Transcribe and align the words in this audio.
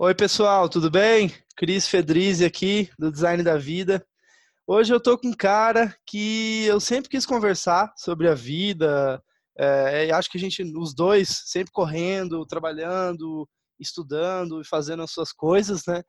Oi, 0.00 0.14
pessoal, 0.14 0.68
tudo 0.68 0.88
bem? 0.88 1.34
Cris 1.56 1.88
Fedrizzi 1.88 2.44
aqui, 2.44 2.88
do 2.96 3.10
Design 3.10 3.42
da 3.42 3.58
Vida. 3.58 4.06
Hoje 4.64 4.94
eu 4.94 5.00
tô 5.00 5.18
com 5.18 5.26
um 5.26 5.34
cara 5.34 5.92
que 6.06 6.64
eu 6.66 6.78
sempre 6.78 7.10
quis 7.10 7.26
conversar 7.26 7.92
sobre 7.96 8.28
a 8.28 8.34
vida. 8.34 9.20
É, 9.58 10.08
acho 10.12 10.30
que 10.30 10.38
a 10.38 10.40
gente, 10.40 10.62
os 10.78 10.94
dois, 10.94 11.42
sempre 11.46 11.72
correndo, 11.72 12.46
trabalhando, 12.46 13.48
estudando 13.76 14.60
e 14.60 14.64
fazendo 14.64 15.02
as 15.02 15.10
suas 15.10 15.32
coisas, 15.32 15.82
né? 15.84 16.00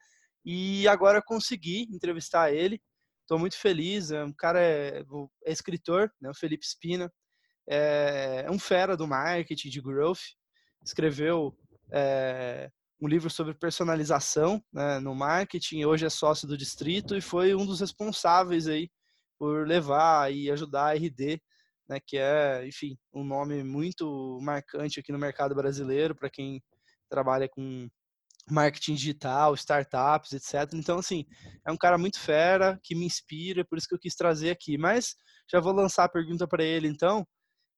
E 0.45 0.87
agora 0.87 1.19
consegui 1.19 1.87
entrevistar 1.91 2.53
ele. 2.53 2.79
Estou 3.21 3.39
muito 3.39 3.57
feliz. 3.57 4.11
É 4.11 4.23
um 4.23 4.33
cara 4.33 4.61
é, 4.61 5.03
é 5.45 5.51
escritor, 5.51 6.11
né? 6.21 6.29
O 6.29 6.35
Felipe 6.35 6.63
Spina. 6.63 7.11
É, 7.67 8.43
é 8.45 8.51
um 8.51 8.59
fera 8.59 8.95
do 8.95 9.07
marketing, 9.07 9.69
de 9.69 9.81
growth. 9.81 10.35
Escreveu 10.85 11.57
é, 11.91 12.69
um 13.01 13.07
livro 13.07 13.29
sobre 13.29 13.53
personalização 13.53 14.61
né, 14.73 14.99
no 14.99 15.15
marketing, 15.15 15.85
hoje 15.85 16.05
é 16.05 16.09
sócio 16.09 16.47
do 16.47 16.57
distrito 16.57 17.15
e 17.15 17.21
foi 17.21 17.55
um 17.55 17.65
dos 17.65 17.79
responsáveis 17.79 18.67
aí 18.67 18.89
por 19.37 19.65
levar 19.65 20.33
e 20.33 20.51
ajudar 20.51 20.87
a 20.87 20.93
RD, 20.93 21.41
né, 21.87 21.99
que 22.05 22.17
é, 22.17 22.67
enfim, 22.67 22.97
um 23.13 23.23
nome 23.23 23.63
muito 23.63 24.37
marcante 24.41 24.99
aqui 24.99 25.11
no 25.11 25.17
mercado 25.17 25.55
brasileiro 25.55 26.13
para 26.13 26.29
quem 26.29 26.61
trabalha 27.09 27.47
com 27.47 27.89
marketing 28.49 28.95
digital, 28.95 29.53
startups, 29.53 30.33
etc. 30.33 30.73
Então, 30.73 30.99
assim, 30.99 31.25
é 31.65 31.71
um 31.71 31.77
cara 31.77 31.97
muito 31.97 32.19
fera, 32.19 32.79
que 32.83 32.95
me 32.95 33.05
inspira, 33.05 33.63
por 33.63 33.77
isso 33.77 33.87
que 33.87 33.95
eu 33.95 33.99
quis 33.99 34.15
trazer 34.15 34.49
aqui. 34.49 34.77
Mas 34.77 35.15
já 35.49 35.59
vou 35.59 35.71
lançar 35.71 36.05
a 36.05 36.09
pergunta 36.09 36.47
para 36.47 36.63
ele, 36.63 36.87
então, 36.87 37.25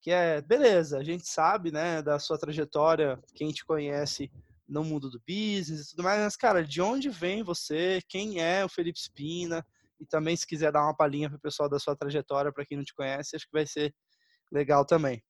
que 0.02 0.12
é, 0.12 0.42
beleza, 0.42 0.98
a 0.98 1.04
gente 1.04 1.28
sabe, 1.28 1.72
né, 1.72 2.02
da 2.02 2.18
sua 2.20 2.40
trajetória, 2.40 3.22
quem 3.36 3.52
te 3.52 3.66
conhece 3.66 4.32
no 4.72 4.86
mundo 4.86 5.10
do 5.10 5.22
business 5.28 5.82
e 5.82 5.90
tudo 5.92 6.04
mais, 6.04 6.22
mas, 6.22 6.38
cara, 6.38 6.64
de 6.64 6.82
onde 6.82 7.10
vem 7.10 7.44
você? 7.44 8.02
Quem 8.08 8.42
é 8.42 8.64
o 8.64 8.70
Felipe 8.70 8.98
Spina? 8.98 9.66
E 10.00 10.06
também, 10.06 10.36
se 10.36 10.48
quiser 10.48 10.72
dar 10.72 10.84
uma 10.84 10.96
palhinha 10.96 11.30
para 11.30 11.38
o 11.38 11.42
pessoal 11.42 11.70
da 11.70 11.78
sua 11.78 11.96
trajetória, 11.96 12.52
para 12.54 12.66
quem 12.66 12.78
não 12.78 12.84
te 12.84 12.96
conhece, 12.96 13.36
acho 13.36 13.46
que 13.46 13.52
vai 13.52 13.68
ser 13.68 13.94
legal 14.50 14.86
também. 14.86 15.22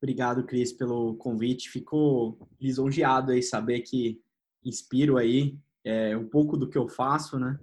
Obrigado, 0.00 0.44
Cris, 0.44 0.72
pelo 0.72 1.16
convite. 1.16 1.68
Fico 1.68 2.38
lisonjeado 2.60 3.32
aí 3.32 3.42
saber 3.42 3.80
que 3.80 4.22
inspiro 4.64 5.16
aí 5.16 5.58
é, 5.84 6.16
um 6.16 6.28
pouco 6.28 6.56
do 6.56 6.68
que 6.68 6.78
eu 6.78 6.88
faço, 6.88 7.36
né? 7.36 7.58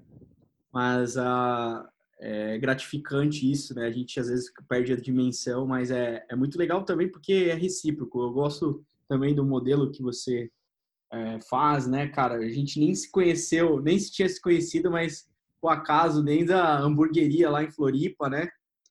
Mas 0.71 1.15
uh, 1.15 1.87
é 2.19 2.57
gratificante 2.57 3.49
isso, 3.49 3.73
né? 3.73 3.85
A 3.85 3.91
gente 3.91 4.19
às 4.19 4.27
vezes 4.27 4.51
perde 4.67 4.91
a 4.91 4.97
dimensão, 4.97 5.65
mas 5.65 5.89
é, 5.91 6.25
é 6.29 6.35
muito 6.35 6.57
legal 6.57 6.83
também 6.83 7.09
porque 7.09 7.47
é 7.49 7.53
recíproco. 7.53 8.21
Eu 8.21 8.33
gosto 8.33 8.85
também 9.07 9.35
do 9.35 9.45
modelo 9.45 9.91
que 9.91 10.01
você 10.01 10.49
é, 11.11 11.39
faz, 11.41 11.87
né, 11.87 12.07
cara? 12.07 12.35
A 12.35 12.49
gente 12.49 12.79
nem 12.79 12.93
se 12.93 13.09
conheceu, 13.11 13.81
nem 13.81 13.97
se 13.99 14.11
tinha 14.11 14.27
se 14.27 14.41
conhecido, 14.41 14.91
mas 14.91 15.27
por 15.61 15.69
acaso, 15.69 16.23
nem 16.23 16.45
da 16.45 16.79
hamburgueria 16.79 17.49
lá 17.49 17.63
em 17.63 17.71
Floripa, 17.71 18.29
né? 18.29 18.47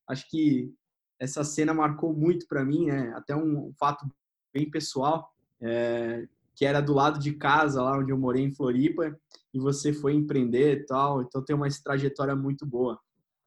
Acho 0.09 0.29
que 0.29 0.73
essa 1.21 1.45
cena 1.45 1.73
marcou 1.73 2.13
muito 2.13 2.47
para 2.49 2.65
mim, 2.65 2.87
né? 2.87 3.13
Até 3.15 3.35
um 3.37 3.73
fato 3.79 4.07
bem 4.53 4.71
pessoal, 4.71 5.31
é, 5.61 6.27
que 6.55 6.65
era 6.65 6.81
do 6.81 6.93
lado 6.93 7.19
de 7.19 7.33
casa, 7.35 7.83
lá 7.83 7.99
onde 7.99 8.13
eu 8.13 8.19
morei 8.19 8.43
em 8.43 8.55
Floripa, 8.55 9.17
e 9.53 9.59
você 9.59 9.93
foi 9.93 10.15
empreender 10.15 10.79
e 10.79 10.87
tal, 10.87 11.23
então 11.23 11.45
tem 11.45 11.55
uma 11.55 11.69
trajetória 11.83 12.35
muito 12.35 12.67
boa. 12.67 12.99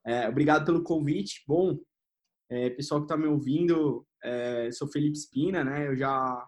É, 0.06 0.28
obrigado 0.30 0.66
pelo 0.66 0.84
convite. 0.84 1.44
Bom, 1.46 1.78
é, 2.50 2.70
pessoal 2.70 3.02
que 3.02 3.06
está 3.06 3.18
me 3.18 3.28
ouvindo, 3.28 4.06
é, 4.24 4.72
sou 4.72 4.88
Felipe 4.88 5.18
Espina, 5.18 5.64
né? 5.64 5.88
Eu 5.88 5.96
já 5.96 6.48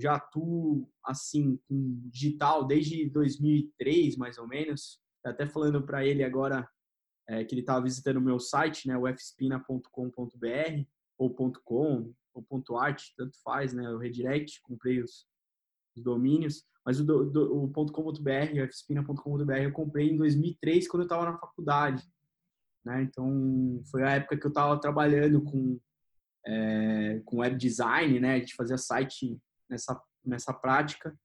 já 0.00 0.14
atuo 0.14 0.90
assim 1.04 1.58
com 1.68 2.00
digital 2.08 2.66
desde 2.66 3.08
2003 3.10 4.16
mais 4.16 4.38
ou 4.38 4.48
menos. 4.48 5.00
Até 5.24 5.46
falando 5.46 5.84
para 5.84 6.04
ele 6.04 6.24
agora 6.24 6.66
é, 7.30 7.44
que 7.44 7.54
ele 7.54 7.60
estava 7.60 7.84
visitando 7.84 8.16
o 8.16 8.20
meu 8.20 8.40
site, 8.40 8.88
né, 8.88 8.98
ufspina.com.br 8.98 10.84
ou 11.16 11.32
.com 11.64 12.12
ou 12.34 12.78
.art, 12.78 13.02
tanto 13.16 13.36
faz, 13.42 13.72
né, 13.72 13.88
o 13.90 13.98
redirect, 13.98 14.60
comprei 14.62 15.00
os, 15.00 15.26
os 15.96 16.02
domínios, 16.02 16.64
mas 16.84 16.98
o, 16.98 17.04
do, 17.04 17.30
do, 17.30 17.64
o 17.64 17.70
.com.br, 17.70 18.64
ufspina.com.br 18.64 19.52
eu 19.52 19.72
comprei 19.72 20.10
em 20.10 20.16
2003 20.16 20.88
quando 20.88 21.02
eu 21.02 21.06
estava 21.06 21.24
na 21.24 21.38
faculdade, 21.38 22.04
né, 22.84 23.02
então 23.02 23.80
foi 23.90 24.02
a 24.02 24.12
época 24.12 24.36
que 24.36 24.46
eu 24.46 24.50
estava 24.50 24.80
trabalhando 24.80 25.42
com 25.42 25.78
é, 26.46 27.20
com 27.26 27.40
web 27.40 27.56
design, 27.56 28.18
né, 28.18 28.40
gente 28.40 28.54
fazia 28.56 28.78
site 28.78 29.38
nessa, 29.70 30.00
nessa 30.24 30.52
prática. 30.52 31.16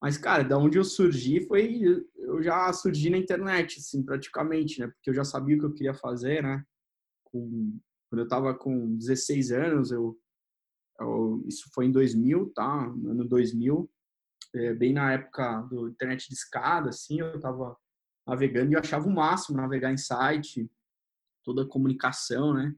Mas, 0.00 0.18
cara, 0.18 0.44
da 0.44 0.58
onde 0.58 0.78
eu 0.78 0.84
surgi 0.84 1.40
foi. 1.46 1.82
Eu 2.14 2.42
já 2.42 2.72
surgi 2.72 3.08
na 3.08 3.16
internet, 3.16 3.78
assim, 3.78 4.02
praticamente, 4.02 4.80
né? 4.80 4.88
Porque 4.88 5.10
eu 5.10 5.14
já 5.14 5.24
sabia 5.24 5.56
o 5.56 5.60
que 5.60 5.66
eu 5.66 5.72
queria 5.74 5.94
fazer, 5.94 6.42
né? 6.42 6.62
Com, 7.24 7.78
quando 8.10 8.20
eu 8.20 8.28
tava 8.28 8.54
com 8.54 8.96
16 8.96 9.52
anos, 9.52 9.90
eu, 9.90 10.18
eu 11.00 11.42
isso 11.48 11.68
foi 11.74 11.86
em 11.86 11.92
2000, 11.92 12.52
tá? 12.54 12.84
Ano 12.84 13.26
2000, 13.26 13.90
é, 14.54 14.74
bem 14.74 14.92
na 14.92 15.12
época 15.12 15.62
do 15.62 15.88
internet 15.88 16.28
de 16.28 16.34
escada, 16.34 16.90
assim, 16.90 17.20
eu 17.20 17.40
tava 17.40 17.76
navegando 18.26 18.72
e 18.72 18.74
eu 18.74 18.80
achava 18.80 19.06
o 19.06 19.14
máximo 19.14 19.56
navegar 19.56 19.92
em 19.92 19.96
site, 19.96 20.70
toda 21.44 21.62
a 21.62 21.68
comunicação, 21.68 22.52
né? 22.52 22.74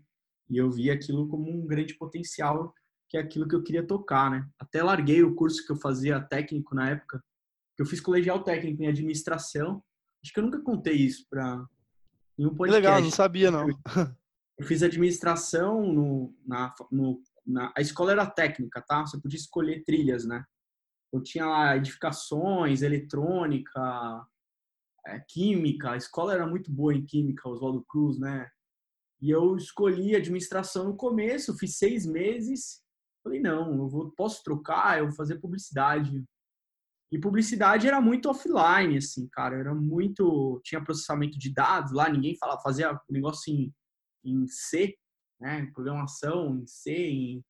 E 0.50 0.56
eu 0.56 0.70
via 0.70 0.94
aquilo 0.94 1.28
como 1.28 1.50
um 1.50 1.66
grande 1.66 1.94
potencial 1.94 2.74
que 3.08 3.16
é 3.16 3.20
aquilo 3.20 3.48
que 3.48 3.54
eu 3.54 3.62
queria 3.62 3.86
tocar, 3.86 4.30
né? 4.30 4.46
Até 4.58 4.82
larguei 4.82 5.22
o 5.22 5.34
curso 5.34 5.64
que 5.64 5.72
eu 5.72 5.76
fazia 5.76 6.20
técnico 6.20 6.74
na 6.74 6.90
época, 6.90 7.24
que 7.74 7.82
eu 7.82 7.86
fiz 7.86 8.00
colegial 8.00 8.42
técnico 8.44 8.82
em 8.82 8.88
administração. 8.88 9.82
Acho 10.22 10.32
que 10.32 10.38
eu 10.38 10.44
nunca 10.44 10.60
contei 10.60 10.94
isso 10.94 11.26
para 11.30 11.64
nenhum 12.36 12.54
podcast. 12.54 12.82
Legal, 12.82 13.00
não 13.00 13.10
sabia 13.10 13.50
não. 13.50 13.68
Eu 14.58 14.66
fiz 14.66 14.82
administração 14.82 15.92
no, 15.92 16.34
na, 16.44 16.74
no, 16.90 17.22
na 17.46 17.72
a 17.76 17.80
escola 17.80 18.10
era 18.10 18.26
técnica, 18.26 18.82
tá? 18.82 19.06
Você 19.06 19.18
podia 19.18 19.38
escolher 19.38 19.84
trilhas, 19.84 20.24
né? 20.24 20.44
Eu 21.12 21.22
tinha 21.22 21.46
lá 21.46 21.76
edificações, 21.76 22.82
eletrônica, 22.82 24.26
é, 25.06 25.20
química. 25.28 25.92
A 25.92 25.96
escola 25.96 26.34
era 26.34 26.46
muito 26.46 26.72
boa 26.72 26.92
em 26.92 27.06
química, 27.06 27.48
Oswaldo 27.48 27.84
Cruz, 27.88 28.18
né? 28.18 28.50
E 29.20 29.30
eu 29.30 29.56
escolhi 29.56 30.16
administração 30.16 30.86
no 30.86 30.96
começo, 30.96 31.56
fiz 31.56 31.78
seis 31.78 32.04
meses 32.04 32.82
Falei, 33.28 33.40
não, 33.40 33.76
eu 33.76 33.88
vou, 33.88 34.10
posso 34.12 34.42
trocar, 34.42 34.98
eu 34.98 35.06
vou 35.06 35.14
fazer 35.14 35.38
publicidade. 35.38 36.24
E 37.12 37.18
publicidade 37.18 37.86
era 37.86 38.00
muito 38.00 38.30
offline, 38.30 38.96
assim, 38.96 39.28
cara, 39.28 39.56
era 39.56 39.74
muito, 39.74 40.60
tinha 40.64 40.82
processamento 40.82 41.38
de 41.38 41.52
dados 41.52 41.92
lá, 41.92 42.08
ninguém 42.08 42.36
falava, 42.36 42.62
fazia 42.62 42.98
negócio 43.10 43.52
em, 43.52 43.72
em 44.24 44.46
C, 44.46 44.96
né, 45.38 45.70
programação 45.74 46.56
em 46.56 46.66
C, 46.66 46.90
em, 46.90 47.44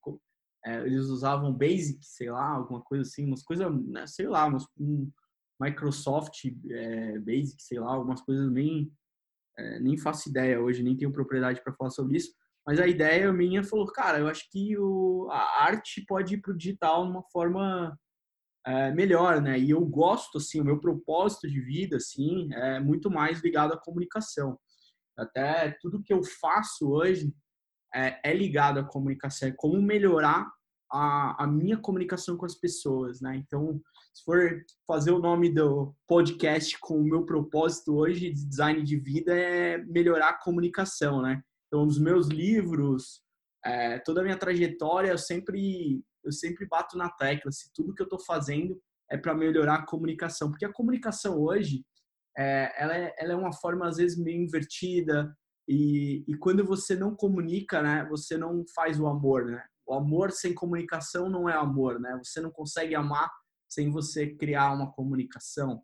é, 0.65 0.81
eles 0.81 1.06
usavam 1.06 1.53
Basic, 1.53 2.05
sei 2.05 2.31
lá, 2.31 2.50
alguma 2.50 2.83
coisa 2.83 3.03
assim, 3.03 3.25
umas 3.25 3.45
coisas, 3.45 3.72
né, 3.87 4.05
sei 4.06 4.27
lá, 4.27 4.47
umas, 4.47 4.66
um 4.77 5.09
Microsoft 5.60 6.45
é, 6.71 7.19
Basic, 7.21 7.62
sei 7.62 7.78
lá, 7.78 7.95
algumas 7.95 8.21
coisas 8.22 8.50
nem, 8.50 8.93
é, 9.56 9.78
nem 9.81 9.97
faço 9.97 10.28
ideia 10.28 10.60
hoje, 10.60 10.83
nem 10.83 10.97
tenho 10.97 11.12
propriedade 11.12 11.62
para 11.62 11.72
falar 11.75 11.91
sobre 11.91 12.16
isso, 12.16 12.33
mas 12.68 12.78
a 12.78 12.86
ideia 12.86 13.32
minha 13.32 13.64
falou, 13.64 13.86
cara, 13.86 14.18
eu 14.18 14.28
acho 14.28 14.46
que 14.50 14.76
o, 14.76 15.26
a 15.30 15.64
arte 15.64 16.04
pode 16.06 16.34
ir 16.34 16.42
para 16.42 16.52
o 16.52 16.56
digital 16.56 17.06
de 17.06 17.12
uma 17.12 17.22
forma 17.32 17.98
é, 18.66 18.92
melhor, 18.92 19.40
né? 19.40 19.58
E 19.58 19.70
eu 19.70 19.80
gosto, 19.86 20.36
assim, 20.36 20.60
o 20.60 20.64
meu 20.66 20.78
propósito 20.78 21.48
de 21.48 21.62
vida, 21.62 21.96
assim, 21.96 22.52
é 22.52 22.78
muito 22.78 23.10
mais 23.10 23.40
ligado 23.40 23.72
à 23.72 23.80
comunicação. 23.80 24.58
Até 25.16 25.78
tudo 25.80 26.02
que 26.02 26.12
eu 26.12 26.22
faço 26.22 26.90
hoje 26.90 27.32
é, 27.94 28.20
é 28.22 28.34
ligado 28.34 28.80
à 28.80 28.84
comunicação, 28.84 29.48
é 29.48 29.52
como 29.56 29.80
melhorar 29.80 30.46
a, 30.92 31.44
a 31.44 31.46
minha 31.46 31.78
comunicação 31.78 32.36
com 32.36 32.44
as 32.44 32.54
pessoas, 32.54 33.22
né? 33.22 33.34
Então, 33.36 33.80
se 34.12 34.22
for 34.22 34.62
fazer 34.86 35.12
o 35.12 35.21
nome 35.21 35.48
do 35.48 35.94
podcast 36.06 36.78
com 36.80 37.00
o 37.00 37.04
meu 37.04 37.24
propósito 37.24 37.97
hoje 37.97 38.30
de 38.30 38.47
design 38.47 38.82
de 38.82 38.98
vida 38.98 39.34
é 39.34 39.78
melhorar 39.78 40.28
a 40.28 40.38
comunicação, 40.38 41.22
né? 41.22 41.42
Então, 41.68 41.86
os 41.86 41.98
meus 41.98 42.26
livros, 42.28 43.22
é, 43.65 43.98
toda 44.00 44.20
a 44.20 44.24
minha 44.24 44.38
trajetória, 44.38 45.10
eu 45.10 45.18
sempre, 45.18 46.03
eu 46.24 46.32
sempre 46.32 46.66
bato 46.66 46.97
na 46.97 47.10
tecla. 47.10 47.53
Se 47.53 47.70
tudo 47.72 47.94
que 47.94 48.03
eu 48.03 48.06
estou 48.06 48.20
fazendo 48.20 48.80
é 49.10 49.16
para 49.16 49.34
melhorar 49.34 49.76
a 49.76 49.86
comunicação, 49.86 50.50
porque 50.50 50.65
a 50.65 50.72
comunicação 50.72 51.38
hoje, 51.38 51.84
é, 52.36 52.72
ela, 52.82 52.97
é, 52.97 53.15
ela 53.18 53.32
é 53.32 53.36
uma 53.36 53.53
forma 53.53 53.86
às 53.86 53.97
vezes 53.97 54.18
meio 54.18 54.42
invertida 54.42 55.34
e, 55.68 56.24
e 56.26 56.36
quando 56.36 56.65
você 56.65 56.97
não 56.97 57.15
comunica, 57.15 57.82
né, 57.82 58.06
você 58.09 58.38
não 58.38 58.64
faz 58.74 58.98
o 58.98 59.06
amor, 59.06 59.44
né? 59.44 59.62
O 59.86 59.94
amor 59.94 60.32
sem 60.32 60.54
comunicação 60.54 61.28
não 61.28 61.48
é 61.48 61.54
amor, 61.54 61.98
né? 62.00 62.18
Você 62.22 62.41
não 62.41 62.50
consegue 62.50 62.94
amar 62.94 63.30
sem 63.68 63.91
você 63.91 64.34
criar 64.34 64.72
uma 64.72 64.91
comunicação. 64.92 65.82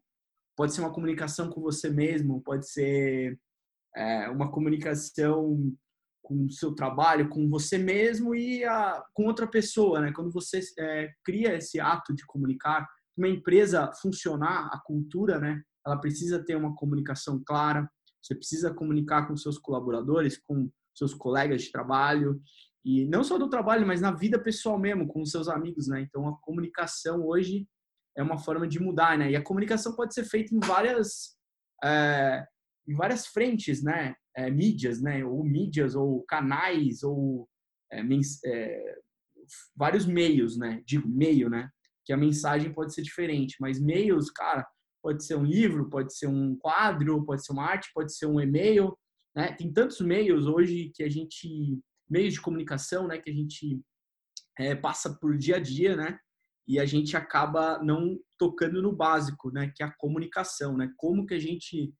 Pode 0.56 0.72
ser 0.72 0.80
uma 0.80 0.92
comunicação 0.92 1.50
com 1.50 1.60
você 1.60 1.90
mesmo, 1.90 2.42
pode 2.42 2.68
ser 2.68 3.38
é, 3.96 4.28
uma 4.28 4.50
comunicação 4.50 5.72
com 6.22 6.46
o 6.46 6.50
seu 6.50 6.74
trabalho, 6.74 7.28
com 7.28 7.48
você 7.48 7.76
mesmo 7.76 8.34
e 8.34 8.64
a, 8.64 9.04
com 9.12 9.26
outra 9.26 9.46
pessoa, 9.46 10.00
né? 10.00 10.12
Quando 10.12 10.30
você 10.32 10.60
é, 10.78 11.12
cria 11.22 11.54
esse 11.54 11.78
ato 11.78 12.14
de 12.14 12.24
comunicar, 12.26 12.88
uma 13.16 13.28
empresa 13.28 13.92
funcionar, 14.00 14.70
a 14.72 14.80
cultura, 14.80 15.38
né? 15.38 15.62
Ela 15.86 15.98
precisa 15.98 16.42
ter 16.42 16.56
uma 16.56 16.74
comunicação 16.74 17.42
clara. 17.44 17.88
Você 18.22 18.34
precisa 18.34 18.72
comunicar 18.72 19.28
com 19.28 19.36
seus 19.36 19.58
colaboradores, 19.58 20.40
com 20.46 20.70
seus 20.96 21.12
colegas 21.12 21.62
de 21.62 21.70
trabalho 21.70 22.40
e 22.84 23.06
não 23.06 23.22
só 23.24 23.38
do 23.38 23.48
trabalho, 23.48 23.86
mas 23.86 24.00
na 24.00 24.12
vida 24.12 24.38
pessoal 24.38 24.78
mesmo, 24.78 25.06
com 25.06 25.24
seus 25.24 25.48
amigos, 25.48 25.88
né? 25.88 26.00
Então 26.00 26.28
a 26.28 26.36
comunicação 26.40 27.26
hoje 27.26 27.66
é 28.16 28.22
uma 28.22 28.38
forma 28.38 28.66
de 28.66 28.78
mudar, 28.78 29.18
né? 29.18 29.30
E 29.30 29.36
a 29.36 29.42
comunicação 29.42 29.94
pode 29.94 30.14
ser 30.14 30.24
feita 30.24 30.54
em 30.54 30.60
várias 30.60 31.36
é, 31.82 32.46
em 32.86 32.94
várias 32.94 33.26
frentes, 33.26 33.82
né? 33.82 34.14
É, 34.36 34.50
mídias, 34.50 35.00
né? 35.00 35.24
Ou 35.24 35.44
mídias, 35.44 35.94
ou 35.94 36.22
canais, 36.24 37.02
ou 37.02 37.48
é, 37.92 38.02
é, 38.46 38.98
vários 39.76 40.06
meios, 40.06 40.56
né? 40.56 40.82
Digo 40.86 41.08
meio, 41.08 41.48
né? 41.48 41.70
Que 42.04 42.12
a 42.12 42.16
mensagem 42.16 42.72
pode 42.72 42.94
ser 42.94 43.02
diferente, 43.02 43.56
mas 43.60 43.80
meios, 43.80 44.30
cara, 44.30 44.66
pode 45.02 45.24
ser 45.24 45.36
um 45.36 45.44
livro, 45.44 45.88
pode 45.88 46.16
ser 46.16 46.26
um 46.26 46.56
quadro, 46.56 47.24
pode 47.24 47.44
ser 47.44 47.52
uma 47.52 47.64
arte, 47.64 47.90
pode 47.94 48.14
ser 48.14 48.26
um 48.26 48.40
e-mail, 48.40 48.96
né? 49.34 49.52
Tem 49.52 49.72
tantos 49.72 50.00
meios 50.00 50.46
hoje 50.46 50.90
que 50.94 51.02
a 51.02 51.08
gente 51.08 51.78
meios 52.08 52.34
de 52.34 52.40
comunicação, 52.40 53.06
né? 53.06 53.18
Que 53.18 53.30
a 53.30 53.34
gente 53.34 53.80
é, 54.58 54.74
passa 54.74 55.14
por 55.18 55.36
dia 55.38 55.56
a 55.56 55.60
dia, 55.60 55.96
né? 55.96 56.18
e 56.66 56.80
a 56.80 56.86
gente 56.86 57.16
acaba 57.16 57.78
não 57.82 58.18
tocando 58.38 58.80
no 58.80 58.92
básico, 58.92 59.50
né, 59.50 59.70
que 59.74 59.82
é 59.82 59.86
a 59.86 59.94
comunicação, 59.94 60.76
né? 60.76 60.90
Como 60.96 61.26
que 61.26 61.34
a 61.34 61.38
gente 61.38 61.92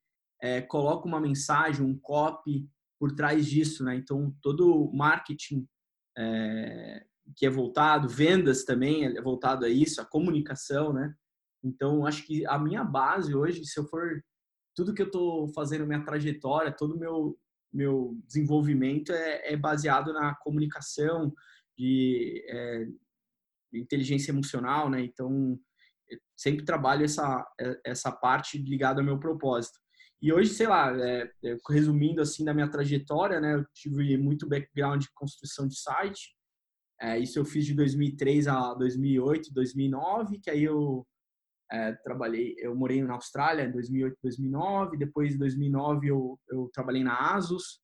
é, 0.45 0.61
coloca 0.61 1.07
uma 1.07 1.19
mensagem, 1.19 1.83
um 1.83 1.97
copy 1.97 2.69
por 2.99 3.11
trás 3.15 3.47
disso, 3.47 3.83
né? 3.83 3.95
Então 3.95 4.31
todo 4.43 4.91
marketing 4.93 5.67
é, 6.15 7.03
que 7.35 7.47
é 7.47 7.49
voltado, 7.49 8.07
vendas 8.07 8.63
também 8.63 9.05
é 9.05 9.21
voltado 9.21 9.65
a 9.65 9.69
isso, 9.69 9.99
a 9.99 10.05
comunicação, 10.05 10.93
né? 10.93 11.15
Então 11.63 12.05
acho 12.05 12.23
que 12.27 12.45
a 12.45 12.59
minha 12.59 12.83
base 12.83 13.33
hoje, 13.33 13.65
se 13.65 13.79
eu 13.79 13.87
for 13.87 14.23
tudo 14.75 14.93
que 14.93 15.01
eu 15.01 15.07
estou 15.07 15.47
fazendo 15.49 15.87
minha 15.87 16.05
trajetória, 16.05 16.71
todo 16.71 16.95
o 16.95 16.99
meu 16.99 17.37
meu 17.73 18.17
desenvolvimento 18.25 19.11
é, 19.11 19.53
é 19.53 19.57
baseado 19.57 20.13
na 20.13 20.33
comunicação, 20.35 21.33
de 21.77 22.45
é, 22.47 22.87
inteligência 23.73 24.31
emocional, 24.31 24.89
né? 24.89 25.01
Então, 25.03 25.59
sempre 26.37 26.63
trabalho 26.63 27.03
essa, 27.03 27.45
essa 27.83 28.11
parte 28.13 28.57
ligada 28.57 29.01
ao 29.01 29.05
meu 29.05 29.19
propósito. 29.19 29.77
E 30.25 30.33
hoje, 30.33 30.55
sei 30.55 30.65
lá, 30.65 30.91
é, 30.99 31.31
é, 31.43 31.57
resumindo 31.69 32.19
assim 32.19 32.43
da 32.43 32.51
minha 32.51 32.67
trajetória, 32.67 33.39
né? 33.39 33.53
Eu 33.53 33.65
tive 33.75 34.17
muito 34.17 34.49
background 34.49 35.03
de 35.03 35.13
construção 35.13 35.67
de 35.67 35.79
site. 35.79 36.35
É, 36.99 37.19
isso 37.19 37.37
eu 37.37 37.45
fiz 37.45 37.63
de 37.63 37.75
2003 37.75 38.47
a 38.47 38.73
2008, 38.73 39.53
2009, 39.53 40.39
que 40.39 40.49
aí 40.49 40.63
eu 40.63 41.05
é, 41.71 41.91
trabalhei, 42.03 42.55
eu 42.57 42.75
morei 42.75 43.03
na 43.03 43.13
Austrália 43.13 43.65
em 43.65 43.71
2008, 43.71 44.17
2009. 44.23 44.97
Depois, 44.97 45.35
em 45.35 45.37
2009, 45.37 46.07
eu, 46.07 46.39
eu 46.49 46.71
trabalhei 46.73 47.03
na 47.03 47.35
Asus, 47.35 47.79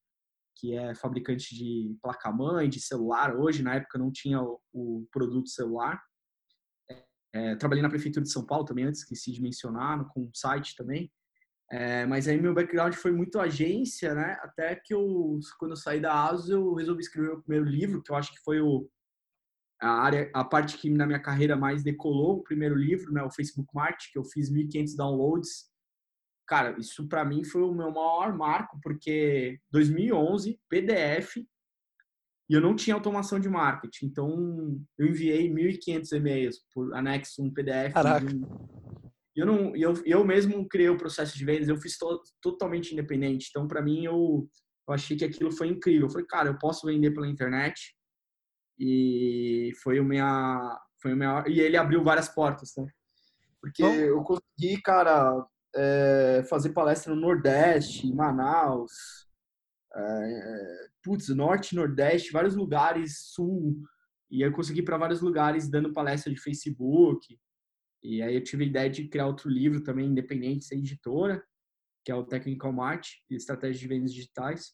que 0.56 0.74
é 0.74 0.96
fabricante 0.96 1.54
de 1.54 1.96
placa-mãe, 2.02 2.68
de 2.68 2.82
celular. 2.82 3.36
Hoje, 3.36 3.62
na 3.62 3.76
época, 3.76 4.00
não 4.00 4.12
tinha 4.12 4.42
o, 4.42 4.60
o 4.74 5.08
produto 5.12 5.48
celular. 5.48 6.02
É, 7.36 7.56
trabalhei 7.58 7.84
na 7.84 7.90
Prefeitura 7.90 8.24
de 8.24 8.32
São 8.32 8.48
Paulo 8.48 8.66
também, 8.66 8.86
antes 8.86 9.02
esqueci 9.02 9.32
de 9.32 9.44
mencionar, 9.44 10.04
com 10.08 10.22
um 10.22 10.32
site 10.34 10.76
também. 10.76 11.08
É, 11.72 12.06
mas 12.06 12.28
aí 12.28 12.40
meu 12.40 12.54
background 12.54 12.94
foi 12.94 13.12
muito 13.12 13.40
agência, 13.40 14.14
né? 14.14 14.38
Até 14.42 14.76
que 14.76 14.94
eu, 14.94 15.40
quando 15.58 15.72
eu 15.72 15.78
saí 15.78 16.02
da 16.02 16.28
ASUS, 16.30 16.50
eu 16.50 16.74
resolvi 16.74 17.02
escrever 17.02 17.32
o 17.32 17.42
primeiro 17.42 17.66
livro, 17.66 18.04
que 18.04 18.12
eu 18.12 18.16
acho 18.16 18.32
que 18.34 18.42
foi 18.44 18.60
o, 18.60 18.90
a 19.82 19.90
área, 19.90 20.30
a 20.34 20.44
parte 20.44 20.78
que 20.78 20.90
na 20.90 21.08
minha 21.08 21.22
carreira 21.22 21.56
mais 21.56 21.82
decolou, 21.82 22.38
o 22.38 22.44
primeiro 22.44 22.76
livro, 22.76 23.14
né? 23.14 23.24
O 23.24 23.32
Facebook 23.32 23.70
Marketing, 23.74 24.12
que 24.12 24.20
eu 24.20 24.26
fiz 24.26 24.52
1.500 24.52 24.96
downloads 24.98 25.72
cara, 26.52 26.78
isso 26.78 27.08
para 27.08 27.24
mim 27.24 27.46
foi 27.46 27.62
o 27.62 27.74
meu 27.74 27.90
maior 27.92 28.36
marco, 28.36 28.78
porque 28.84 29.58
2011, 29.72 30.60
PDF, 30.68 31.38
e 31.38 32.54
eu 32.54 32.60
não 32.60 32.76
tinha 32.76 32.94
automação 32.94 33.40
de 33.40 33.48
marketing. 33.48 34.08
Então, 34.08 34.78
eu 34.98 35.08
enviei 35.08 35.50
1.500 35.50 36.12
e-mails 36.12 36.62
por 36.74 36.94
anexo, 36.94 37.42
um 37.42 37.50
PDF. 37.50 37.94
Caraca. 37.94 38.28
Eu 39.36 39.46
não, 39.46 39.76
eu, 39.76 39.94
eu 40.06 40.26
mesmo 40.26 40.68
criei 40.68 40.90
o 40.90 40.98
processo 40.98 41.38
de 41.38 41.46
vendas, 41.46 41.70
eu 41.70 41.78
fiz 41.78 41.98
to, 41.98 42.22
totalmente 42.42 42.92
independente. 42.92 43.48
Então, 43.50 43.68
para 43.68 43.82
mim, 43.82 44.06
eu, 44.06 44.50
eu 44.88 44.94
achei 44.94 45.16
que 45.16 45.26
aquilo 45.26 45.52
foi 45.52 45.68
incrível. 45.68 46.08
Eu 46.08 46.12
falei, 46.12 46.28
cara, 46.28 46.50
eu 46.50 46.58
posso 46.58 46.86
vender 46.86 47.12
pela 47.12 47.28
internet. 47.28 47.96
E 48.78 49.72
foi 49.84 50.00
o 50.00 50.04
minha, 50.04 50.80
foi 51.02 51.14
o 51.14 51.16
minha, 51.16 51.44
e 51.48 51.60
ele 51.60 51.78
abriu 51.78 52.04
várias 52.04 52.28
portas, 52.28 52.72
né? 52.78 52.88
Porque 53.62 53.84
Bom, 53.84 53.94
eu 53.94 54.24
consegui, 54.24 54.82
cara, 54.82 55.46
é, 55.76 56.44
fazer 56.50 56.72
palestra 56.72 57.14
no 57.14 57.22
Nordeste, 57.22 58.08
em 58.08 58.16
Manaus, 58.16 58.92
é, 59.96 60.88
putz, 61.04 61.30
Norte, 61.30 61.76
Nordeste, 61.76 62.32
vários 62.32 62.56
lugares, 62.56 63.20
Sul, 63.34 63.78
e 64.32 64.42
eu 64.42 64.52
consegui 64.52 64.82
para 64.82 64.98
vários 64.98 65.22
lugares 65.22 65.70
dando 65.70 65.94
palestra 65.94 66.34
de 66.34 66.42
Facebook. 66.42 67.38
E 68.04 68.22
aí 68.22 68.36
eu 68.36 68.44
tive 68.44 68.64
a 68.64 68.68
ideia 68.68 68.90
de 68.90 69.08
criar 69.08 69.28
outro 69.28 69.50
livro 69.50 69.84
também 69.84 70.08
independente, 70.08 70.66
sem 70.66 70.80
editora, 70.80 71.44
que 72.04 72.12
é 72.12 72.16
o 72.16 72.26
Technical 72.26 72.74
Marketing, 72.74 73.18
Estratégia 73.30 73.80
de 73.80 73.88
Vendas 73.88 74.14
Digitais. 74.14 74.74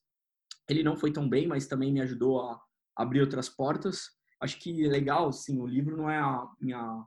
Ele 0.70 0.84
não 0.84 0.96
foi 0.96 1.12
tão 1.12 1.28
bem, 1.28 1.48
mas 1.48 1.68
também 1.68 1.92
me 1.92 2.02
ajudou 2.02 2.42
a 2.42 2.62
abrir 2.96 3.22
outras 3.22 3.50
portas. 3.50 4.06
Acho 4.42 4.60
que 4.60 4.86
é 4.86 4.88
legal, 4.88 5.32
sim, 5.34 5.60
o 5.60 5.66
livro 5.66 5.98
não 5.98 6.10
é 6.10 6.18
a 6.18 6.48
minha 6.60 7.06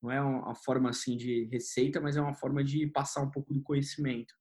não 0.00 0.12
é 0.12 0.20
uma 0.20 0.54
forma 0.54 0.90
assim 0.90 1.16
de 1.16 1.48
receita, 1.50 2.00
mas 2.00 2.16
é 2.16 2.20
uma 2.20 2.34
forma 2.34 2.62
de 2.62 2.86
passar 2.86 3.20
um 3.20 3.30
pouco 3.30 3.52
do 3.52 3.62
conhecimento. 3.62 4.32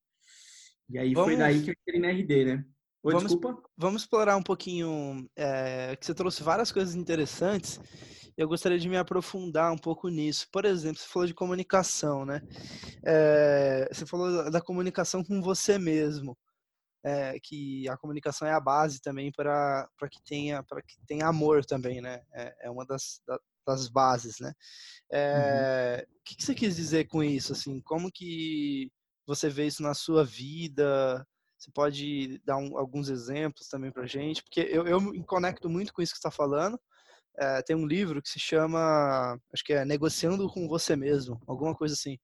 E 0.90 0.98
aí 0.98 1.14
vamos, 1.14 1.30
foi 1.32 1.38
daí 1.38 1.64
que 1.64 1.72
eu 1.72 1.76
entrei 1.82 2.00
na 2.00 2.10
RD, 2.10 2.46
né? 2.46 2.66
Oi, 3.04 3.14
vamos, 3.14 3.32
desculpa. 3.32 3.62
Vamos 3.76 4.04
explorar 4.04 4.38
um 4.38 4.44
pouquinho, 4.44 5.28
é, 5.36 5.96
que 5.96 6.06
você 6.06 6.14
trouxe 6.14 6.44
várias 6.44 6.72
coisas 6.72 6.96
interessantes. 6.96 7.80
Eu 8.38 8.48
gostaria 8.48 8.78
de 8.78 8.88
me 8.88 8.98
aprofundar 8.98 9.72
um 9.72 9.78
pouco 9.78 10.10
nisso. 10.10 10.48
Por 10.52 10.64
exemplo, 10.64 11.00
você 11.00 11.08
falou 11.08 11.28
de 11.28 11.34
comunicação, 11.34 12.24
né? 12.24 12.42
É, 13.04 13.90
você 13.92 14.06
falou 14.06 14.52
da 14.52 14.62
comunicação 14.62 15.24
com 15.24 15.42
você 15.42 15.80
mesmo. 15.80 16.38
É, 17.04 17.40
que 17.40 17.88
a 17.90 17.98
comunicação 17.98 18.48
é 18.48 18.52
a 18.52 18.60
base 18.60 19.02
também 19.02 19.32
para 19.32 19.88
que 20.12 20.22
tenha 20.24 20.62
para 20.64 20.82
que 20.82 20.96
tenha 21.08 21.28
amor 21.28 21.66
também, 21.66 22.02
né? 22.02 22.22
É, 22.34 22.68
é 22.68 22.70
uma 22.70 22.86
das, 22.86 23.22
das 23.66 23.88
bases, 23.88 24.40
né? 24.40 24.54
É, 25.12 26.06
uhum. 26.08 26.16
O 26.20 26.24
que, 26.24 26.44
você 26.44 26.54
quis 26.54 26.76
dizer 26.76 27.08
com 27.08 27.24
isso? 27.24 27.54
Assim, 27.54 27.82
como 27.82 28.12
que 28.12 28.92
você 29.26 29.50
vê 29.50 29.66
isso 29.66 29.82
na 29.82 29.96
sua 29.96 30.24
vida? 30.24 31.26
Você 31.58 31.72
pode 31.72 32.40
dar 32.46 32.58
um, 32.58 32.78
alguns 32.78 33.10
exemplos 33.10 33.68
também 33.68 33.92
para 33.92 34.06
gente? 34.06 34.44
Porque 34.44 34.62
eu, 34.62 34.86
eu 34.86 35.02
me 35.02 35.24
conecto 35.26 35.68
muito 35.70 35.92
com 35.92 36.04
isso 36.04 36.14
que 36.14 36.20
está 36.20 36.30
falando. 36.30 36.80
É, 37.40 37.62
tem 37.62 37.76
um 37.76 37.86
livro 37.86 38.22
que 38.22 38.30
se 38.30 38.40
chama, 38.40 39.40
acho 39.54 39.64
que 39.64 39.74
é 39.74 39.86
Negociando 39.86 40.50
com 40.50 40.68
Você 40.68 40.96
Mesmo, 40.96 41.40
alguma 41.46 41.76
coisa 41.76 41.94
assim. 41.94 42.18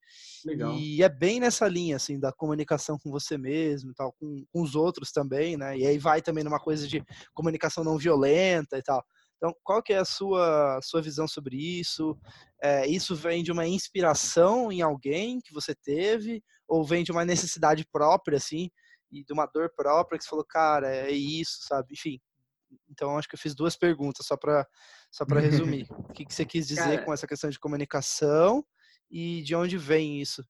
Legal. 0.43 0.73
E 0.73 1.03
é 1.03 1.09
bem 1.09 1.39
nessa 1.39 1.67
linha, 1.67 1.97
assim, 1.97 2.19
da 2.19 2.31
comunicação 2.33 2.97
com 2.97 3.11
você 3.11 3.37
mesmo 3.37 3.91
e 3.91 3.93
tal, 3.93 4.11
com, 4.13 4.43
com 4.51 4.61
os 4.61 4.73
outros 4.73 5.11
também, 5.11 5.55
né? 5.55 5.77
E 5.77 5.85
aí 5.85 5.99
vai 5.99 6.21
também 6.21 6.43
numa 6.43 6.59
coisa 6.59 6.87
de 6.87 7.03
comunicação 7.33 7.83
não 7.83 7.97
violenta 7.97 8.77
e 8.77 8.81
tal. 8.81 9.03
Então, 9.37 9.53
qual 9.61 9.83
que 9.83 9.93
é 9.93 9.97
a 9.97 10.05
sua, 10.05 10.79
sua 10.81 11.01
visão 11.01 11.27
sobre 11.27 11.57
isso? 11.57 12.17
É, 12.63 12.87
isso 12.87 13.13
vem 13.13 13.43
de 13.43 13.51
uma 13.51 13.67
inspiração 13.67 14.71
em 14.71 14.81
alguém 14.81 15.39
que 15.41 15.53
você 15.53 15.75
teve? 15.75 16.41
Ou 16.67 16.83
vem 16.83 17.03
de 17.03 17.11
uma 17.11 17.25
necessidade 17.25 17.85
própria, 17.91 18.37
assim, 18.37 18.69
e 19.11 19.23
de 19.23 19.33
uma 19.33 19.45
dor 19.45 19.69
própria 19.75 20.17
que 20.17 20.23
você 20.23 20.29
falou, 20.29 20.45
cara, 20.47 20.87
é 20.95 21.11
isso, 21.11 21.59
sabe? 21.67 21.89
Enfim, 21.91 22.19
então 22.89 23.17
acho 23.17 23.27
que 23.27 23.35
eu 23.35 23.39
fiz 23.39 23.55
duas 23.55 23.75
perguntas 23.75 24.25
só 24.25 24.37
para 24.37 24.67
só 25.11 25.25
para 25.25 25.39
resumir. 25.41 25.87
o 25.91 26.13
que, 26.13 26.25
que 26.25 26.33
você 26.33 26.45
quis 26.45 26.67
dizer 26.67 26.95
cara, 26.95 27.05
com 27.05 27.13
essa 27.13 27.27
questão 27.27 27.49
de 27.49 27.59
comunicação 27.59 28.65
e 29.09 29.41
de 29.43 29.55
onde 29.55 29.77
vem 29.77 30.21
isso? 30.21 30.43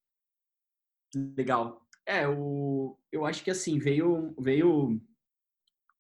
Legal. 1.16 1.86
É, 2.06 2.28
o, 2.28 2.98
eu 3.12 3.26
acho 3.26 3.44
que 3.44 3.52
assim, 3.52 3.80
veio, 3.80 4.36
veio 4.40 5.02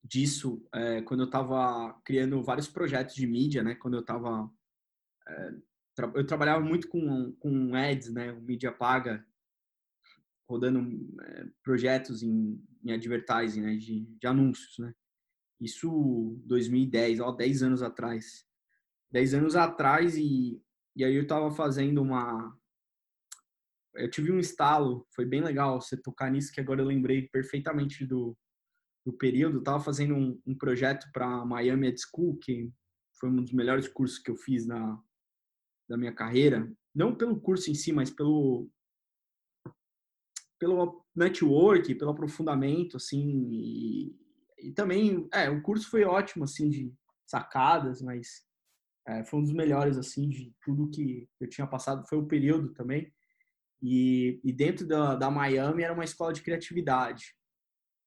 disso 0.03 0.65
é, 0.73 1.01
quando 1.01 1.21
eu 1.21 1.25
estava 1.25 1.93
criando 2.03 2.43
vários 2.43 2.67
projetos 2.67 3.15
de 3.15 3.25
mídia, 3.25 3.63
né? 3.63 3.75
Quando 3.75 3.95
eu 3.95 4.01
estava 4.01 4.51
é, 5.27 5.51
tra 5.95 6.11
eu 6.15 6.25
trabalhava 6.25 6.63
muito 6.63 6.89
com 6.89 7.31
com 7.33 7.75
ads, 7.75 8.11
né? 8.11 8.33
Mídia 8.33 8.71
paga, 8.71 9.25
rodando 10.49 10.81
é, 11.21 11.45
projetos 11.63 12.21
em, 12.21 12.61
em 12.83 12.91
advertising, 12.91 13.61
né? 13.61 13.75
De, 13.75 14.05
de 14.05 14.27
anúncios, 14.27 14.77
né? 14.79 14.93
Isso 15.63 16.37
2010, 16.45 17.19
ó, 17.19 17.31
10 17.31 17.63
anos 17.63 17.81
atrás. 17.81 18.45
10 19.11 19.33
anos 19.35 19.55
atrás 19.55 20.17
e, 20.17 20.61
e 20.95 21.03
aí 21.03 21.15
eu 21.15 21.23
estava 21.23 21.51
fazendo 21.51 22.01
uma 22.01 22.55
eu 23.95 24.09
tive 24.09 24.31
um 24.31 24.39
estalo, 24.39 25.05
foi 25.13 25.23
bem 25.23 25.39
legal 25.39 25.79
você 25.79 25.95
tocar 25.95 26.31
nisso 26.31 26.51
que 26.51 26.59
agora 26.59 26.81
eu 26.81 26.85
lembrei 26.85 27.27
perfeitamente 27.27 28.05
do 28.05 28.35
no 29.05 29.13
período, 29.13 29.59
estava 29.59 29.83
fazendo 29.83 30.15
um, 30.15 30.41
um 30.45 30.57
projeto 30.57 31.11
para 31.11 31.45
Miami 31.45 31.87
Ed 31.87 31.99
School, 31.99 32.37
que 32.37 32.71
foi 33.19 33.29
um 33.29 33.35
dos 33.35 33.51
melhores 33.51 33.87
cursos 33.87 34.17
que 34.17 34.31
eu 34.31 34.35
fiz 34.35 34.65
na 34.65 34.97
da 35.89 35.97
minha 35.97 36.13
carreira. 36.13 36.71
não 36.95 37.13
pelo 37.13 37.39
curso 37.39 37.69
em 37.69 37.75
si, 37.75 37.91
mas 37.91 38.09
pelo 38.09 38.69
pelo 40.57 41.05
network, 41.13 41.93
pelo 41.95 42.11
aprofundamento, 42.11 42.95
assim, 42.95 43.49
e, 43.51 44.15
e 44.63 44.71
também, 44.71 45.27
é, 45.33 45.49
o 45.49 45.61
curso 45.61 45.89
foi 45.89 46.03
ótimo, 46.03 46.45
assim, 46.45 46.69
de 46.69 46.93
sacadas, 47.25 48.01
mas 48.01 48.45
é, 49.07 49.23
foi 49.25 49.39
um 49.39 49.43
dos 49.43 49.53
melhores, 49.53 49.97
assim, 49.97 50.29
de 50.29 50.53
tudo 50.61 50.89
que 50.89 51.27
eu 51.39 51.49
tinha 51.49 51.67
passado, 51.67 52.07
foi 52.07 52.17
o 52.17 52.27
período 52.27 52.73
também, 52.73 53.11
e, 53.81 54.39
e 54.43 54.53
dentro 54.53 54.87
da, 54.87 55.15
da 55.15 55.29
Miami 55.29 55.83
era 55.83 55.93
uma 55.93 56.05
escola 56.05 56.31
de 56.31 56.41
criatividade, 56.41 57.35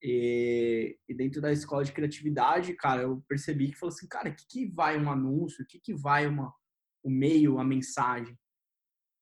e, 0.02 0.98
e, 1.08 1.14
dentro 1.14 1.40
da 1.40 1.52
escola 1.52 1.82
de 1.82 1.92
criatividade, 1.92 2.74
cara, 2.74 3.02
eu 3.02 3.22
percebi 3.28 3.70
que 3.70 3.78
falou 3.78 3.94
assim, 3.94 4.06
cara, 4.06 4.28
o 4.28 4.34
que, 4.34 4.46
que 4.46 4.66
vai 4.66 4.98
um 4.98 5.10
anúncio? 5.10 5.64
O 5.64 5.66
que, 5.66 5.80
que 5.80 5.94
vai 5.94 6.26
uma, 6.26 6.54
o 7.02 7.10
meio, 7.10 7.58
a 7.58 7.64
mensagem? 7.64 8.38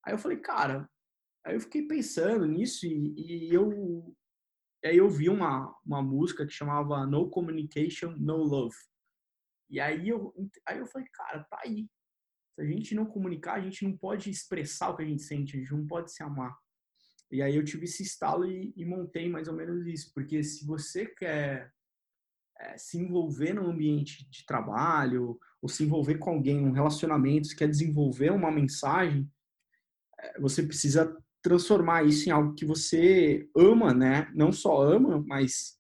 Aí 0.05 0.13
eu 0.13 0.19
falei, 0.19 0.39
cara, 0.39 0.89
aí 1.45 1.55
eu 1.55 1.61
fiquei 1.61 1.87
pensando 1.87 2.47
nisso 2.47 2.85
e, 2.87 3.15
e 3.17 3.55
eu 3.55 4.15
aí 4.87 4.97
eu 4.97 5.09
vi 5.09 5.29
uma, 5.29 5.75
uma 5.85 6.03
música 6.03 6.47
que 6.47 6.53
chamava 6.53 7.07
No 7.07 7.31
Communication, 7.31 8.15
No 8.19 8.37
Love. 8.37 8.77
E 9.71 9.81
aí 9.81 10.09
eu, 10.09 10.35
aí 10.67 10.79
eu 10.79 10.87
falei, 10.87 11.09
cara, 11.13 11.45
tá 11.45 11.61
aí. 11.65 11.89
Se 12.55 12.63
a 12.63 12.65
gente 12.65 12.95
não 12.95 13.07
comunicar, 13.07 13.55
a 13.55 13.61
gente 13.61 13.85
não 13.85 13.97
pode 13.97 14.31
expressar 14.31 14.91
o 14.91 14.97
que 14.97 15.03
a 15.03 15.07
gente 15.07 15.23
sente, 15.23 15.57
a 15.57 15.61
gente 15.61 15.73
não 15.73 15.87
pode 15.87 16.13
se 16.13 16.23
amar. 16.23 16.57
E 17.31 17.43
aí 17.43 17.57
eu 17.57 17.65
tive 17.65 17.85
esse 17.85 18.03
estalo 18.03 18.45
e, 18.45 18.73
e 18.77 18.85
montei 18.85 19.29
mais 19.29 19.49
ou 19.49 19.55
menos 19.55 19.87
isso, 19.87 20.13
porque 20.15 20.43
se 20.45 20.65
você 20.65 21.07
quer 21.07 21.73
é, 22.61 22.79
se 22.79 22.99
envolver 22.99 23.55
no 23.55 23.67
ambiente 23.67 24.29
de 24.31 24.47
trabalho, 24.47 25.39
ou 25.61 25.69
se 25.69 25.83
envolver 25.83 26.19
com 26.19 26.31
alguém, 26.31 26.61
um 26.61 26.73
relacionamento, 26.73 27.49
se 27.49 27.57
quer 27.57 27.69
desenvolver 27.69 28.31
uma 28.31 28.53
mensagem, 28.53 29.29
é, 30.21 30.39
você 30.41 30.63
precisa 30.63 31.24
transformar 31.45 32.05
isso 32.05 32.27
em 32.27 32.33
algo 32.33 32.55
que 32.55 32.65
você 32.65 33.47
ama, 33.55 33.93
né? 33.93 34.33
Não 34.35 34.51
só 34.51 34.83
ama, 34.83 35.23
mas 35.27 35.79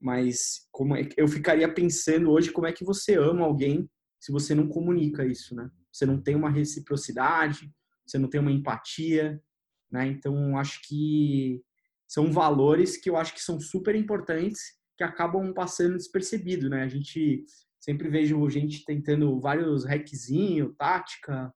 mas 0.00 0.68
como 0.70 0.94
é, 0.94 1.08
eu 1.16 1.26
ficaria 1.26 1.72
pensando 1.72 2.30
hoje 2.30 2.52
como 2.52 2.66
é 2.66 2.72
que 2.72 2.84
você 2.84 3.14
ama 3.14 3.44
alguém 3.44 3.88
se 4.20 4.30
você 4.30 4.54
não 4.54 4.68
comunica 4.68 5.26
isso, 5.26 5.54
né? 5.54 5.68
Você 5.90 6.06
não 6.06 6.20
tem 6.20 6.34
uma 6.34 6.50
reciprocidade, 6.50 7.72
você 8.06 8.18
não 8.18 8.28
tem 8.28 8.40
uma 8.40 8.52
empatia, 8.52 9.42
né? 9.90 10.06
Então, 10.06 10.58
acho 10.58 10.80
que 10.86 11.62
são 12.06 12.30
valores 12.30 12.96
que 12.96 13.08
eu 13.10 13.16
acho 13.16 13.34
que 13.34 13.42
são 13.42 13.58
super 13.58 13.94
importantes 13.94 14.60
que 14.96 15.02
acabam 15.02 15.52
passando 15.52 15.96
despercebido, 15.96 16.68
né? 16.68 16.82
A 16.82 16.88
gente 16.88 17.44
sempre 17.80 18.08
vejo 18.08 18.48
gente 18.48 18.84
tentando 18.84 19.40
vários 19.40 19.84
hackzinho, 19.84 20.74
tática 20.74 21.52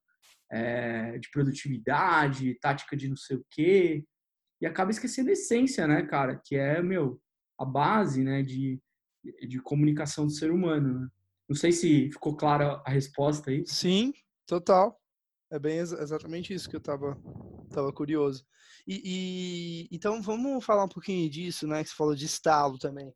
é, 0.51 1.19
de 1.19 1.31
produtividade, 1.31 2.59
tática 2.61 2.97
de 2.97 3.09
não 3.09 3.17
sei 3.17 3.37
o 3.37 3.47
quê, 3.51 4.05
e 4.61 4.67
acaba 4.67 4.91
esquecendo 4.91 5.31
a 5.31 5.33
essência, 5.33 5.87
né, 5.87 6.03
cara? 6.03 6.41
Que 6.45 6.57
é, 6.57 6.83
meu, 6.83 7.21
a 7.59 7.65
base, 7.65 8.23
né, 8.23 8.43
de, 8.43 8.81
de 9.47 9.61
comunicação 9.61 10.27
do 10.27 10.33
ser 10.33 10.51
humano. 10.51 11.01
Né? 11.01 11.09
Não 11.49 11.57
sei 11.57 11.73
se 11.73 12.11
ficou 12.11 12.37
clara 12.37 12.83
a 12.85 12.91
resposta 12.91 13.51
aí. 13.51 13.65
Sim, 13.67 14.13
total. 14.47 15.01
É 15.51 15.59
bem 15.59 15.79
ex 15.79 15.93
exatamente 15.93 16.53
isso 16.53 16.69
que 16.69 16.77
eu 16.77 16.81
tava, 16.81 17.17
tava 17.73 17.93
curioso. 17.93 18.45
E, 18.87 19.01
e, 19.05 19.89
então 19.91 20.21
vamos 20.21 20.65
falar 20.65 20.85
um 20.85 20.89
pouquinho 20.89 21.29
disso, 21.31 21.67
né? 21.67 21.83
Que 21.83 21.91
você 21.91 21.97
falou 21.97 22.15
de 22.15 22.27
estalo 22.27 22.79
também. 22.79 23.13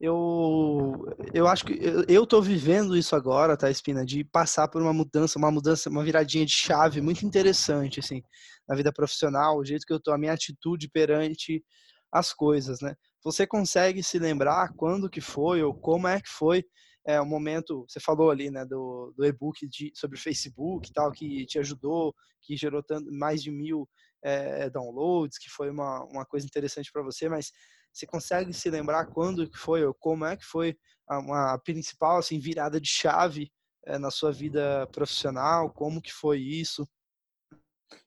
Eu, 0.00 1.06
eu 1.32 1.46
acho 1.46 1.64
que 1.64 1.72
eu, 1.72 2.04
eu 2.08 2.26
tô 2.26 2.42
vivendo 2.42 2.96
isso 2.96 3.14
agora, 3.14 3.56
tá, 3.56 3.70
Espina, 3.70 4.04
de 4.04 4.24
passar 4.24 4.68
por 4.68 4.82
uma 4.82 4.92
mudança, 4.92 5.38
uma 5.38 5.50
mudança, 5.50 5.88
uma 5.88 6.04
viradinha 6.04 6.44
de 6.44 6.52
chave 6.52 7.00
muito 7.00 7.24
interessante, 7.24 8.00
assim, 8.00 8.22
na 8.68 8.74
vida 8.74 8.92
profissional, 8.92 9.56
o 9.56 9.64
jeito 9.64 9.86
que 9.86 9.92
eu 9.92 10.00
tô, 10.00 10.12
a 10.12 10.18
minha 10.18 10.32
atitude 10.32 10.88
perante 10.88 11.64
as 12.12 12.32
coisas, 12.32 12.80
né? 12.80 12.94
Você 13.24 13.46
consegue 13.46 14.02
se 14.02 14.18
lembrar 14.18 14.72
quando 14.76 15.08
que 15.08 15.20
foi 15.20 15.62
ou 15.62 15.72
como 15.72 16.06
é 16.06 16.20
que 16.20 16.28
foi 16.28 16.64
é, 17.06 17.20
o 17.20 17.26
momento, 17.26 17.84
você 17.88 18.00
falou 18.00 18.30
ali, 18.30 18.50
né, 18.50 18.64
do, 18.64 19.12
do 19.16 19.24
e-book 19.24 19.66
de, 19.68 19.92
sobre 19.94 20.18
o 20.18 20.20
Facebook 20.20 20.88
e 20.88 20.92
tal, 20.92 21.12
que 21.12 21.44
te 21.46 21.58
ajudou, 21.58 22.14
que 22.42 22.56
gerou 22.56 22.82
tanto, 22.82 23.10
mais 23.12 23.42
de 23.42 23.50
mil 23.50 23.88
é, 24.24 24.70
downloads, 24.70 25.38
que 25.38 25.50
foi 25.50 25.70
uma, 25.70 26.02
uma 26.04 26.24
coisa 26.24 26.46
interessante 26.46 26.90
para 26.90 27.02
você, 27.02 27.28
mas 27.28 27.52
você 27.92 28.06
consegue 28.06 28.52
se 28.52 28.70
lembrar 28.70 29.06
quando 29.06 29.48
que 29.48 29.58
foi 29.58 29.84
ou 29.84 29.94
como 29.94 30.24
é 30.24 30.36
que 30.36 30.44
foi 30.44 30.76
a, 31.06 31.18
uma 31.18 31.58
principal 31.58 32.16
assim, 32.16 32.40
virada 32.40 32.80
de 32.80 32.88
chave 32.88 33.52
é, 33.86 33.98
na 33.98 34.10
sua 34.10 34.32
vida 34.32 34.88
profissional? 34.90 35.70
Como 35.70 36.00
que 36.00 36.12
foi 36.12 36.40
isso? 36.40 36.88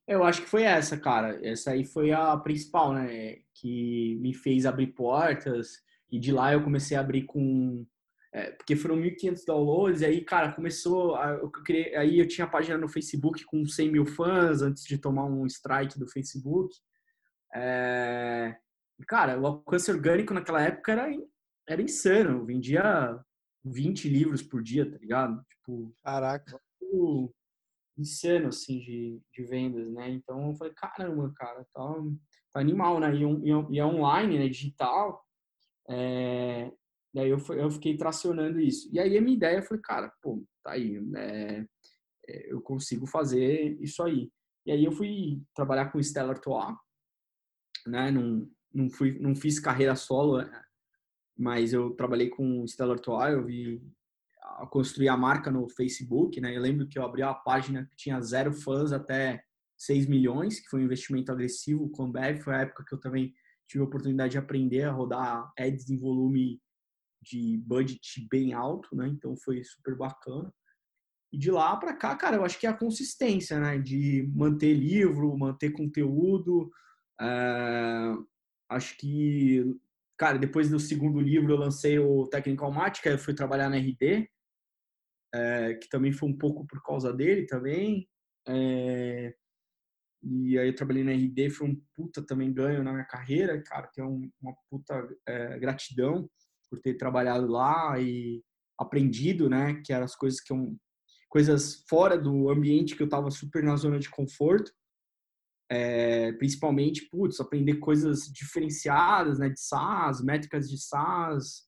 Eu 0.07 0.23
acho 0.23 0.41
que 0.41 0.49
foi 0.49 0.63
essa, 0.63 0.97
cara. 0.97 1.39
Essa 1.45 1.71
aí 1.71 1.85
foi 1.85 2.11
a 2.11 2.35
principal, 2.37 2.93
né? 2.93 3.37
Que 3.53 4.17
me 4.19 4.33
fez 4.33 4.65
abrir 4.65 4.87
portas. 4.87 5.81
E 6.09 6.19
de 6.19 6.31
lá 6.31 6.53
eu 6.53 6.63
comecei 6.63 6.97
a 6.97 7.01
abrir 7.01 7.25
com 7.25 7.85
é, 8.33 8.51
porque 8.51 8.75
foram 8.75 8.97
1.500 8.97 9.45
downloads, 9.45 10.01
e 10.01 10.05
aí, 10.05 10.23
cara, 10.23 10.51
começou. 10.51 11.15
A, 11.15 11.31
eu 11.31 11.49
criei, 11.49 11.95
aí 11.95 12.19
eu 12.19 12.27
tinha 12.27 12.47
página 12.47 12.77
no 12.77 12.89
Facebook 12.89 13.43
com 13.45 13.65
100 13.65 13.91
mil 13.91 14.05
fãs 14.05 14.61
antes 14.61 14.83
de 14.83 14.97
tomar 14.97 15.25
um 15.25 15.45
strike 15.45 15.97
do 15.97 16.07
Facebook. 16.07 16.75
É, 17.55 18.55
cara, 19.07 19.39
o 19.39 19.47
alcance 19.47 19.89
orgânico 19.89 20.33
naquela 20.33 20.61
época 20.61 20.91
era, 20.91 21.09
era 21.67 21.81
insano. 21.81 22.39
Eu 22.39 22.45
vendia 22.45 23.19
20 23.63 24.09
livros 24.09 24.41
por 24.41 24.61
dia, 24.61 24.89
tá 24.89 24.97
ligado? 24.97 25.41
Tipo, 25.49 25.95
Caraca. 26.03 26.59
Insano, 27.97 28.49
assim, 28.49 28.79
de, 28.79 29.19
de 29.33 29.43
vendas, 29.43 29.89
né? 29.89 30.09
Então 30.09 30.49
eu 30.49 30.55
falei, 30.55 30.73
caramba, 30.75 31.33
cara, 31.35 31.65
tá, 31.73 31.95
tá 32.53 32.59
animal, 32.59 32.99
né? 32.99 33.11
E, 33.15 33.73
e 33.73 33.79
é 33.79 33.85
online, 33.85 34.37
né? 34.37 34.47
Digital. 34.47 35.25
É, 35.89 36.71
Daí 37.13 37.29
eu, 37.29 37.37
eu 37.55 37.71
fiquei 37.71 37.97
tracionando 37.97 38.59
isso. 38.59 38.89
E 38.91 38.99
aí 38.99 39.17
a 39.17 39.21
minha 39.21 39.35
ideia 39.35 39.61
foi, 39.61 39.79
cara, 39.79 40.11
pô, 40.21 40.45
tá 40.63 40.71
aí, 40.71 40.99
né? 41.01 41.65
eu 42.27 42.61
consigo 42.61 43.07
fazer 43.07 43.77
isso 43.81 44.03
aí. 44.03 44.29
E 44.65 44.71
aí 44.71 44.83
eu 44.83 44.91
fui 44.91 45.41
trabalhar 45.55 45.91
com 45.91 46.03
Stellar 46.03 46.39
Toa, 46.39 46.77
né? 47.85 48.11
Não, 48.11 48.49
não, 48.73 48.89
fui, 48.89 49.17
não 49.19 49.35
fiz 49.35 49.59
carreira 49.59 49.95
solo, 49.95 50.41
é, 50.41 50.63
mas 51.37 51.71
eu 51.71 51.91
trabalhei 51.91 52.29
com 52.29 52.67
Stellar 52.67 52.99
Toa, 52.99 53.31
eu 53.31 53.45
vi 53.45 53.81
construir 54.69 55.09
a 55.09 55.17
marca 55.17 55.49
no 55.51 55.69
Facebook, 55.69 56.39
né? 56.41 56.55
Eu 56.55 56.61
lembro 56.61 56.87
que 56.87 56.99
eu 56.99 57.03
abri 57.03 57.23
uma 57.23 57.33
página 57.33 57.85
que 57.85 57.95
tinha 57.95 58.19
zero 58.21 58.51
fãs 58.51 58.91
até 58.91 59.41
6 59.77 60.07
milhões, 60.07 60.59
que 60.59 60.69
foi 60.69 60.81
um 60.81 60.85
investimento 60.85 61.31
agressivo 61.31 61.89
com 61.91 62.05
Ambev, 62.05 62.41
foi 62.41 62.55
a 62.55 62.61
época 62.61 62.83
que 62.85 62.93
eu 62.93 62.99
também 62.99 63.33
tive 63.67 63.83
a 63.83 63.87
oportunidade 63.87 64.31
de 64.31 64.37
aprender 64.37 64.83
a 64.83 64.91
rodar 64.91 65.51
ads 65.57 65.89
em 65.89 65.97
volume 65.97 66.59
de 67.29 67.57
budget 67.65 68.27
bem 68.29 68.53
alto, 68.53 68.95
né? 68.95 69.07
Então 69.07 69.35
foi 69.37 69.63
super 69.63 69.95
bacana. 69.95 70.53
E 71.31 71.37
de 71.37 71.51
lá 71.51 71.75
para 71.75 71.93
cá, 71.93 72.15
cara, 72.15 72.37
eu 72.37 72.45
acho 72.45 72.59
que 72.59 72.65
é 72.65 72.69
a 72.69 72.77
consistência, 72.77 73.59
né? 73.59 73.77
De 73.77 74.29
manter 74.33 74.73
livro, 74.73 75.37
manter 75.37 75.71
conteúdo. 75.71 76.71
É... 77.19 78.13
Acho 78.69 78.97
que, 78.97 79.63
cara, 80.17 80.37
depois 80.37 80.69
do 80.69 80.79
segundo 80.79 81.19
livro 81.19 81.53
eu 81.53 81.57
lancei 81.57 81.99
o 81.99 82.27
Technical 82.27 82.71
Mática, 82.71 83.09
eu 83.09 83.19
fui 83.19 83.33
trabalhar 83.33 83.69
na 83.69 83.77
RD, 83.77 84.29
é... 85.33 85.73
que 85.75 85.89
também 85.89 86.11
foi 86.13 86.29
um 86.29 86.37
pouco 86.37 86.65
por 86.65 86.81
causa 86.81 87.11
dele 87.13 87.45
também. 87.45 88.07
É... 88.47 89.35
E 90.23 90.57
aí 90.57 90.67
eu 90.67 90.75
trabalhei 90.75 91.03
na 91.03 91.11
RD, 91.11 91.49
foi 91.49 91.67
um 91.69 91.81
puta 91.93 92.25
também 92.25 92.53
ganho 92.53 92.83
na 92.83 92.91
minha 92.91 93.05
carreira, 93.05 93.61
cara, 93.63 93.87
que 93.87 94.01
é 94.01 94.03
um, 94.03 94.29
uma 94.41 94.55
puta 94.69 95.07
gratidão 95.59 96.27
por 96.69 96.79
ter 96.79 96.95
trabalhado 96.95 97.47
lá 97.47 97.99
e 97.99 98.43
aprendido, 98.79 99.49
né, 99.49 99.81
que 99.83 99.91
eram 99.91 100.05
as 100.05 100.15
coisas 100.15 100.39
que 100.39 100.53
eu, 100.53 100.75
coisas 101.29 101.83
fora 101.89 102.17
do 102.17 102.49
ambiente 102.49 102.95
que 102.95 103.01
eu 103.01 103.07
estava 103.07 103.31
super 103.31 103.63
na 103.63 103.75
zona 103.75 103.99
de 103.99 104.09
conforto, 104.09 104.71
é, 105.69 106.31
principalmente, 106.33 107.09
putz, 107.09 107.39
aprender 107.39 107.75
coisas 107.75 108.31
diferenciadas, 108.31 109.39
né, 109.39 109.49
de 109.49 109.59
SaaS, 109.59 110.23
métricas 110.23 110.69
de 110.69 110.77
SaaS, 110.77 111.67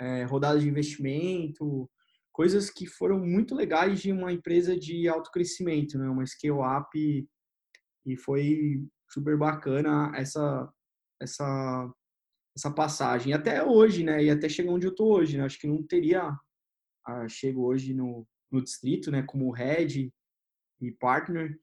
é, 0.00 0.24
rodadas 0.24 0.62
de 0.62 0.68
investimento, 0.68 1.88
coisas 2.32 2.68
que 2.68 2.86
foram 2.86 3.18
muito 3.18 3.54
legais 3.54 4.00
de 4.00 4.12
uma 4.12 4.32
empresa 4.32 4.76
de 4.76 5.08
alto 5.08 5.30
crescimento, 5.30 5.96
né, 5.98 6.08
uma 6.08 6.26
scale 6.26 6.60
up 6.60 7.28
e, 8.04 8.16
foi 8.18 8.84
super 9.08 9.36
bacana 9.38 10.12
essa 10.14 10.70
essa 11.20 11.90
essa 12.56 12.70
passagem. 12.70 13.32
Até 13.32 13.62
hoje, 13.62 14.02
né? 14.02 14.24
E 14.24 14.30
até 14.30 14.48
chegar 14.48 14.72
onde 14.72 14.86
eu 14.86 14.94
tô 14.94 15.14
hoje, 15.14 15.36
né? 15.36 15.44
Acho 15.44 15.58
que 15.58 15.66
não 15.66 15.82
teria 15.82 16.36
ah, 17.04 17.28
chego 17.28 17.64
hoje 17.64 17.94
no, 17.94 18.26
no 18.50 18.62
distrito, 18.62 19.10
né? 19.10 19.22
Como 19.22 19.50
head 19.50 20.12
e 20.80 20.92
partner 20.92 21.58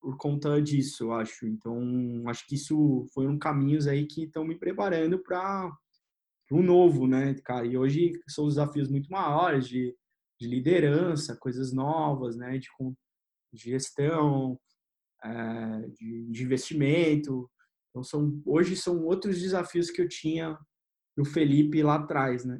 por 0.00 0.16
conta 0.16 0.60
disso, 0.60 1.04
eu 1.04 1.12
acho. 1.12 1.46
Então, 1.46 1.78
acho 2.26 2.46
que 2.46 2.56
isso 2.56 3.06
foi 3.14 3.28
um 3.28 3.38
caminhos 3.38 3.86
aí 3.86 4.06
que 4.06 4.24
estão 4.24 4.44
me 4.44 4.58
preparando 4.58 5.18
para 5.18 5.70
um 6.50 6.62
novo, 6.62 7.06
né, 7.06 7.34
cara? 7.44 7.66
E 7.66 7.78
hoje 7.78 8.12
são 8.28 8.48
desafios 8.48 8.88
muito 8.88 9.10
maiores 9.10 9.68
de, 9.68 9.96
de 10.40 10.48
liderança, 10.48 11.36
coisas 11.36 11.72
novas, 11.72 12.36
né? 12.36 12.58
De, 12.58 12.68
de 13.52 13.70
gestão, 13.70 14.58
é, 15.22 15.88
de, 15.90 16.26
de, 16.30 16.42
investimento. 16.42 17.48
Então, 17.92 18.02
são, 18.02 18.42
hoje 18.46 18.74
são 18.74 19.04
outros 19.04 19.38
desafios 19.38 19.90
que 19.90 20.00
eu 20.00 20.08
tinha 20.08 20.58
do 21.14 21.26
Felipe 21.26 21.82
lá 21.82 21.96
atrás, 21.96 22.42
né? 22.42 22.58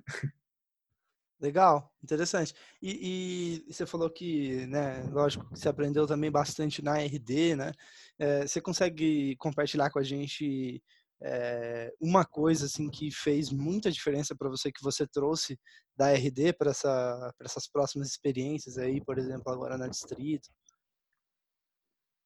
Legal, 1.41 1.93
interessante. 2.05 2.55
E, 2.81 3.65
e, 3.67 3.73
você 3.73 3.85
falou 3.85 4.09
que, 4.09 4.65
né, 4.67 5.03
lógico, 5.11 5.45
você 5.51 5.69
aprendeu 5.69 6.07
também 6.07 6.31
bastante 6.31 6.83
na 6.83 6.99
RD, 6.99 7.57
né? 7.57 7.73
É, 8.19 8.47
você 8.47 8.61
consegue 8.61 9.35
compartilhar 9.37 9.91
com 9.91 9.99
a 9.99 10.05
gente 10.05 10.81
é, 11.21 11.93
uma 12.01 12.25
coisa 12.25 12.67
assim 12.67 12.89
que 12.89 13.11
fez 13.11 13.51
muita 13.51 13.91
diferença 13.91 14.37
para 14.37 14.49
você 14.49 14.71
que 14.71 14.83
você 14.83 15.05
trouxe 15.07 15.59
da 15.97 16.13
RD 16.13 16.53
para 16.53 16.71
essa, 16.71 17.35
essas 17.41 17.67
próximas 17.67 18.09
experiências 18.09 18.79
aí, 18.79 19.03
por 19.05 19.19
exemplo, 19.19 19.51
agora 19.53 19.79
na 19.79 19.89
Distrito? 19.89 20.49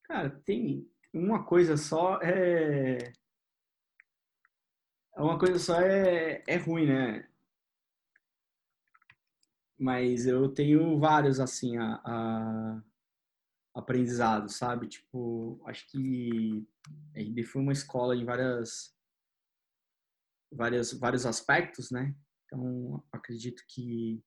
Cara, 0.05 0.29
tem 0.45 0.87
uma 1.17 1.43
coisa 1.45 1.77
só 1.77 2.21
é 2.23 2.99
uma 5.17 5.39
coisa 5.39 5.59
só 5.59 5.81
é, 5.81 6.43
é 6.47 6.57
ruim, 6.57 6.87
né? 6.87 7.27
Mas 9.79 10.27
eu 10.27 10.49
tenho 10.53 10.99
vários, 10.99 11.41
assim, 11.41 11.77
a, 11.79 12.01
a 12.05 12.83
aprendizados, 13.75 14.57
sabe? 14.57 14.89
Tipo, 14.89 15.61
acho 15.67 15.87
que 15.89 16.67
a 17.15 17.47
foi 17.47 17.63
uma 17.63 17.73
escola 17.73 18.15
em 18.15 18.25
várias, 18.25 18.95
várias, 20.53 20.93
vários 20.93 21.25
aspectos, 21.27 21.91
né? 21.91 22.15
Então, 22.45 23.03
acredito 23.11 23.63
que 23.69 24.23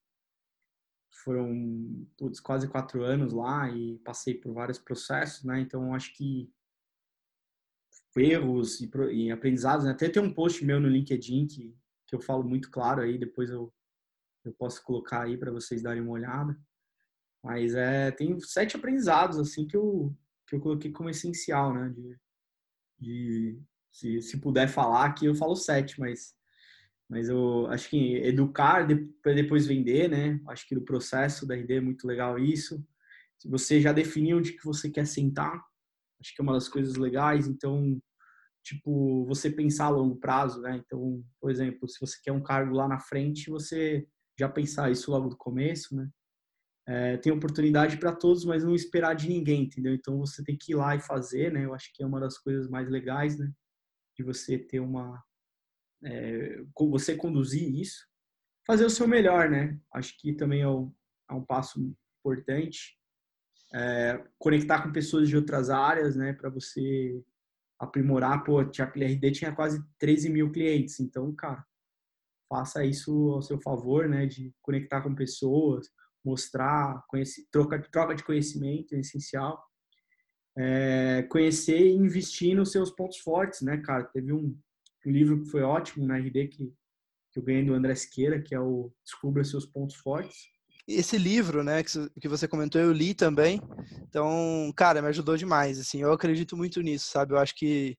foram 1.23 2.07
putz, 2.17 2.39
quase 2.39 2.67
quatro 2.67 3.03
anos 3.03 3.33
lá 3.33 3.69
e 3.69 3.97
passei 3.99 4.35
por 4.35 4.53
vários 4.53 4.79
processos, 4.79 5.43
né? 5.43 5.59
Então, 5.61 5.93
acho 5.93 6.15
que 6.15 6.51
erros 8.15 8.81
e, 8.81 8.89
e 9.11 9.31
aprendizados, 9.31 9.85
né? 9.85 9.91
Até 9.91 10.09
tem 10.09 10.21
um 10.21 10.33
post 10.33 10.63
meu 10.65 10.79
no 10.79 10.87
LinkedIn 10.87 11.47
que, 11.47 11.75
que 12.07 12.15
eu 12.15 12.19
falo 12.19 12.43
muito 12.43 12.69
claro 12.71 13.01
aí, 13.01 13.17
depois 13.17 13.49
eu, 13.49 13.73
eu 14.43 14.53
posso 14.53 14.83
colocar 14.83 15.23
aí 15.23 15.37
para 15.37 15.51
vocês 15.51 15.81
darem 15.81 16.01
uma 16.01 16.13
olhada. 16.13 16.59
Mas 17.43 17.73
é, 17.73 18.11
tem 18.11 18.39
sete 18.39 18.75
aprendizados, 18.75 19.37
assim, 19.37 19.65
que 19.65 19.77
eu, 19.77 20.15
que 20.47 20.55
eu 20.55 20.59
coloquei 20.59 20.91
como 20.91 21.09
essencial, 21.09 21.73
né? 21.73 21.89
De, 21.89 22.19
de 22.99 23.61
se, 23.91 24.21
se 24.21 24.37
puder 24.37 24.67
falar 24.67 25.05
aqui, 25.05 25.25
eu 25.25 25.35
falo 25.35 25.55
sete, 25.55 25.99
mas, 25.99 26.35
mas 27.07 27.29
eu 27.29 27.67
acho 27.67 27.89
que 27.89 28.15
educar 28.17 28.85
para 29.21 29.33
depois 29.33 29.65
vender, 29.65 30.09
né? 30.09 30.41
Acho 30.47 30.67
que 30.67 30.75
no 30.75 30.81
processo 30.81 31.45
da 31.45 31.55
RD 31.55 31.75
é 31.75 31.81
muito 31.81 32.05
legal 32.05 32.37
isso. 32.37 32.83
Se 33.37 33.47
você 33.47 33.79
já 33.79 33.93
definiu 33.93 34.37
onde 34.37 34.53
que 34.53 34.65
você 34.65 34.89
quer 34.89 35.07
sentar, 35.07 35.63
acho 36.19 36.35
que 36.35 36.41
é 36.41 36.43
uma 36.43 36.53
das 36.53 36.67
coisas 36.67 36.95
legais. 36.95 37.47
Então, 37.47 37.99
tipo, 38.63 39.25
você 39.25 39.49
pensar 39.49 39.85
a 39.85 39.89
longo 39.89 40.17
prazo, 40.17 40.61
né? 40.61 40.81
Então, 40.83 41.23
por 41.39 41.49
exemplo, 41.49 41.87
se 41.87 41.99
você 41.99 42.17
quer 42.23 42.31
um 42.31 42.43
cargo 42.43 42.75
lá 42.75 42.87
na 42.87 42.99
frente, 42.99 43.49
você 43.49 44.07
já 44.37 44.47
pensar 44.49 44.91
isso 44.91 45.11
logo 45.11 45.29
do 45.29 45.37
começo, 45.37 45.95
né? 45.95 46.09
É, 46.87 47.17
tem 47.17 47.31
oportunidade 47.31 47.97
para 47.97 48.15
todos, 48.15 48.43
mas 48.45 48.63
não 48.63 48.73
esperar 48.73 49.13
de 49.13 49.29
ninguém, 49.29 49.63
entendeu? 49.63 49.93
Então 49.93 50.17
você 50.19 50.43
tem 50.43 50.57
que 50.57 50.71
ir 50.71 50.75
lá 50.75 50.95
e 50.95 50.99
fazer, 50.99 51.51
né? 51.51 51.65
Eu 51.65 51.73
acho 51.73 51.91
que 51.93 52.01
é 52.01 52.05
uma 52.05 52.19
das 52.19 52.37
coisas 52.37 52.67
mais 52.67 52.89
legais, 52.89 53.37
né? 53.37 53.51
De 54.17 54.23
você 54.23 54.57
ter 54.57 54.79
uma, 54.79 55.23
é, 56.03 56.63
você 56.75 57.15
conduzir 57.15 57.79
isso, 57.79 58.07
fazer 58.65 58.85
o 58.85 58.89
seu 58.89 59.07
melhor, 59.07 59.49
né? 59.49 59.79
Acho 59.93 60.17
que 60.17 60.33
também 60.33 60.61
é 60.61 60.67
um, 60.67 60.93
é 61.29 61.33
um 61.33 61.45
passo 61.45 61.79
importante. 62.19 62.98
É, 63.73 64.23
conectar 64.37 64.81
com 64.81 64.91
pessoas 64.91 65.29
de 65.29 65.35
outras 65.35 65.69
áreas, 65.69 66.15
né? 66.15 66.33
Para 66.33 66.49
você 66.49 67.23
aprimorar. 67.79 68.43
Pô, 68.43 68.59
a 68.59 68.63
RD 68.63 69.31
tinha 69.31 69.55
quase 69.55 69.83
13 69.97 70.29
mil 70.29 70.51
clientes, 70.51 70.99
então, 70.99 71.33
cara, 71.33 71.63
faça 72.49 72.83
isso 72.83 73.31
ao 73.31 73.41
seu 73.41 73.59
favor, 73.59 74.07
né? 74.07 74.25
De 74.25 74.53
conectar 74.61 75.01
com 75.01 75.13
pessoas 75.15 75.89
mostrar, 76.23 77.03
conhecer, 77.07 77.45
troca, 77.51 77.79
troca 77.91 78.15
de 78.15 78.23
conhecimento 78.23 78.93
é 78.93 78.99
essencial. 78.99 79.63
É, 80.57 81.23
conhecer 81.23 81.79
e 81.79 81.95
investir 81.95 82.55
nos 82.55 82.71
seus 82.71 82.91
pontos 82.91 83.17
fortes, 83.19 83.61
né, 83.61 83.77
cara? 83.77 84.03
Teve 84.03 84.33
um, 84.33 84.57
um 85.05 85.11
livro 85.11 85.41
que 85.41 85.49
foi 85.49 85.61
ótimo 85.61 86.05
na 86.05 86.17
RD 86.17 86.47
que, 86.47 86.73
que 87.31 87.39
eu 87.39 87.43
ganhei 87.43 87.65
do 87.65 87.73
André 87.73 87.95
Siqueira, 87.95 88.41
que 88.41 88.53
é 88.53 88.59
o 88.59 88.91
Descubra 89.03 89.43
Seus 89.43 89.65
Pontos 89.65 89.95
Fortes. 89.95 90.49
Esse 90.91 91.19
livro, 91.19 91.63
né, 91.63 91.83
que 91.83 92.27
você 92.27 92.47
comentou, 92.47 92.81
eu 92.81 92.91
li 92.91 93.13
também. 93.13 93.61
Então, 94.07 94.73
cara, 94.75 95.03
me 95.03 95.07
ajudou 95.09 95.37
demais, 95.37 95.79
assim. 95.79 96.01
Eu 96.01 96.11
acredito 96.11 96.57
muito 96.57 96.81
nisso, 96.81 97.11
sabe? 97.11 97.33
Eu 97.33 97.37
acho 97.37 97.53
que 97.55 97.95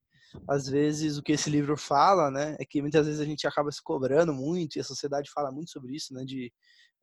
às 0.49 0.67
vezes 0.67 1.17
o 1.17 1.23
que 1.23 1.33
esse 1.33 1.49
livro 1.49 1.77
fala, 1.77 2.31
né, 2.31 2.57
é 2.59 2.65
que 2.65 2.83
muitas 2.83 3.07
vezes 3.07 3.21
a 3.21 3.25
gente 3.25 3.47
acaba 3.47 3.71
se 3.71 3.83
cobrando 3.83 4.35
muito 4.35 4.77
e 4.77 4.81
a 4.81 4.85
sociedade 4.85 5.31
fala 5.33 5.53
muito 5.53 5.71
sobre 5.71 5.95
isso, 5.95 6.13
né, 6.15 6.25
de 6.25 6.53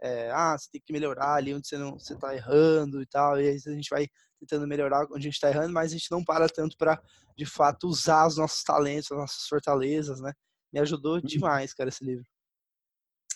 é, 0.01 0.29
ah, 0.31 0.55
você 0.57 0.69
tem 0.71 0.81
que 0.85 0.93
melhorar 0.93 1.35
ali 1.35 1.53
onde 1.53 1.67
você 1.67 1.77
não 1.77 1.93
você 1.97 2.13
está 2.13 2.35
errando 2.35 3.01
e 3.01 3.05
tal, 3.05 3.39
e 3.39 3.47
aí 3.47 3.55
a 3.55 3.71
gente 3.71 3.89
vai 3.89 4.07
tentando 4.39 4.67
melhorar 4.67 5.05
onde 5.05 5.19
a 5.19 5.21
gente 5.21 5.33
está 5.33 5.49
errando, 5.49 5.73
mas 5.73 5.91
a 5.91 5.97
gente 5.97 6.11
não 6.11 6.23
para 6.23 6.47
tanto 6.47 6.77
para 6.77 7.01
de 7.37 7.45
fato 7.45 7.87
usar 7.87 8.27
os 8.27 8.37
nossos 8.37 8.63
talentos, 8.63 9.11
as 9.11 9.17
nossas 9.17 9.47
fortalezas, 9.47 10.21
né? 10.21 10.33
Me 10.71 10.79
ajudou 10.79 11.15
uhum. 11.15 11.21
demais, 11.21 11.73
cara, 11.73 11.89
esse 11.89 12.05
livro. 12.05 12.25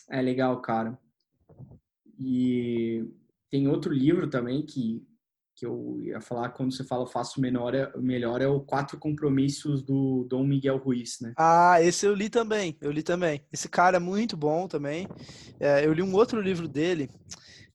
É 0.10 0.22
legal, 0.22 0.62
cara. 0.62 1.00
E 2.23 3.03
tem 3.49 3.67
outro 3.67 3.91
livro 3.91 4.29
também 4.29 4.63
que 4.63 5.03
que 5.62 5.65
eu 5.65 5.99
ia 6.01 6.19
falar 6.19 6.49
quando 6.49 6.73
você 6.73 6.84
fala 6.84 7.05
faço 7.05 7.39
menor, 7.39 7.75
é, 7.75 7.91
melhor 7.97 8.41
é 8.41 8.47
o 8.47 8.62
Quatro 8.62 8.97
Compromissos 8.97 9.84
do 9.84 10.25
Dom 10.27 10.43
Miguel 10.43 10.77
Ruiz, 10.77 11.19
né? 11.21 11.34
Ah, 11.38 11.79
esse 11.79 12.03
eu 12.03 12.15
li 12.15 12.31
também, 12.31 12.75
eu 12.81 12.91
li 12.91 13.03
também. 13.03 13.45
Esse 13.53 13.69
cara 13.69 13.97
é 13.97 13.99
muito 13.99 14.36
bom 14.36 14.67
também. 14.67 15.07
É, 15.60 15.86
eu 15.86 15.93
li 15.93 16.01
um 16.01 16.15
outro 16.15 16.41
livro 16.41 16.67
dele, 16.67 17.12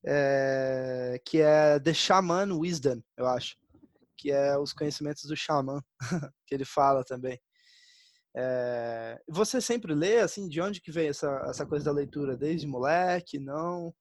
é, 0.05 1.21
que 1.25 1.41
é 1.41 1.79
The 1.79 1.95
Shaman 1.95 2.59
Wisdom, 2.59 3.01
eu 3.17 3.27
acho. 3.27 3.57
Que 4.17 4.33
é 4.33 4.59
os 4.59 4.73
conhecimentos 4.73 5.23
do 5.23 5.37
xamã, 5.37 5.81
que 6.45 6.57
ele 6.57 6.65
fala 6.65 7.05
também. 7.05 7.39
É, 8.37 9.21
você 9.29 9.61
sempre 9.61 9.95
lê, 9.95 10.19
assim, 10.19 10.49
de 10.49 10.61
onde 10.61 10.81
que 10.81 10.91
vem 10.91 11.09
essa, 11.09 11.31
essa 11.49 11.65
coisa 11.65 11.85
da 11.85 11.93
leitura? 11.93 12.37
Desde 12.37 12.67
moleque, 12.67 13.39
não? 13.39 13.95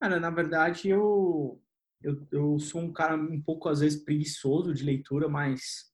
Cara, 0.00 0.20
na 0.20 0.30
verdade, 0.30 0.88
eu 0.88 1.60
eu, 2.02 2.26
eu 2.30 2.58
sou 2.58 2.80
um 2.80 2.92
cara 2.92 3.16
um 3.16 3.40
pouco, 3.40 3.68
às 3.68 3.80
vezes, 3.80 4.02
preguiçoso 4.02 4.72
de 4.72 4.84
leitura, 4.84 5.28
mas, 5.28 5.92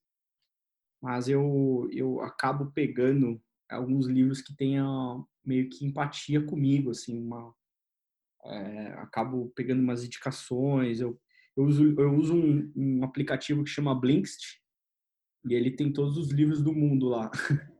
mas 1.02 1.28
eu, 1.28 1.88
eu 1.92 2.20
acabo 2.20 2.70
pegando 2.72 3.42
alguns 3.70 4.06
livros 4.06 4.42
que 4.42 4.54
tenham 4.54 5.26
meio 5.44 5.68
que 5.68 5.84
empatia 5.84 6.44
comigo, 6.44 6.90
assim, 6.90 7.18
uma, 7.18 7.54
é, 8.44 8.88
acabo 8.98 9.50
pegando 9.56 9.80
umas 9.82 10.04
indicações, 10.04 11.00
eu, 11.00 11.18
eu 11.56 11.64
uso, 11.64 11.94
eu 11.98 12.14
uso 12.14 12.34
um, 12.34 12.72
um 12.76 13.04
aplicativo 13.04 13.64
que 13.64 13.70
chama 13.70 13.98
Blinkist, 13.98 14.60
e 15.46 15.54
ele 15.54 15.70
tem 15.70 15.92
todos 15.92 16.16
os 16.16 16.30
livros 16.30 16.62
do 16.62 16.72
mundo 16.72 17.08
lá. 17.08 17.30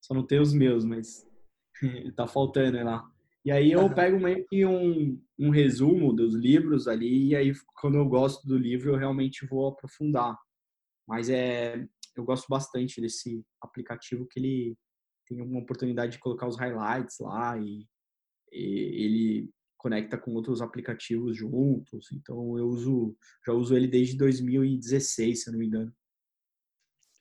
Só 0.00 0.14
não 0.14 0.24
tem 0.26 0.40
os 0.40 0.52
meus, 0.52 0.84
mas 0.84 1.28
tá 2.16 2.26
faltando 2.26 2.76
é 2.76 2.84
lá. 2.84 3.11
E 3.44 3.50
aí 3.50 3.72
eu 3.72 3.92
pego 3.92 4.20
meio 4.20 4.46
que 4.46 4.64
um, 4.64 5.20
um 5.38 5.50
resumo 5.50 6.12
dos 6.12 6.34
livros 6.34 6.86
ali, 6.86 7.28
e 7.28 7.36
aí 7.36 7.52
quando 7.80 7.96
eu 7.96 8.08
gosto 8.08 8.46
do 8.46 8.56
livro 8.56 8.90
eu 8.90 8.96
realmente 8.96 9.46
vou 9.46 9.68
aprofundar. 9.68 10.38
Mas 11.08 11.28
é, 11.28 11.84
eu 12.16 12.24
gosto 12.24 12.46
bastante 12.48 13.00
desse 13.00 13.44
aplicativo 13.60 14.26
que 14.26 14.38
ele 14.38 14.76
tem 15.26 15.40
uma 15.40 15.60
oportunidade 15.60 16.12
de 16.12 16.18
colocar 16.20 16.46
os 16.46 16.56
highlights 16.56 17.18
lá 17.18 17.58
e, 17.58 17.84
e 18.52 19.04
ele 19.04 19.50
conecta 19.76 20.16
com 20.16 20.32
outros 20.34 20.62
aplicativos 20.62 21.36
juntos. 21.36 22.12
Então 22.12 22.56
eu 22.56 22.68
uso, 22.68 23.16
já 23.44 23.52
uso 23.52 23.76
ele 23.76 23.88
desde 23.88 24.16
2016, 24.16 25.42
se 25.42 25.48
eu 25.48 25.52
não 25.52 25.58
me 25.58 25.66
engano. 25.66 25.92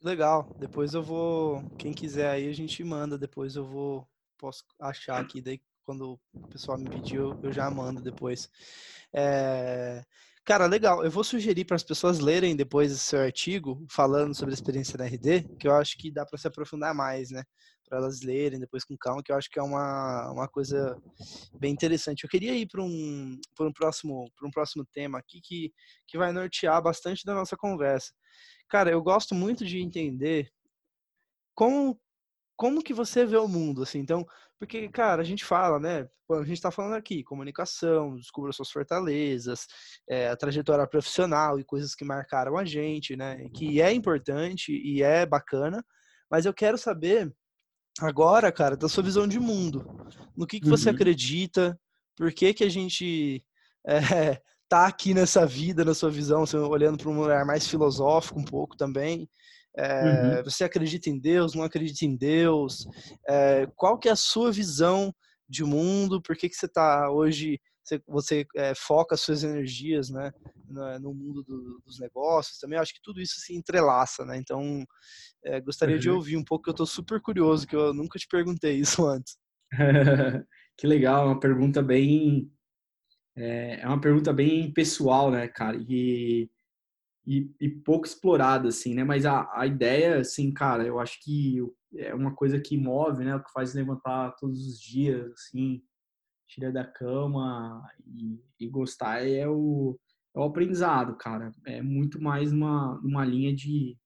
Legal. 0.03 0.55
Depois 0.60 0.93
eu 0.93 1.01
vou, 1.01 1.63
quem 1.79 1.93
quiser 1.93 2.29
aí 2.29 2.47
a 2.47 2.53
gente 2.53 2.84
manda, 2.84 3.17
depois 3.17 3.55
eu 3.55 3.65
vou 3.65 4.07
posso 4.38 4.65
achar 4.79 5.21
aqui 5.21 5.39
daí 5.39 5.62
quando 5.86 6.13
o 6.13 6.48
pessoal 6.50 6.78
me 6.78 6.89
pediu, 6.89 7.38
eu 7.41 7.52
já 7.52 7.70
mando 7.70 8.02
depois. 8.02 8.50
É... 9.13 10.04
Cara, 10.44 10.65
legal. 10.65 11.04
Eu 11.04 11.12
vou 11.12 11.24
sugerir 11.24 11.65
para 11.65 11.76
as 11.76 11.84
pessoas 11.84 12.20
lerem 12.20 12.56
depois 12.56 12.91
esse 12.91 13.04
seu 13.04 13.22
artigo 13.22 13.86
falando 13.89 14.34
sobre 14.34 14.54
a 14.54 14.56
experiência 14.56 14.98
na 14.98 15.06
RD, 15.06 15.48
que 15.60 15.67
eu 15.67 15.74
acho 15.74 15.98
que 15.98 16.12
dá 16.12 16.26
para 16.26 16.38
se 16.38 16.48
aprofundar 16.48 16.96
mais, 16.96 17.30
né? 17.30 17.44
Para 17.88 18.00
elas 18.00 18.22
lerem 18.22 18.60
depois 18.60 18.84
com 18.84 18.98
calma, 18.98 19.22
que 19.24 19.32
eu 19.32 19.36
acho 19.36 19.50
que 19.50 19.60
é 19.60 19.63
uma, 19.63 20.32
uma 20.32 20.48
coisa 20.48 20.98
bem 21.60 21.72
interessante. 21.72 22.24
Eu 22.24 22.30
queria 22.30 22.56
ir 22.56 22.67
para 22.67 22.82
um, 22.82 23.39
um, 23.60 23.74
próximo, 23.74 24.32
um 24.44 24.50
próximo 24.50 24.84
tema 24.91 25.20
aqui 25.20 25.39
que, 25.41 25.72
que 26.08 26.17
vai 26.17 26.32
nortear 26.32 26.82
bastante 26.82 27.24
da 27.24 27.36
nossa 27.36 27.56
conversa. 27.56 28.12
Cara, 28.67 28.89
eu 28.89 29.02
gosto 29.02 29.36
muito 29.36 29.63
de 29.63 29.80
entender 29.80 30.52
como 31.54 32.00
como 32.62 32.84
que 32.84 32.94
você 32.94 33.26
vê 33.26 33.38
o 33.38 33.48
mundo, 33.48 33.82
assim? 33.82 33.98
Então, 33.98 34.24
Porque, 34.62 34.88
cara, 34.89 35.24
a 35.24 35.26
gente 35.26 35.43
fala, 35.43 35.80
né? 35.80 36.08
A 36.30 36.43
gente 36.43 36.54
está 36.54 36.69
falando 36.69 36.93
aqui, 36.93 37.24
comunicação, 37.24 38.15
descubra 38.15 38.54
suas 38.54 38.69
fortalezas, 38.69 39.65
é, 40.08 40.30
a 40.30 40.38
trajetória 40.38 40.86
profissional 40.86 41.60
e 41.60 41.63
coisas 41.63 41.95
que 41.95 42.06
marcaram 42.06 42.56
a 42.56 42.63
gente, 42.63 43.15
né? 43.15 43.50
Que 43.56 43.82
é 43.82 43.91
importante 43.91 44.71
e 44.71 45.02
é 45.02 45.26
bacana, 45.26 45.84
mas 46.30 46.45
eu 46.45 46.54
quero 46.54 46.78
saber 46.78 47.34
agora, 48.00 48.52
cara, 48.52 48.78
da 48.78 48.88
sua 48.88 49.02
visão 49.02 49.28
de 49.28 49.39
mundo. 49.39 49.84
No 50.38 50.45
que, 50.45 50.60
que 50.60 50.69
você 50.69 50.89
uhum. 50.89 50.95
acredita? 50.95 51.76
Por 52.15 52.32
que, 52.32 52.54
que 52.54 52.63
a 52.63 52.69
gente 52.69 53.43
é, 53.88 54.39
tá 54.69 54.86
aqui 54.86 55.15
nessa 55.15 55.43
vida, 55.43 55.84
na 55.84 55.95
sua 55.95 56.12
visão, 56.12 56.45
olhando 56.69 57.00
para 57.00 57.10
um 57.10 57.17
olhar 57.17 57.43
mais 57.47 57.67
filosófico 57.67 58.39
um 58.39 58.45
pouco 58.45 58.78
também? 58.78 59.28
É, 59.77 60.38
uhum. 60.38 60.43
Você 60.43 60.63
acredita 60.63 61.10
em 61.10 61.19
Deus? 61.19 61.53
Não 61.53 61.63
acredita 61.63 62.05
em 62.05 62.15
Deus? 62.15 62.86
É, 63.27 63.67
qual 63.75 63.97
que 63.97 64.10
é 64.10 64.12
a 64.12 64.15
sua 64.15 64.51
visão 64.51 65.13
de 65.47 65.63
mundo? 65.63 66.21
Por 66.21 66.36
que, 66.36 66.49
que 66.49 66.55
você 66.55 66.65
está 66.65 67.10
hoje? 67.10 67.60
Você, 67.84 68.01
você 68.07 68.45
é, 68.55 68.73
foca 68.75 69.17
suas 69.17 69.43
energias, 69.43 70.10
né, 70.10 70.31
no, 70.67 71.13
mundo 71.13 71.43
do, 71.43 71.81
dos 71.84 71.99
negócios 71.99 72.60
também. 72.60 72.77
Acho 72.77 72.93
que 72.93 73.01
tudo 73.01 73.19
isso 73.19 73.39
se 73.39 73.55
entrelaça, 73.55 74.23
né? 74.23 74.38
Então, 74.38 74.86
gostaria 75.65 75.95
uhum. 75.95 76.01
de 76.01 76.10
ouvir 76.10 76.38
um 76.38 76.43
pouco. 76.43 76.69
Eu 76.69 76.71
estou 76.71 76.86
super 76.86 77.19
curioso, 77.21 77.65
que 77.65 77.75
eu 77.75 77.93
nunca 77.93 78.19
te 78.19 78.27
perguntei 78.27 78.77
isso 78.77 79.05
antes. 79.07 79.36
que 80.77 80.86
legal, 80.86 81.25
uma 81.25 81.39
pergunta 81.39 81.81
bem 81.81 82.51
é 83.36 83.88
uma 83.88 83.99
pergunta 83.99 84.34
bem 84.34 84.71
pessoal, 84.71 85.31
né, 85.31 85.47
cara? 85.47 85.77
E 85.89 86.49
e, 87.32 87.50
e 87.62 87.70
pouco 87.70 88.06
explorada, 88.06 88.67
assim, 88.67 88.94
né? 88.94 89.06
Mas 89.06 89.26
a, 89.26 89.50
a 89.54 89.65
ideia, 89.65 90.20
assim, 90.20 90.54
cara, 90.54 90.86
eu 90.86 91.00
acho 91.00 91.17
que 91.24 91.60
é 91.96 92.13
uma 92.13 92.36
coisa 92.36 92.60
que 92.60 92.78
move, 92.78 93.24
né? 93.24 93.34
O 93.34 93.41
que 93.41 93.54
faz 93.54 93.74
levantar 93.74 94.36
todos 94.36 94.67
os 94.67 94.78
dias, 94.78 95.32
assim, 95.32 95.82
tira 96.46 96.74
da 96.74 96.84
cama 96.84 97.82
e, 98.06 98.38
e 98.60 98.67
gostar 98.67 99.26
é 99.26 99.48
o, 99.48 99.98
é 100.36 100.39
o 100.39 100.44
aprendizado, 100.44 101.15
cara. 101.15 101.54
É 101.65 101.82
muito 101.82 102.22
mais 102.22 102.52
uma, 102.52 103.00
uma 103.00 103.24
linha 103.24 103.56
de, 103.56 103.98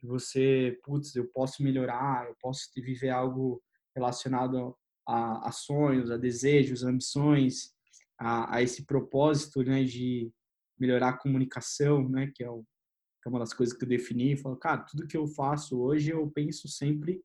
de 0.00 0.06
você, 0.06 0.80
putz, 0.82 1.14
eu 1.14 1.28
posso 1.28 1.62
melhorar, 1.62 2.26
eu 2.26 2.34
posso 2.40 2.70
viver 2.74 3.10
algo 3.10 3.62
relacionado 3.94 4.74
a, 5.06 5.46
a 5.46 5.52
sonhos, 5.52 6.10
a 6.10 6.16
desejos, 6.16 6.84
ambições, 6.84 7.74
a, 8.18 8.56
a 8.56 8.62
esse 8.62 8.86
propósito, 8.86 9.62
né, 9.62 9.84
de 9.84 10.32
melhorar 10.78 11.10
a 11.10 11.18
comunicação, 11.18 12.08
né, 12.08 12.30
que 12.34 12.42
é, 12.42 12.50
o, 12.50 12.62
que 13.22 13.28
é 13.28 13.30
uma 13.30 13.38
das 13.38 13.52
coisas 13.52 13.76
que 13.76 13.84
eu 13.84 13.88
defini. 13.88 14.36
Falo, 14.36 14.56
cara, 14.56 14.82
tudo 14.82 15.06
que 15.06 15.16
eu 15.16 15.26
faço 15.26 15.80
hoje 15.80 16.10
eu 16.10 16.30
penso 16.30 16.68
sempre 16.68 17.22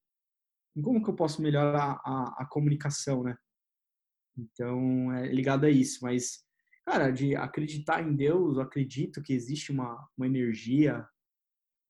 em 0.76 0.82
como 0.82 1.04
que 1.04 1.10
eu 1.10 1.16
posso 1.16 1.42
melhorar 1.42 2.00
a, 2.06 2.44
a 2.44 2.46
comunicação, 2.46 3.24
né? 3.24 3.36
Então, 4.38 5.12
é 5.14 5.28
ligado 5.28 5.66
a 5.66 5.70
isso. 5.70 6.00
Mas, 6.04 6.46
cara, 6.86 7.10
de 7.10 7.36
acreditar 7.36 8.04
em 8.04 8.16
Deus, 8.16 8.58
eu 8.58 8.62
acredito 8.62 9.24
que 9.24 9.34
existe 9.34 9.72
uma, 9.72 10.08
uma 10.16 10.28
energia, 10.28 11.08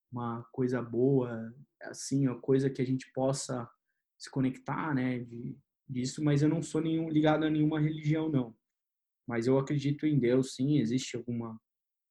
uma 0.10 0.41
coisa 0.54 0.82
boa, 0.82 1.54
assim, 1.82 2.28
uma 2.28 2.39
coisa 2.39 2.70
que 2.70 2.82
a 2.82 2.86
gente 2.86 3.12
possa 3.12 3.70
se 4.17 4.32
conectar, 4.32 4.96
né, 4.96 5.20
de, 5.20 5.58
disso, 5.88 6.24
mas 6.24 6.41
eu 6.41 6.50
não 6.50 6.62
sou 6.62 6.82
nenhum, 6.82 7.10
ligado 7.10 7.43
a 7.43 7.50
nenhuma 7.50 7.80
religião, 7.80 8.30
não. 8.30 8.56
Mas 9.28 9.48
eu 9.48 9.58
acredito 9.58 10.06
em 10.06 10.18
Deus, 10.18 10.56
sim, 10.56 10.80
existe 10.80 11.18
alguma 11.18 11.60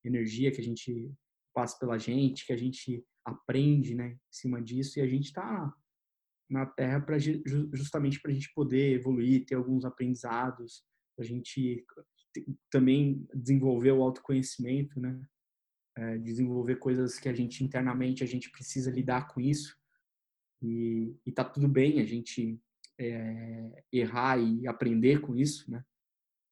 energia 0.04 0.52
que 0.52 0.60
a 0.60 0.64
gente 0.64 1.12
passa 1.54 1.78
pela 1.78 1.98
gente, 1.98 2.46
que 2.46 2.52
a 2.52 2.56
gente 2.56 3.04
aprende, 3.24 3.94
né, 3.94 4.10
em 4.12 4.18
cima 4.30 4.62
disso, 4.62 4.98
e 4.98 5.02
a 5.02 5.06
gente 5.06 5.26
está 5.26 5.74
na 6.48 6.66
Terra 6.66 7.00
para 7.00 7.18
justamente 7.18 8.20
para 8.20 8.30
a 8.30 8.34
gente 8.34 8.52
poder 8.54 8.92
evoluir, 8.92 9.44
ter 9.46 9.54
alguns 9.54 9.84
aprendizados, 9.84 10.84
a 11.18 11.24
gente 11.24 11.84
também 12.70 13.26
desenvolver 13.34 13.92
o 13.92 14.02
autoconhecimento, 14.02 15.00
né, 15.00 15.26
é, 15.96 16.18
desenvolver 16.18 16.76
coisas 16.76 17.18
que 17.18 17.28
a 17.28 17.32
gente 17.32 17.64
internamente 17.64 18.22
a 18.22 18.26
gente 18.26 18.50
precisa 18.50 18.90
lidar 18.90 19.28
com 19.28 19.40
isso 19.40 19.74
e, 20.62 21.16
e 21.24 21.32
tá 21.32 21.42
tudo 21.42 21.66
bem 21.66 22.00
a 22.00 22.04
gente 22.04 22.60
é, 22.98 23.84
errar 23.92 24.38
e 24.38 24.66
aprender 24.66 25.20
com 25.20 25.34
isso, 25.34 25.70
né? 25.70 25.84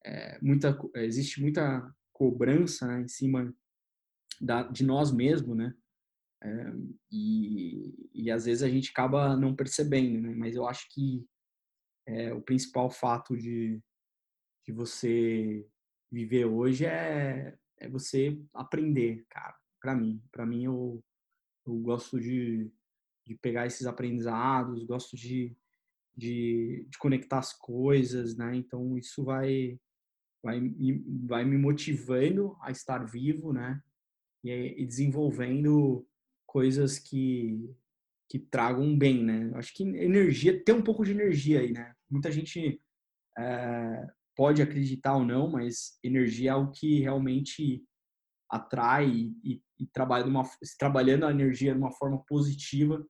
É, 0.05 0.39
muita, 0.41 0.79
existe 0.97 1.41
muita 1.41 1.93
cobrança 2.13 2.87
né, 2.87 3.03
em 3.03 3.09
cima 3.09 3.55
da, 4.41 4.63
de 4.63 4.85
nós 4.85 5.13
mesmos, 5.13 5.57
né? 5.57 5.75
É, 6.43 6.73
e, 7.11 8.11
e 8.13 8.31
às 8.31 8.45
vezes 8.45 8.63
a 8.63 8.69
gente 8.69 8.91
acaba 8.91 9.35
não 9.37 9.57
percebendo, 9.57 10.21
né? 10.21 10.35
Mas 10.35 10.55
eu 10.55 10.67
acho 10.69 10.87
que 10.91 11.27
é, 12.07 12.33
o 12.35 12.43
principal 12.43 12.91
fato 12.91 13.37
de, 13.37 13.81
de 14.67 14.73
você 14.73 15.67
viver 16.13 16.45
hoje 16.45 16.85
é, 16.85 17.57
é 17.79 17.89
você 17.89 18.39
aprender, 18.53 19.25
cara. 19.31 19.57
Para 19.81 19.95
mim, 19.95 20.23
para 20.31 20.45
mim 20.45 20.65
eu, 20.65 21.03
eu 21.67 21.75
gosto 21.79 22.21
de, 22.21 22.71
de 23.27 23.35
pegar 23.37 23.67
esses 23.67 23.87
aprendizados, 23.87 24.85
gosto 24.85 25.17
de, 25.17 25.57
de, 26.17 26.87
de 26.89 26.99
conectar 26.99 27.39
as 27.39 27.53
coisas, 27.55 28.37
né? 28.37 28.55
Então 28.55 28.99
isso 28.99 29.25
vai 29.25 29.79
vai 30.45 30.61
me, 30.61 31.03
vai 31.27 31.45
me 31.45 31.57
motivando 31.57 32.55
a 32.61 32.71
estar 32.71 32.99
vivo, 33.05 33.53
né? 33.53 33.83
E, 34.45 34.83
e 34.83 34.87
desenvolvendo 34.87 36.07
coisas 36.47 36.99
que, 36.99 37.75
que 38.31 38.39
tragam 38.39 38.97
bem, 38.97 39.25
né? 39.25 39.51
Acho 39.55 39.73
que 39.73 39.83
energia, 39.83 40.63
tem 40.63 40.75
um 40.75 40.83
pouco 40.83 41.03
de 41.03 41.13
energia 41.13 41.61
aí, 41.61 41.73
né? 41.73 41.95
Muita 42.11 42.31
gente 42.31 42.81
é, 43.39 44.07
pode 44.37 44.61
acreditar 44.61 45.17
ou 45.17 45.25
não, 45.25 45.51
mas 45.51 45.99
energia 46.05 46.51
é 46.51 46.55
o 46.55 46.71
que 46.71 47.01
realmente 47.01 47.83
atrai 48.51 49.09
e, 49.09 49.37
e, 49.43 49.63
e 49.81 49.87
trabalha 49.87 50.27
uma, 50.27 50.45
trabalhando 50.79 51.25
a 51.25 51.31
energia 51.31 51.73
de 51.73 51.79
uma 51.79 51.91
forma 51.91 52.23
positiva, 52.29 53.05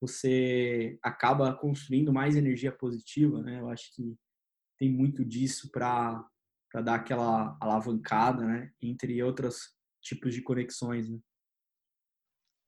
você 0.00 0.98
acaba 1.00 1.54
construindo 1.54 2.12
mais 2.12 2.36
energia 2.36 2.72
positiva, 2.72 3.40
né? 3.40 3.60
Eu 3.60 3.70
acho 3.70 3.94
que 3.94 4.16
tem 4.78 4.90
muito 4.90 5.24
disso 5.24 5.70
para 5.70 6.22
para 6.70 6.82
dar 6.82 6.94
aquela 6.96 7.56
alavancada, 7.60 8.44
né? 8.44 8.70
Entre 8.80 9.22
outros 9.22 9.74
tipos 10.02 10.34
de 10.34 10.42
conexões. 10.42 11.08
Né? 11.08 11.18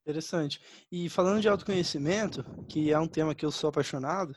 Interessante. 0.06 0.60
E 0.90 1.08
falando 1.08 1.40
de 1.40 1.48
autoconhecimento, 1.48 2.44
que 2.68 2.92
é 2.92 2.98
um 2.98 3.08
tema 3.08 3.34
que 3.34 3.44
eu 3.44 3.50
sou 3.50 3.68
apaixonado, 3.68 4.34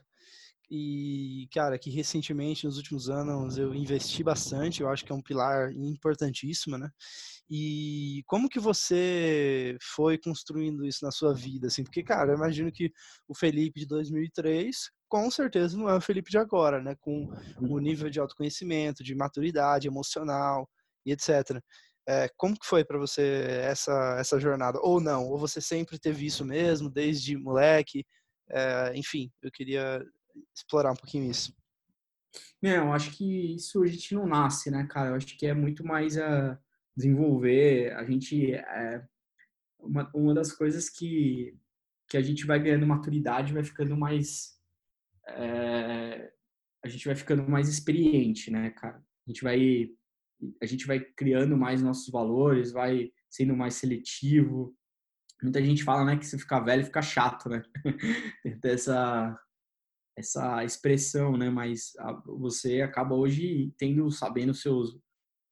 e, 0.74 1.50
cara, 1.54 1.78
que 1.78 1.90
recentemente, 1.90 2.66
nos 2.66 2.78
últimos 2.78 3.10
anos, 3.10 3.58
eu 3.58 3.76
investi 3.76 4.24
bastante, 4.24 4.82
eu 4.82 4.90
acho 4.90 5.04
que 5.04 5.12
é 5.12 5.16
um 5.16 5.22
pilar 5.22 5.70
importantíssimo, 5.74 6.78
né? 6.78 6.90
E 7.50 8.24
como 8.26 8.48
que 8.48 8.58
você 8.58 9.78
foi 9.82 10.18
construindo 10.18 10.86
isso 10.86 11.04
na 11.04 11.12
sua 11.12 11.34
vida, 11.34 11.68
assim? 11.68 11.84
Porque, 11.84 12.02
cara, 12.02 12.32
eu 12.32 12.38
imagino 12.38 12.72
que 12.72 12.90
o 13.28 13.36
Felipe 13.36 13.82
de 13.82 13.86
2003 13.86 14.90
com 15.12 15.30
certeza 15.30 15.78
não 15.78 15.90
é 15.90 15.98
o 15.98 16.00
Felipe 16.00 16.32
de 16.32 16.38
agora, 16.38 16.82
né? 16.82 16.96
Com 17.02 17.30
o 17.60 17.80
nível 17.80 18.10
de 18.10 18.18
autoconhecimento, 18.18 19.04
de 19.04 19.14
maturidade 19.14 19.86
emocional 19.86 20.70
e 21.06 21.12
etc. 21.12 21.62
É, 22.08 22.30
como 22.38 22.58
que 22.58 22.66
foi 22.66 22.86
para 22.86 22.98
você 22.98 23.46
essa 23.62 24.16
essa 24.18 24.40
jornada? 24.40 24.80
Ou 24.82 25.02
não? 25.02 25.28
Ou 25.28 25.38
você 25.38 25.60
sempre 25.60 26.00
teve 26.00 26.26
isso 26.26 26.46
mesmo, 26.46 26.90
desde 26.90 27.36
moleque? 27.36 28.06
É, 28.50 28.94
enfim, 28.96 29.30
eu 29.42 29.52
queria 29.52 30.02
explorar 30.56 30.94
um 30.94 30.96
pouquinho 30.96 31.30
isso. 31.30 31.54
Não, 32.62 32.88
eu 32.88 32.94
acho 32.94 33.12
que 33.12 33.56
isso 33.56 33.84
a 33.84 33.88
gente 33.88 34.16
não 34.16 34.26
nasce, 34.26 34.72
né, 34.72 34.88
cara? 34.90 35.10
Eu 35.10 35.16
acho 35.16 35.38
que 35.38 35.46
é 35.46 35.54
muito 35.54 35.86
mais 35.86 36.18
a 36.18 36.58
desenvolver. 36.96 37.92
A 37.98 38.06
gente 38.06 38.54
é 38.54 39.06
uma, 39.78 40.10
uma 40.16 40.34
das 40.34 40.54
coisas 40.54 40.90
que 40.90 41.54
que 42.10 42.18
a 42.18 42.22
gente 42.22 42.46
vai 42.46 42.60
ganhando 42.62 42.86
maturidade, 42.86 43.54
vai 43.54 43.64
ficando 43.64 43.96
mais 43.96 44.61
é, 45.38 46.32
a 46.84 46.88
gente 46.88 47.06
vai 47.06 47.16
ficando 47.16 47.48
mais 47.48 47.68
experiente, 47.70 48.52
né, 48.52 48.72
cara? 48.72 48.98
A 48.98 49.32
gente 49.32 49.44
vai 49.44 49.90
a 50.62 50.66
gente 50.66 50.88
vai 50.88 51.00
criando 51.00 51.56
mais 51.56 51.84
nossos 51.84 52.10
valores, 52.10 52.72
vai 52.72 53.12
sendo 53.30 53.56
mais 53.56 53.76
seletivo. 53.76 54.76
Muita 55.42 55.64
gente 55.64 55.84
fala, 55.84 56.04
né, 56.04 56.18
que 56.18 56.26
se 56.26 56.38
ficar 56.38 56.62
velho 56.62 56.84
fica 56.84 57.02
chato, 57.02 57.48
né? 57.50 57.62
essa 58.64 59.40
essa 60.18 60.64
expressão, 60.64 61.38
né? 61.38 61.50
Mas 61.50 61.94
você 62.26 62.82
acaba 62.82 63.16
hoje 63.16 63.74
tendo 63.78 64.10
sabendo 64.12 64.54
seus 64.54 65.00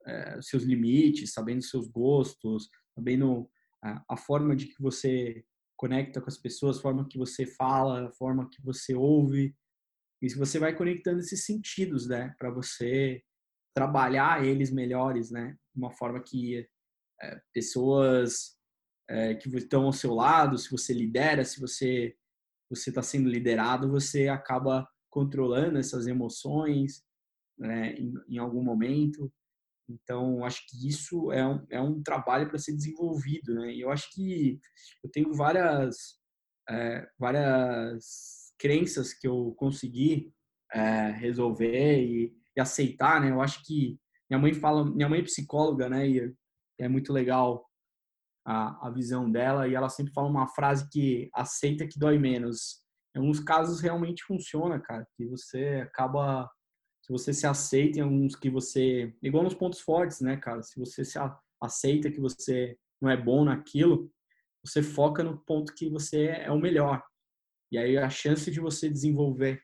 é, 0.05 0.41
seus 0.41 0.63
limites, 0.63 1.33
sabendo 1.33 1.61
seus 1.61 1.87
gostos, 1.87 2.69
sabendo 2.95 3.49
a, 3.83 4.03
a 4.09 4.17
forma 4.17 4.55
de 4.55 4.67
que 4.67 4.81
você 4.81 5.43
conecta 5.77 6.19
com 6.19 6.27
as 6.27 6.37
pessoas, 6.37 6.77
a 6.77 6.81
forma 6.81 7.07
que 7.07 7.17
você 7.17 7.45
fala, 7.45 8.07
a 8.07 8.11
forma 8.11 8.49
que 8.49 8.61
você 8.61 8.93
ouve. 8.93 9.55
E 10.21 10.29
você 10.35 10.59
vai 10.59 10.75
conectando 10.75 11.19
esses 11.19 11.45
sentidos, 11.45 12.07
né, 12.07 12.33
para 12.37 12.49
você 12.51 13.21
trabalhar 13.73 14.45
eles 14.45 14.71
melhores, 14.71 15.31
né, 15.31 15.57
de 15.73 15.81
uma 15.81 15.91
forma 15.91 16.21
que 16.21 16.67
é, 17.21 17.41
pessoas 17.53 18.57
é, 19.09 19.35
que 19.35 19.49
estão 19.57 19.85
ao 19.85 19.93
seu 19.93 20.13
lado, 20.13 20.57
se 20.57 20.69
você 20.69 20.93
lidera, 20.93 21.43
se 21.43 21.59
você 21.59 22.15
você 22.69 22.91
está 22.91 23.01
sendo 23.01 23.27
liderado, 23.27 23.89
você 23.89 24.27
acaba 24.27 24.87
controlando 25.09 25.79
essas 25.79 26.05
emoções 26.05 27.03
né, 27.57 27.93
em, 27.93 28.13
em 28.29 28.37
algum 28.37 28.63
momento. 28.63 29.31
Então, 29.89 30.45
acho 30.45 30.67
que 30.67 30.87
isso 30.87 31.31
é 31.31 31.45
um, 31.45 31.65
é 31.71 31.81
um 31.81 32.01
trabalho 32.03 32.47
para 32.47 32.59
ser 32.59 32.73
desenvolvido, 32.73 33.55
né? 33.55 33.73
E 33.73 33.81
eu 33.81 33.89
acho 33.89 34.13
que 34.13 34.59
eu 35.03 35.09
tenho 35.09 35.33
várias, 35.33 36.19
é, 36.69 37.09
várias 37.17 38.38
crenças 38.59 39.13
que 39.13 39.27
eu 39.27 39.55
consegui 39.57 40.31
é, 40.71 41.11
resolver 41.11 42.03
e, 42.03 42.35
e, 42.55 42.61
aceitar, 42.61 43.21
né? 43.21 43.31
Eu 43.31 43.41
acho 43.41 43.65
que 43.65 43.97
minha 44.29 44.39
mãe 44.39 44.53
fala, 44.53 44.85
minha 44.85 45.09
mãe 45.09 45.19
é 45.19 45.23
psicóloga, 45.23 45.89
né? 45.89 46.07
E 46.07 46.35
é 46.77 46.87
muito 46.87 47.11
legal 47.11 47.65
a, 48.45 48.87
a 48.87 48.91
visão 48.91 49.31
dela 49.31 49.67
e 49.67 49.73
ela 49.73 49.89
sempre 49.89 50.13
fala 50.13 50.27
uma 50.27 50.47
frase 50.47 50.87
que 50.89 51.29
aceita 51.33 51.87
que 51.87 51.97
dói 51.97 52.19
menos. 52.19 52.83
Em 53.15 53.19
alguns 53.19 53.39
casos 53.39 53.81
realmente 53.81 54.23
funciona, 54.23 54.79
cara, 54.79 55.07
que 55.15 55.25
você 55.25 55.81
acaba 55.87 56.49
se 57.01 57.11
você 57.11 57.33
se 57.33 57.47
aceita 57.47 57.97
em 57.97 58.01
alguns 58.03 58.35
que 58.35 58.51
você, 58.51 59.15
igual 59.23 59.43
nos 59.43 59.55
pontos 59.55 59.79
fortes, 59.79 60.21
né, 60.21 60.37
cara? 60.37 60.61
Se 60.61 60.79
você 60.79 61.03
se 61.03 61.17
aceita 61.59 62.11
que 62.11 62.19
você 62.19 62.77
não 63.01 63.09
é 63.09 63.17
bom 63.17 63.43
naquilo, 63.43 64.11
você 64.63 64.83
foca 64.83 65.23
no 65.23 65.35
ponto 65.39 65.73
que 65.73 65.89
você 65.89 66.25
é 66.25 66.51
o 66.51 66.59
melhor. 66.59 67.03
E 67.71 67.77
aí 67.77 67.97
a 67.97 68.09
chance 68.09 68.49
de 68.49 68.59
você 68.59 68.89
desenvolver 68.89 69.61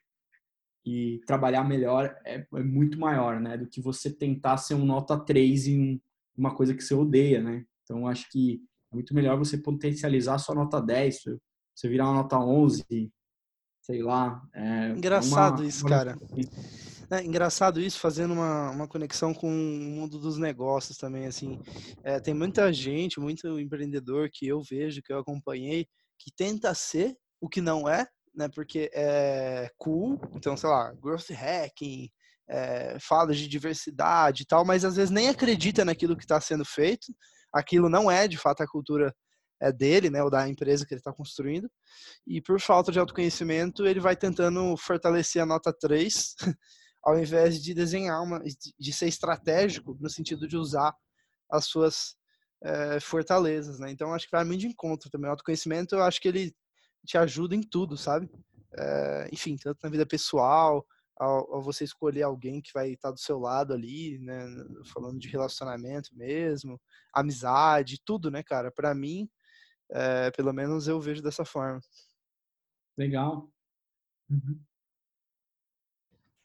e 0.85 1.19
trabalhar 1.25 1.63
melhor 1.63 2.15
é, 2.23 2.45
é 2.53 2.63
muito 2.63 2.99
maior, 2.99 3.39
né, 3.39 3.57
do 3.57 3.67
que 3.67 3.81
você 3.81 4.13
tentar 4.13 4.57
ser 4.57 4.75
um 4.75 4.85
nota 4.85 5.17
3 5.17 5.67
em 5.67 6.01
uma 6.37 6.53
coisa 6.53 6.75
que 6.75 6.83
você 6.83 6.93
odeia, 6.93 7.41
né? 7.41 7.65
Então 7.83 8.07
acho 8.07 8.29
que 8.29 8.61
é 8.91 8.95
muito 8.95 9.13
melhor 9.13 9.37
você 9.37 9.57
potencializar 9.57 10.37
sua 10.37 10.53
nota 10.53 10.81
10, 10.81 11.23
você 11.73 11.89
virar 11.89 12.05
uma 12.05 12.21
nota 12.21 12.37
11, 12.37 13.11
sei 13.81 14.03
lá. 14.03 14.41
É 14.53 14.89
Engraçado 14.89 15.59
uma, 15.59 15.67
isso, 15.67 15.85
cara. 15.85 16.17
É 17.11 17.23
engraçado 17.23 17.79
isso, 17.79 17.99
fazendo 17.99 18.33
uma, 18.33 18.71
uma 18.71 18.87
conexão 18.87 19.33
com 19.33 19.47
o 19.47 19.51
mundo 19.51 20.17
dos 20.17 20.37
negócios 20.37 20.97
também, 20.97 21.27
assim. 21.27 21.59
É, 22.03 22.19
tem 22.19 22.33
muita 22.33 22.73
gente, 22.73 23.19
muito 23.19 23.59
empreendedor 23.59 24.29
que 24.31 24.47
eu 24.47 24.61
vejo, 24.61 25.03
que 25.03 25.13
eu 25.13 25.19
acompanhei, 25.19 25.87
que 26.17 26.31
tenta 26.35 26.73
ser 26.73 27.15
o 27.39 27.49
que 27.49 27.61
não 27.61 27.87
é, 27.87 28.07
né? 28.33 28.49
Porque 28.53 28.89
é 28.93 29.69
cool, 29.77 30.19
então, 30.33 30.55
sei 30.57 30.69
lá, 30.69 30.91
growth 30.93 31.29
hacking, 31.29 32.09
é, 32.47 32.97
fala 32.99 33.33
de 33.33 33.47
diversidade 33.47 34.43
e 34.43 34.45
tal, 34.45 34.63
mas 34.65 34.85
às 34.85 34.95
vezes 34.95 35.11
nem 35.11 35.29
acredita 35.29 35.83
naquilo 35.83 36.15
que 36.15 36.23
está 36.23 36.39
sendo 36.39 36.65
feito. 36.65 37.07
Aquilo 37.53 37.89
não 37.89 38.09
é, 38.11 38.27
de 38.27 38.37
fato, 38.37 38.61
a 38.61 38.67
cultura 38.67 39.13
é 39.61 39.71
dele, 39.71 40.09
né, 40.09 40.21
ou 40.21 40.29
da 40.29 40.47
empresa 40.47 40.85
que 40.85 40.93
ele 40.93 40.99
está 40.99 41.13
construindo. 41.13 41.69
E 42.27 42.41
por 42.41 42.59
falta 42.59 42.91
de 42.91 42.99
autoconhecimento, 42.99 43.85
ele 43.85 43.99
vai 43.99 44.15
tentando 44.15 44.75
fortalecer 44.77 45.41
a 45.41 45.45
nota 45.45 45.73
3 45.73 46.35
ao 47.03 47.17
invés 47.19 47.61
de 47.61 47.73
desenhar 47.73 48.21
uma, 48.21 48.41
de 48.79 48.93
ser 48.93 49.07
estratégico 49.07 49.95
no 49.99 50.09
sentido 50.09 50.47
de 50.47 50.57
usar 50.57 50.93
as 51.51 51.65
suas 51.65 52.15
é, 52.63 52.99
fortalezas, 52.99 53.79
né? 53.79 53.91
Então 53.91 54.13
acho 54.13 54.25
que 54.25 54.35
vai 54.35 54.43
muito 54.43 54.61
de 54.61 54.67
encontro 54.67 55.09
também. 55.09 55.29
O 55.29 55.31
autoconhecimento 55.31 55.95
eu 55.95 56.03
acho 56.03 56.19
que 56.19 56.27
ele 56.27 56.53
te 57.05 57.17
ajuda 57.17 57.55
em 57.55 57.61
tudo, 57.61 57.97
sabe? 57.97 58.29
É, 58.77 59.29
enfim, 59.31 59.55
tanto 59.55 59.79
na 59.83 59.89
vida 59.89 60.05
pessoal, 60.05 60.85
ao, 61.17 61.53
ao, 61.53 61.61
você 61.61 61.83
escolher 61.83 62.23
alguém 62.23 62.61
que 62.61 62.73
vai 62.73 62.91
estar 62.91 63.11
do 63.11 63.19
seu 63.19 63.39
lado 63.39 63.73
ali, 63.73 64.19
né? 64.19 64.45
Falando 64.93 65.17
de 65.19 65.29
relacionamento 65.29 66.09
mesmo, 66.15 66.79
amizade, 67.13 68.01
tudo, 68.03 68.29
né, 68.29 68.43
cara? 68.43 68.71
Para 68.71 68.93
mim, 68.93 69.29
é, 69.91 70.31
pelo 70.31 70.51
menos 70.51 70.87
eu 70.87 70.99
vejo 70.99 71.21
dessa 71.21 71.45
forma. 71.45 71.79
Legal. 72.97 73.49
Uhum. 74.29 74.59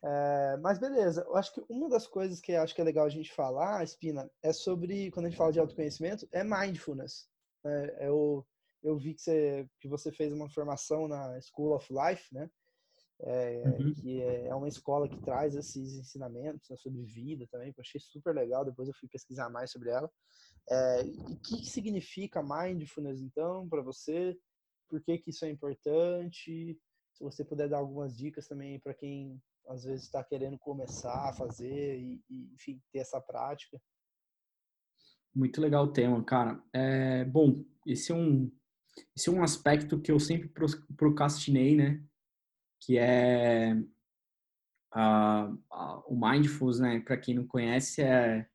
É, 0.03 0.57
mas 0.59 0.79
beleza, 0.79 1.23
eu 1.23 1.37
acho 1.37 1.53
que 1.53 1.62
uma 1.68 1.88
das 1.88 2.07
coisas 2.07 2.40
que 2.40 2.55
acho 2.55 2.75
que 2.75 2.81
é 2.81 2.85
legal 2.85 3.05
a 3.05 3.11
gente 3.11 3.33
falar, 3.33 3.85
Espina, 3.85 4.31
é 4.42 4.53
sobre, 4.53 5.11
quando 5.11 5.27
a 5.27 5.29
gente 5.29 5.37
fala 5.37 5.53
de 5.53 5.61
autoconhecimento, 5.61 6.27
é 6.33 6.42
mindfulness. 6.42 7.29
É, 7.64 8.09
eu, 8.09 8.46
eu 8.83 8.97
vi 8.97 9.14
que 9.14 9.21
você, 9.21 9.69
que 9.81 9.88
você 9.88 10.12
fez 10.12 10.33
uma 10.33 10.49
formação 10.49 11.07
na 11.07 11.38
School 11.40 11.75
of 11.75 11.87
Life, 11.93 12.33
né? 12.33 12.51
É, 13.23 13.62
uhum. 13.66 13.93
que 13.93 14.23
é, 14.23 14.47
é 14.47 14.55
uma 14.55 14.69
escola 14.69 15.07
que 15.07 15.21
traz 15.21 15.55
esses 15.55 15.99
ensinamentos 15.99 16.71
né, 16.71 16.77
sobre 16.77 17.03
vida 17.03 17.47
também, 17.51 17.71
que 17.71 17.79
eu 17.79 17.83
achei 17.83 18.01
super 18.01 18.35
legal, 18.35 18.64
depois 18.64 18.88
eu 18.88 18.95
fui 18.95 19.09
pesquisar 19.11 19.51
mais 19.51 19.71
sobre 19.71 19.90
ela. 19.90 20.11
É, 20.71 21.05
e 21.05 21.19
o 21.35 21.37
que, 21.37 21.59
que 21.59 21.66
significa 21.69 22.43
mindfulness, 22.43 23.21
então, 23.21 23.69
para 23.69 23.83
você? 23.83 24.38
Por 24.88 25.03
que, 25.03 25.19
que 25.19 25.31
isso 25.31 25.45
é 25.45 25.51
importante? 25.51 26.81
Se 27.12 27.23
você 27.23 27.45
puder 27.45 27.69
dar 27.69 27.79
algumas 27.79 28.16
dicas 28.16 28.49
também 28.49 28.81
para 28.81 28.95
quem 28.95 29.38
às 29.69 29.85
vezes 29.85 30.07
está 30.07 30.25
querendo 30.25 30.59
começar 30.59 31.29
a 31.29 31.33
fazer 31.33 31.99
e, 31.99 32.23
e, 32.29 32.55
enfim, 32.55 32.81
ter 32.90 33.01
essa 33.01 33.21
prática. 33.21 33.81
Muito 35.35 35.61
legal 35.61 35.85
o 35.85 35.93
tema, 35.93 36.25
cara. 36.25 36.61
É, 36.73 37.25
bom, 37.25 37.64
esse 37.87 38.11
é 38.11 38.14
um 38.14 38.51
esse 39.16 39.29
é 39.29 39.33
um 39.33 39.42
aspecto 39.42 40.00
que 40.00 40.11
eu 40.11 40.18
sempre 40.18 40.50
procrastinei, 40.96 41.76
né? 41.76 42.05
Que 42.83 42.98
é 42.98 43.74
o 46.07 46.16
mindfulness, 46.16 46.81
né? 46.81 47.00
Para 47.00 47.16
quem 47.16 47.35
não 47.35 47.46
conhece, 47.46 48.03
é, 48.03 48.48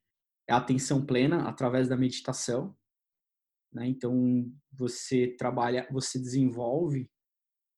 é 0.47 0.53
a 0.53 0.57
atenção 0.57 1.05
plena 1.05 1.47
através 1.47 1.87
da 1.87 1.97
meditação. 1.97 2.75
Né? 3.73 3.87
Então, 3.87 4.51
você 4.71 5.35
trabalha, 5.37 5.87
você 5.91 6.19
desenvolve 6.19 7.09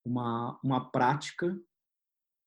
uma, 0.05 0.59
uma 0.63 0.91
prática 0.91 1.59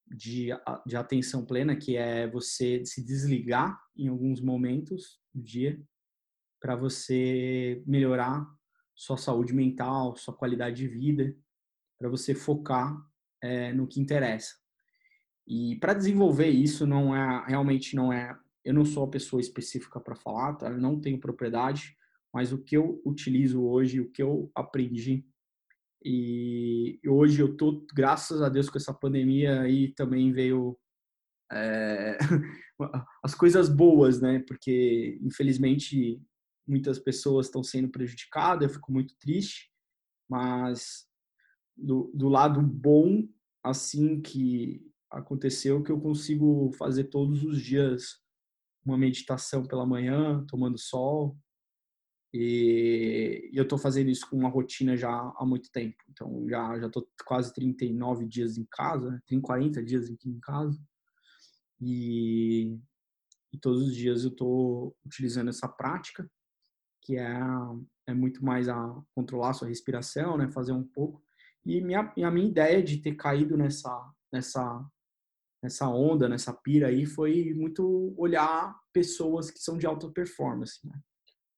de, 0.06 0.48
de 0.86 0.96
atenção 0.96 1.44
plena, 1.44 1.76
que 1.76 1.96
é 1.96 2.28
você 2.28 2.84
se 2.84 3.04
desligar 3.04 3.80
em 3.96 4.08
alguns 4.08 4.40
momentos 4.40 5.20
do 5.32 5.42
dia 5.42 5.80
para 6.60 6.76
você 6.76 7.82
melhorar 7.86 8.46
sua 9.00 9.16
saúde 9.16 9.54
mental, 9.54 10.14
sua 10.14 10.34
qualidade 10.34 10.76
de 10.76 10.86
vida, 10.86 11.34
para 11.98 12.10
você 12.10 12.34
focar 12.34 12.94
é, 13.42 13.72
no 13.72 13.86
que 13.86 13.98
interessa. 13.98 14.54
E 15.48 15.76
para 15.76 15.94
desenvolver 15.94 16.48
isso 16.48 16.86
não 16.86 17.16
é 17.16 17.46
realmente 17.46 17.96
não 17.96 18.12
é, 18.12 18.38
eu 18.62 18.74
não 18.74 18.84
sou 18.84 19.04
a 19.04 19.10
pessoa 19.10 19.40
específica 19.40 19.98
para 19.98 20.14
falar, 20.14 20.54
tá? 20.56 20.68
Eu 20.68 20.78
não 20.78 21.00
tenho 21.00 21.18
propriedade, 21.18 21.96
mas 22.30 22.52
o 22.52 22.62
que 22.62 22.76
eu 22.76 23.00
utilizo 23.02 23.62
hoje, 23.62 24.02
o 24.02 24.10
que 24.10 24.22
eu 24.22 24.52
aprendi 24.54 25.24
e 26.04 27.00
hoje 27.06 27.40
eu 27.40 27.56
tô, 27.56 27.86
graças 27.94 28.42
a 28.42 28.50
Deus, 28.50 28.68
com 28.68 28.76
essa 28.76 28.92
pandemia 28.92 29.62
aí 29.62 29.94
também 29.94 30.30
veio 30.30 30.78
é, 31.50 32.18
as 33.24 33.34
coisas 33.34 33.70
boas, 33.70 34.20
né? 34.20 34.44
Porque 34.46 35.18
infelizmente 35.22 36.20
muitas 36.70 36.98
pessoas 36.98 37.46
estão 37.46 37.62
sendo 37.62 37.90
prejudicadas, 37.90 38.68
eu 38.68 38.74
fico 38.74 38.92
muito 38.92 39.14
triste, 39.18 39.70
mas 40.28 41.06
do, 41.76 42.10
do 42.14 42.28
lado 42.28 42.62
bom, 42.62 43.28
assim 43.62 44.20
que 44.22 44.86
aconteceu, 45.10 45.82
que 45.82 45.90
eu 45.90 46.00
consigo 46.00 46.70
fazer 46.78 47.04
todos 47.04 47.42
os 47.42 47.60
dias 47.60 48.20
uma 48.84 48.96
meditação 48.96 49.66
pela 49.66 49.84
manhã, 49.84 50.44
tomando 50.46 50.78
sol, 50.78 51.36
e, 52.32 53.50
eu 53.52 53.64
estou 53.64 53.76
fazendo 53.76 54.08
isso 54.08 54.28
com 54.28 54.36
uma 54.36 54.48
rotina 54.48 54.96
já 54.96 55.10
há 55.10 55.44
muito 55.44 55.70
tempo. 55.72 55.96
Então, 56.08 56.46
já 56.48 56.78
já 56.78 56.86
estou 56.86 57.06
quase 57.26 57.52
39 57.52 58.26
dias 58.26 58.56
em 58.56 58.64
casa, 58.70 59.20
tem 59.26 59.40
40 59.40 59.82
dias 59.82 60.08
aqui 60.08 60.28
em 60.28 60.38
casa. 60.38 60.80
E, 61.80 62.78
e 63.52 63.58
todos 63.58 63.82
os 63.82 63.94
dias 63.94 64.22
eu 64.22 64.30
estou 64.30 64.96
utilizando 65.04 65.48
essa 65.48 65.68
prática, 65.68 66.30
que 67.10 67.18
é, 67.18 67.40
é 68.06 68.14
muito 68.14 68.44
mais 68.44 68.68
a 68.68 69.02
controlar 69.16 69.50
a 69.50 69.52
sua 69.52 69.68
respiração, 69.68 70.38
né? 70.38 70.48
Fazer 70.48 70.70
um 70.70 70.84
pouco. 70.84 71.20
E 71.66 71.80
minha, 71.80 72.00
a 72.00 72.30
minha 72.30 72.48
ideia 72.48 72.80
de 72.80 72.98
ter 72.98 73.16
caído 73.16 73.56
nessa, 73.56 74.14
nessa, 74.32 74.88
nessa 75.60 75.88
onda, 75.88 76.28
nessa 76.28 76.52
pira 76.52 76.86
aí, 76.86 77.04
foi 77.04 77.52
muito 77.52 78.14
olhar 78.16 78.78
pessoas 78.92 79.50
que 79.50 79.58
são 79.58 79.76
de 79.76 79.86
alta 79.86 80.08
performance, 80.08 80.86
né? 80.86 81.00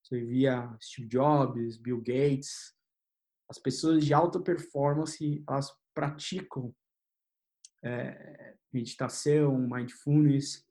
Você 0.03 0.25
via 0.25 0.75
Steve 0.81 1.09
Jobs, 1.09 1.77
Bill 1.77 1.99
Gates, 1.99 2.75
as 3.49 3.59
pessoas 3.59 4.05
de 4.05 4.15
alta 4.15 4.41
performance, 4.41 5.45
elas 5.47 5.71
praticam 5.95 6.75
é, 7.85 8.57
meditação, 8.73 9.59
mindfulness, 9.69 10.67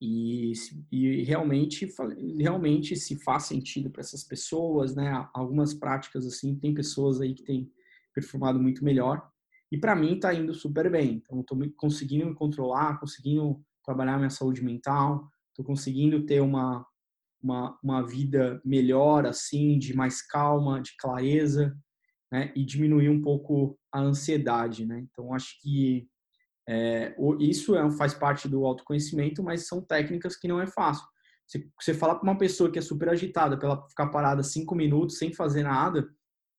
e, 0.00 0.52
e, 0.92 1.22
realmente 1.24 1.88
realmente 2.38 2.96
se 2.96 3.16
faz 3.16 3.44
sentido 3.44 3.90
para 3.90 4.00
essas 4.00 4.22
pessoas, 4.22 4.94
né? 4.94 5.28
Algumas 5.32 5.72
práticas 5.72 6.26
assim, 6.26 6.54
tem 6.56 6.74
pessoas 6.74 7.20
aí 7.20 7.34
que 7.34 7.42
têm 7.42 7.70
performado 8.14 8.60
muito 8.60 8.84
melhor 8.84 9.26
e 9.70 9.78
para 9.78 9.96
mim 9.96 10.14
está 10.14 10.34
indo 10.34 10.54
super 10.54 10.90
bem. 10.90 11.22
Então 11.24 11.40
estou 11.40 11.58
conseguindo 11.76 12.26
me 12.26 12.34
controlar, 12.34 13.00
conseguindo 13.00 13.60
trabalhar 13.84 14.18
minha 14.18 14.30
saúde 14.30 14.62
mental, 14.62 15.28
estou 15.50 15.64
conseguindo 15.64 16.24
ter 16.26 16.40
uma 16.40 16.86
uma, 17.42 17.78
uma 17.82 18.02
vida 18.04 18.60
melhor, 18.64 19.26
assim, 19.26 19.78
de 19.78 19.94
mais 19.94 20.20
calma, 20.20 20.80
de 20.80 20.96
clareza, 20.96 21.76
né? 22.30 22.52
E 22.56 22.64
diminuir 22.64 23.08
um 23.08 23.22
pouco 23.22 23.78
a 23.92 24.00
ansiedade, 24.00 24.84
né? 24.84 25.06
Então, 25.10 25.32
acho 25.32 25.60
que 25.62 26.08
É, 26.68 27.14
isso 27.38 27.76
é, 27.76 27.90
faz 27.92 28.12
parte 28.12 28.48
do 28.48 28.64
autoconhecimento, 28.64 29.42
mas 29.42 29.66
são 29.68 29.80
técnicas 29.80 30.36
que 30.36 30.48
não 30.48 30.60
é 30.60 30.66
fácil. 30.66 31.06
Se 31.46 31.70
você 31.80 31.94
falar 31.94 32.16
para 32.16 32.28
uma 32.28 32.38
pessoa 32.38 32.70
que 32.70 32.78
é 32.78 32.82
super 32.82 33.08
agitada, 33.08 33.56
para 33.56 33.68
ela 33.68 33.88
ficar 33.88 34.08
parada 34.08 34.42
cinco 34.42 34.74
minutos 34.74 35.18
sem 35.18 35.32
fazer 35.32 35.62
nada, 35.62 36.08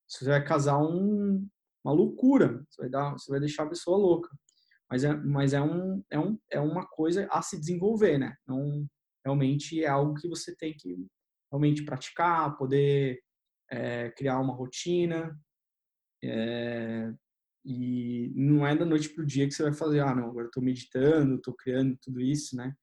você 0.08 0.24
vai 0.24 0.44
causar 0.44 0.78
um, 0.78 1.46
uma 1.84 1.94
loucura. 1.94 2.64
Você 2.70 2.84
vai, 2.84 2.90
dar, 2.90 3.12
você 3.12 3.30
vai 3.30 3.40
deixar 3.40 3.64
a 3.64 3.70
pessoa 3.70 3.98
louca. 3.98 4.30
Mas 4.90 5.04
é, 5.04 5.14
mas 5.14 5.54
é, 5.54 5.62
um, 5.62 6.02
é, 6.10 6.18
um, 6.18 6.40
é 6.50 6.60
uma 6.62 6.88
coisa 6.88 7.28
a 7.30 7.42
se 7.42 7.60
desenvolver, 7.60 8.18
né? 8.18 8.34
Não, 8.48 8.88
realmente 9.26 9.84
é 9.84 9.88
algo 9.88 10.14
que 10.14 10.30
você 10.30 10.56
tem 10.56 10.74
que 10.74 10.96
realmente 11.52 11.84
praticar, 11.84 12.56
poder 12.56 13.20
é, 13.70 14.10
criar 14.12 14.40
uma 14.40 14.54
rotina. 14.54 15.38
É, 16.24 17.12
e 17.70 18.32
não 18.34 18.66
é 18.66 18.74
da 18.74 18.86
noite 18.86 19.10
para 19.10 19.22
o 19.22 19.28
dia 19.28 19.46
que 19.46 19.54
você 19.54 19.62
vai 19.62 19.74
fazer, 19.74 20.00
ah, 20.00 20.16
não, 20.16 20.30
agora 20.30 20.48
estou 20.48 20.64
meditando, 20.64 21.36
estou 21.36 21.54
criando 21.54 21.98
tudo 22.02 22.22
isso, 22.22 22.56
né? 22.56 22.74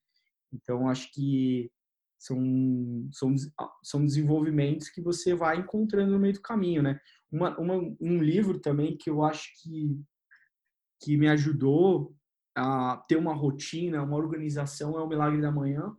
Então, 0.52 0.86
acho 0.86 1.10
que 1.10 1.72
são, 2.18 3.08
são, 3.10 3.34
são 3.82 4.04
desenvolvimentos 4.04 4.90
que 4.90 5.00
você 5.00 5.34
vai 5.34 5.58
encontrando 5.58 6.12
no 6.12 6.18
meio 6.18 6.34
do 6.34 6.42
caminho, 6.42 6.82
né? 6.82 7.00
Uma, 7.32 7.58
uma, 7.58 7.96
um 7.98 8.22
livro 8.22 8.60
também 8.60 8.94
que 8.94 9.08
eu 9.08 9.24
acho 9.24 9.48
que, 9.62 9.98
que 11.02 11.16
me 11.16 11.28
ajudou 11.28 12.14
a 12.54 13.02
ter 13.08 13.16
uma 13.16 13.34
rotina, 13.34 14.02
uma 14.02 14.18
organização 14.18 14.98
é 14.98 15.02
o 15.02 15.08
Milagre 15.08 15.40
da 15.40 15.50
Manhã, 15.50 15.96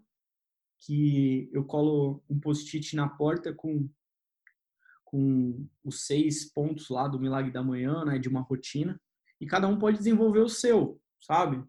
que 0.82 1.50
eu 1.52 1.66
colo 1.66 2.24
um 2.30 2.40
post-it 2.40 2.96
na 2.96 3.10
porta 3.10 3.52
com 3.52 3.90
com 5.16 5.66
os 5.82 6.06
seis 6.06 6.52
pontos 6.52 6.90
lá 6.90 7.08
do 7.08 7.18
Milagre 7.18 7.50
da 7.50 7.64
Manhã, 7.64 8.04
né, 8.04 8.20
de 8.20 8.28
uma 8.28 8.42
rotina, 8.42 9.00
e 9.40 9.46
cada 9.46 9.66
um 9.66 9.80
pode 9.80 9.98
desenvolver 9.98 10.42
o 10.42 10.50
seu, 10.50 11.00
sabe? 11.22 11.64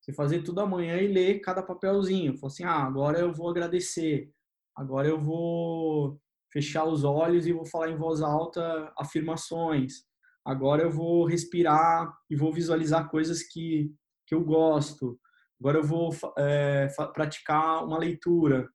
Você 0.00 0.14
fazer 0.14 0.42
tudo 0.42 0.62
amanhã 0.62 0.96
e 0.96 1.06
ler 1.06 1.40
cada 1.40 1.62
papelzinho. 1.62 2.38
Falar 2.38 2.50
assim, 2.50 2.64
ah, 2.64 2.86
agora 2.86 3.18
eu 3.18 3.30
vou 3.34 3.50
agradecer, 3.50 4.30
agora 4.74 5.06
eu 5.06 5.20
vou 5.20 6.18
fechar 6.50 6.86
os 6.86 7.04
olhos 7.04 7.46
e 7.46 7.52
vou 7.52 7.66
falar 7.66 7.90
em 7.90 7.98
voz 7.98 8.22
alta 8.22 8.90
afirmações, 8.98 10.04
agora 10.42 10.82
eu 10.82 10.90
vou 10.90 11.26
respirar 11.26 12.10
e 12.30 12.36
vou 12.36 12.50
visualizar 12.50 13.10
coisas 13.10 13.42
que, 13.42 13.92
que 14.26 14.34
eu 14.34 14.42
gosto, 14.42 15.20
agora 15.60 15.78
eu 15.78 15.84
vou 15.84 16.16
é, 16.38 16.88
praticar 17.12 17.84
uma 17.84 17.98
leitura, 17.98 18.66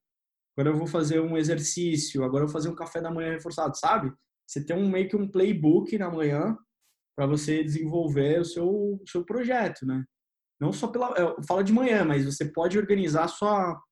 agora 0.56 0.74
eu 0.74 0.78
vou 0.78 0.86
fazer 0.86 1.20
um 1.20 1.36
exercício, 1.36 2.24
agora 2.24 2.44
eu 2.44 2.48
vou 2.48 2.52
fazer 2.52 2.68
um 2.68 2.74
café 2.74 3.00
da 3.00 3.10
manhã 3.10 3.30
reforçado, 3.32 3.76
sabe? 3.76 4.12
Você 4.46 4.64
tem 4.64 4.76
um 4.76 4.88
meio 4.88 5.08
que 5.08 5.16
um 5.16 5.28
playbook 5.28 5.96
na 5.96 6.10
manhã 6.10 6.56
para 7.16 7.26
você 7.26 7.62
desenvolver 7.62 8.40
o 8.40 8.44
seu, 8.44 9.02
seu 9.06 9.24
projeto, 9.24 9.86
né? 9.86 10.04
Não 10.60 10.72
só 10.72 10.86
pela, 10.88 11.10
eu 11.18 11.42
falo 11.42 11.62
de 11.62 11.72
manhã, 11.72 12.04
mas 12.04 12.24
você 12.24 12.44
pode 12.44 12.78
organizar 12.78 13.24
a 13.24 13.28
sua 13.28 13.82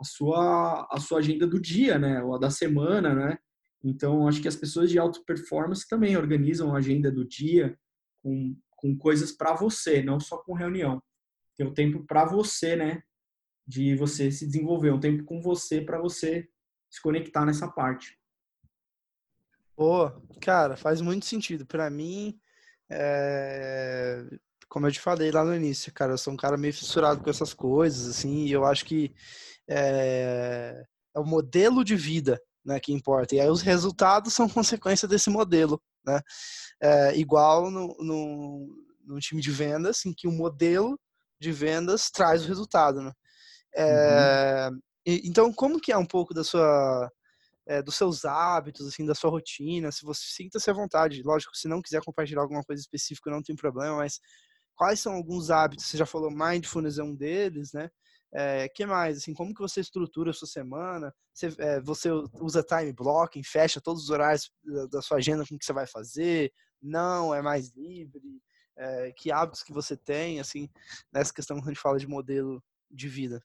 a 0.00 0.04
sua 0.04 0.88
a 0.90 0.98
sua 0.98 1.18
agenda 1.20 1.46
do 1.46 1.60
dia, 1.60 1.98
né? 1.98 2.22
Ou 2.22 2.34
a 2.34 2.38
da 2.38 2.50
semana, 2.50 3.14
né? 3.14 3.38
Então, 3.84 4.26
acho 4.26 4.40
que 4.40 4.48
as 4.48 4.56
pessoas 4.56 4.90
de 4.90 4.98
alta 4.98 5.20
performance 5.26 5.86
também 5.86 6.16
organizam 6.16 6.74
a 6.74 6.78
agenda 6.78 7.12
do 7.12 7.24
dia 7.24 7.78
com, 8.22 8.56
com 8.70 8.96
coisas 8.96 9.30
para 9.30 9.54
você, 9.54 10.02
não 10.02 10.18
só 10.18 10.38
com 10.38 10.54
reunião. 10.54 11.02
Tem 11.56 11.66
o 11.66 11.74
tempo 11.74 12.02
para 12.06 12.24
você, 12.24 12.74
né? 12.74 13.02
De 13.66 13.96
você 13.96 14.30
se 14.30 14.46
desenvolver, 14.46 14.92
um 14.92 15.00
tempo 15.00 15.24
com 15.24 15.40
você 15.40 15.80
para 15.80 16.00
você 16.00 16.48
se 16.90 17.00
conectar 17.00 17.44
nessa 17.44 17.68
parte. 17.68 18.18
Pô, 19.76 20.10
cara, 20.40 20.76
faz 20.76 21.00
muito 21.00 21.26
sentido. 21.26 21.66
Para 21.66 21.90
mim, 21.90 22.38
é... 22.90 24.24
como 24.68 24.86
eu 24.86 24.92
te 24.92 25.00
falei 25.00 25.30
lá 25.30 25.44
no 25.44 25.54
início, 25.54 25.92
cara, 25.92 26.12
eu 26.12 26.18
sou 26.18 26.32
um 26.32 26.36
cara 26.36 26.56
meio 26.56 26.72
fissurado 26.72 27.22
com 27.22 27.30
essas 27.30 27.52
coisas, 27.52 28.08
assim, 28.08 28.44
e 28.44 28.52
eu 28.52 28.64
acho 28.64 28.84
que 28.84 29.14
é, 29.68 30.84
é 31.14 31.18
o 31.18 31.24
modelo 31.24 31.84
de 31.84 31.96
vida 31.96 32.40
né, 32.64 32.80
que 32.80 32.92
importa. 32.92 33.34
E 33.34 33.40
aí 33.40 33.48
os 33.48 33.60
resultados 33.60 34.32
são 34.32 34.48
consequência 34.48 35.06
desse 35.06 35.28
modelo, 35.28 35.80
né? 36.04 36.20
É, 36.80 37.16
igual 37.16 37.70
no, 37.70 37.96
no, 38.00 38.84
no 39.04 39.20
time 39.20 39.40
de 39.42 39.50
vendas, 39.50 40.04
em 40.06 40.12
que 40.12 40.26
o 40.26 40.32
modelo 40.32 40.98
de 41.38 41.52
vendas 41.52 42.10
traz 42.10 42.44
o 42.44 42.48
resultado, 42.48 43.02
né? 43.02 43.12
É, 43.76 44.68
uhum. 44.70 44.80
e, 45.06 45.22
então, 45.28 45.52
como 45.52 45.80
que 45.80 45.92
é 45.92 45.96
um 45.98 46.06
pouco 46.06 46.32
da 46.32 46.44
sua, 46.44 47.10
é, 47.66 47.82
dos 47.82 47.96
seus 47.96 48.24
hábitos, 48.24 48.86
assim, 48.86 49.04
da 49.06 49.14
sua 49.14 49.30
rotina? 49.30 49.90
Se 49.92 50.04
você 50.04 50.22
sinta-se 50.26 50.70
à 50.70 50.72
vontade, 50.72 51.22
lógico, 51.22 51.56
se 51.56 51.68
não 51.68 51.82
quiser 51.82 52.02
compartilhar 52.02 52.42
alguma 52.42 52.62
coisa 52.62 52.80
específica, 52.80 53.30
não 53.30 53.42
tem 53.42 53.56
problema, 53.56 53.96
mas 53.96 54.20
quais 54.76 55.00
são 55.00 55.14
alguns 55.14 55.50
hábitos? 55.50 55.86
Você 55.86 55.96
já 55.96 56.06
falou 56.06 56.30
mindfulness 56.30 56.98
é 56.98 57.02
um 57.02 57.14
deles, 57.14 57.72
né? 57.72 57.90
É, 58.32 58.68
que 58.68 58.84
mais? 58.84 59.18
Assim, 59.18 59.32
como 59.32 59.54
que 59.54 59.60
você 59.60 59.80
estrutura 59.80 60.30
a 60.30 60.34
sua 60.34 60.48
semana? 60.48 61.14
Você, 61.32 61.54
é, 61.58 61.80
você 61.80 62.10
usa 62.40 62.64
time 62.64 62.92
blocking, 62.92 63.44
fecha 63.44 63.80
todos 63.80 64.02
os 64.04 64.10
horários 64.10 64.50
da, 64.90 65.00
sua 65.00 65.18
agenda 65.18 65.44
com 65.46 65.54
o 65.54 65.58
que 65.58 65.64
você 65.64 65.72
vai 65.72 65.86
fazer? 65.86 66.52
Não, 66.82 67.32
é 67.32 67.40
mais 67.40 67.70
livre? 67.76 68.20
É, 68.76 69.12
que 69.16 69.30
hábitos 69.30 69.62
que 69.62 69.72
você 69.72 69.96
tem, 69.96 70.40
assim, 70.40 70.68
nessa 71.12 71.32
questão 71.32 71.58
quando 71.58 71.68
a 71.68 71.72
gente 71.72 71.80
fala 71.80 71.96
de 71.96 72.08
modelo 72.08 72.60
de 72.90 73.08
vida? 73.08 73.40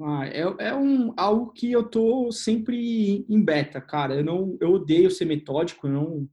Ah, 0.00 0.26
é, 0.26 0.42
é 0.68 0.74
um, 0.74 1.12
algo 1.16 1.52
que 1.52 1.72
eu 1.72 1.82
tô 1.88 2.30
sempre 2.30 3.26
em 3.28 3.44
beta, 3.44 3.80
cara. 3.80 4.14
Eu 4.16 4.24
não, 4.24 4.56
eu 4.60 4.72
odeio 4.72 5.10
ser 5.10 5.24
metódico, 5.24 5.88
eu 5.88 5.92
não, 5.92 6.28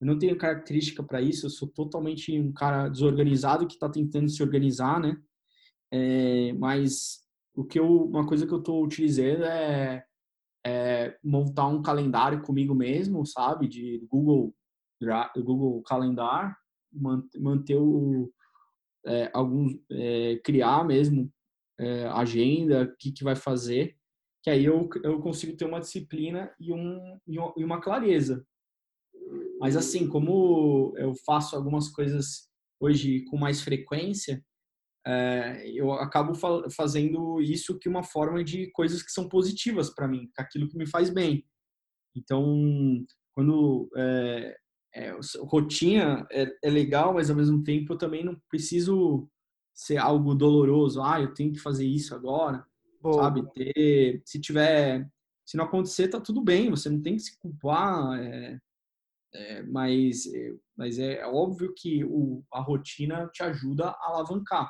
eu 0.00 0.06
não 0.06 0.18
tenho 0.18 0.38
característica 0.38 1.02
para 1.02 1.20
isso. 1.20 1.46
Eu 1.46 1.50
sou 1.50 1.68
totalmente 1.68 2.38
um 2.38 2.52
cara 2.52 2.88
desorganizado 2.88 3.66
que 3.66 3.74
está 3.74 3.88
tentando 3.88 4.28
se 4.28 4.42
organizar, 4.42 5.00
né? 5.00 5.16
É, 5.90 6.52
mas 6.54 7.20
o 7.54 7.64
que 7.64 7.78
eu, 7.80 8.04
uma 8.04 8.26
coisa 8.26 8.46
que 8.46 8.52
eu 8.52 8.62
tô 8.62 8.82
utilizando 8.84 9.44
é, 9.44 10.04
é 10.64 11.18
montar 11.24 11.66
um 11.66 11.82
calendário 11.82 12.40
comigo 12.42 12.74
mesmo, 12.74 13.26
sabe? 13.26 13.66
De 13.66 14.06
Google, 14.08 14.54
Google 15.36 15.82
Calendar, 15.82 16.56
manter 16.92 17.76
o 17.76 18.32
é, 19.06 19.30
alguns, 19.32 19.74
é, 19.90 20.36
criar 20.44 20.84
mesmo 20.84 21.32
é, 21.78 22.06
agenda, 22.06 22.84
o 22.84 22.96
que, 22.96 23.12
que 23.12 23.24
vai 23.24 23.36
fazer, 23.36 23.96
que 24.42 24.50
aí 24.50 24.64
eu, 24.64 24.88
eu 25.02 25.20
consigo 25.20 25.56
ter 25.56 25.64
uma 25.64 25.80
disciplina 25.80 26.52
e, 26.58 26.72
um, 26.72 27.18
e 27.26 27.64
uma 27.64 27.80
clareza. 27.80 28.44
Mas 29.60 29.76
assim, 29.76 30.08
como 30.08 30.94
eu 30.96 31.12
faço 31.26 31.56
algumas 31.56 31.88
coisas 31.88 32.48
hoje 32.80 33.24
com 33.24 33.36
mais 33.36 33.60
frequência, 33.60 34.42
é, 35.06 35.68
eu 35.70 35.92
acabo 35.92 36.34
fa 36.34 36.68
fazendo 36.70 37.40
isso 37.40 37.78
que 37.78 37.88
uma 37.88 38.02
forma 38.02 38.44
de 38.44 38.70
coisas 38.72 39.02
que 39.02 39.10
são 39.10 39.28
positivas 39.28 39.90
para 39.90 40.08
mim, 40.08 40.30
aquilo 40.36 40.68
que 40.68 40.76
me 40.76 40.86
faz 40.86 41.10
bem. 41.10 41.44
Então, 42.16 42.44
quando 43.34 43.88
é, 43.96 44.56
é, 44.94 45.16
rotina 45.42 46.26
é, 46.30 46.46
é, 46.62 46.70
legal, 46.70 47.14
mas 47.14 47.30
ao 47.30 47.36
mesmo 47.36 47.62
tempo 47.62 47.92
eu 47.92 47.98
também 47.98 48.24
não 48.24 48.36
preciso 48.50 49.28
ser 49.78 49.96
algo 49.96 50.34
doloroso. 50.34 51.00
Ah, 51.00 51.20
eu 51.20 51.32
tenho 51.32 51.52
que 51.52 51.60
fazer 51.60 51.86
isso 51.86 52.12
agora, 52.12 52.66
Boa. 53.00 53.22
sabe? 53.22 53.48
Ter, 53.52 54.20
se 54.24 54.40
tiver, 54.40 55.08
se 55.46 55.56
não 55.56 55.66
acontecer, 55.66 56.08
tá 56.08 56.20
tudo 56.20 56.42
bem. 56.42 56.68
Você 56.68 56.90
não 56.90 57.00
tem 57.00 57.14
que 57.14 57.22
se 57.22 57.38
culpar. 57.38 58.18
É, 58.20 58.58
é, 59.32 59.62
mas, 59.62 60.26
é, 60.26 60.56
mas 60.76 60.98
é 60.98 61.24
óbvio 61.24 61.72
que 61.76 62.04
o, 62.04 62.42
a 62.52 62.60
rotina 62.60 63.28
te 63.32 63.44
ajuda 63.44 63.90
a 63.90 64.08
alavancar. 64.08 64.68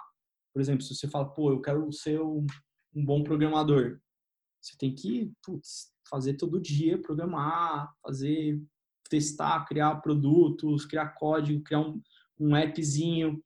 Por 0.53 0.61
exemplo, 0.61 0.83
se 0.83 0.95
você 0.95 1.09
fala, 1.09 1.27
pô, 1.33 1.53
eu 1.53 1.63
quero 1.63 1.91
ser 1.91 2.21
um, 2.21 2.47
um 2.95 3.03
bom 3.03 3.25
programador, 3.25 3.99
você 4.61 4.77
tem 4.77 4.95
que 4.95 5.33
putz, 5.43 5.91
fazer 6.11 6.35
todo 6.35 6.61
dia, 6.61 7.01
programar, 7.01 7.91
fazer, 8.03 8.63
testar, 9.09 9.65
criar 9.65 10.03
produtos, 10.03 10.85
criar 10.85 11.15
código, 11.15 11.63
criar 11.63 11.81
um, 11.81 12.03
um 12.39 12.55
appzinho. 12.55 13.43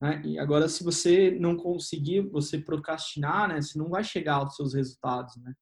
Né? 0.00 0.22
E 0.24 0.38
agora, 0.38 0.68
se 0.68 0.82
você 0.82 1.30
não 1.30 1.56
conseguir, 1.56 2.20
você 2.20 2.58
procrastinar, 2.58 3.48
né? 3.48 3.60
Você 3.60 3.78
não 3.78 3.88
vai 3.88 4.04
chegar 4.04 4.36
aos 4.36 4.56
seus 4.56 4.74
resultados, 4.74 5.36
né? 5.36 5.54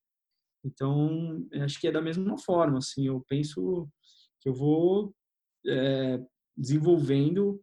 Então, 0.64 1.44
acho 1.62 1.80
que 1.80 1.88
é 1.88 1.92
da 1.92 2.00
mesma 2.00 2.38
forma, 2.38 2.78
assim, 2.78 3.06
eu 3.06 3.24
penso 3.28 3.88
que 4.40 4.48
eu 4.48 4.54
vou 4.54 5.12
é, 5.66 6.20
desenvolvendo 6.56 7.60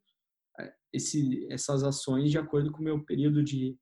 é, 0.59 0.73
esse, 0.91 1.47
essas 1.49 1.83
ações 1.83 2.29
de 2.29 2.37
acordo 2.37 2.71
com 2.71 2.79
o 2.79 2.83
meu 2.83 3.03
período 3.03 3.41
de, 3.41 3.77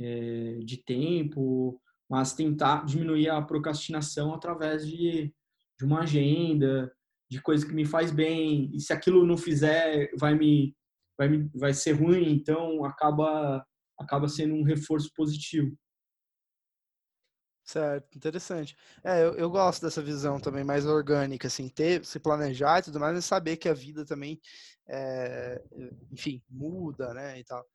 é, 0.00 0.58
de 0.58 0.78
tempo, 0.78 1.80
mas 2.10 2.34
tentar 2.34 2.84
diminuir 2.84 3.28
a 3.28 3.42
procrastinação 3.42 4.34
através 4.34 4.86
de, 4.86 5.32
de 5.78 5.84
uma 5.84 6.00
agenda, 6.00 6.92
de 7.30 7.40
coisa 7.40 7.66
que 7.66 7.74
me 7.74 7.84
faz 7.84 8.10
bem, 8.10 8.70
e 8.72 8.80
se 8.80 8.92
aquilo 8.92 9.26
não 9.26 9.36
fizer, 9.36 10.10
vai 10.18 10.34
me 10.34 10.74
vai, 11.18 11.28
vai 11.54 11.74
ser 11.74 11.92
ruim, 11.92 12.32
então 12.32 12.84
acaba, 12.84 13.64
acaba 13.98 14.28
sendo 14.28 14.54
um 14.54 14.62
reforço 14.62 15.10
positivo. 15.14 15.76
Certo, 17.64 18.16
interessante. 18.16 18.76
É, 19.02 19.24
eu, 19.24 19.34
eu, 19.34 19.50
gosto 19.50 19.82
dessa 19.82 20.00
visão 20.00 20.38
também 20.38 20.62
mais 20.62 20.86
orgânica, 20.86 21.48
assim, 21.48 21.68
ter, 21.68 22.04
se 22.04 22.20
planejar 22.20 22.78
e 22.78 22.82
tudo 22.82 23.00
mais, 23.00 23.12
mas 23.12 23.24
saber 23.24 23.56
que 23.56 23.68
a 23.68 23.74
vida 23.74 24.04
também, 24.04 24.40
é, 24.88 25.60
enfim, 26.12 26.40
muda, 26.48 27.12
né, 27.12 27.40
e 27.40 27.44
tal. 27.44 27.66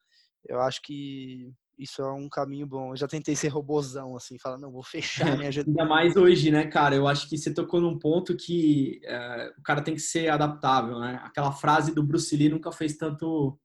Eu 0.47 0.61
acho 0.61 0.81
que 0.81 1.53
isso 1.81 1.99
é 1.99 2.13
um 2.13 2.29
caminho 2.29 2.67
bom. 2.67 2.91
Eu 2.91 2.95
já 2.95 3.07
tentei 3.07 3.35
ser 3.35 3.47
robozão, 3.47 4.15
assim, 4.15 4.37
falar, 4.37 4.59
não, 4.59 4.71
vou 4.71 4.83
fechar 4.83 5.35
minha 5.35 5.49
agenda. 5.49 5.67
Ainda 5.67 5.85
mais 5.85 6.15
hoje, 6.15 6.51
né, 6.51 6.67
cara? 6.67 6.95
Eu 6.95 7.07
acho 7.07 7.27
que 7.27 7.37
você 7.37 7.51
tocou 7.51 7.81
num 7.81 7.97
ponto 7.97 8.37
que 8.37 9.01
é, 9.03 9.51
o 9.57 9.63
cara 9.63 9.81
tem 9.81 9.95
que 9.95 9.99
ser 9.99 10.29
adaptável, 10.29 10.99
né? 10.99 11.19
Aquela 11.23 11.51
frase 11.51 11.93
do 11.93 12.03
Bruce 12.03 12.35
Lee 12.37 12.49
nunca 12.49 12.71
fez 12.71 12.95
tanto, 12.97 13.59